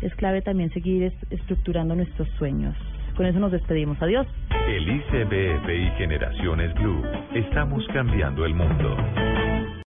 Es 0.02 0.14
clave 0.16 0.42
también 0.42 0.70
seguir 0.72 1.02
est- 1.04 1.32
estructurando 1.32 1.94
nuestros 1.94 2.28
sueños. 2.38 2.74
Con 3.16 3.26
eso 3.26 3.38
nos 3.40 3.50
despedimos. 3.52 4.00
Adiós. 4.02 4.26
El 4.68 4.88
ICBF 4.88 5.68
y 5.74 5.90
Generaciones 5.96 6.74
Blue. 6.74 7.02
Estamos 7.34 7.86
cambiando 7.94 8.44
el 8.44 8.54
mundo. 8.54 8.96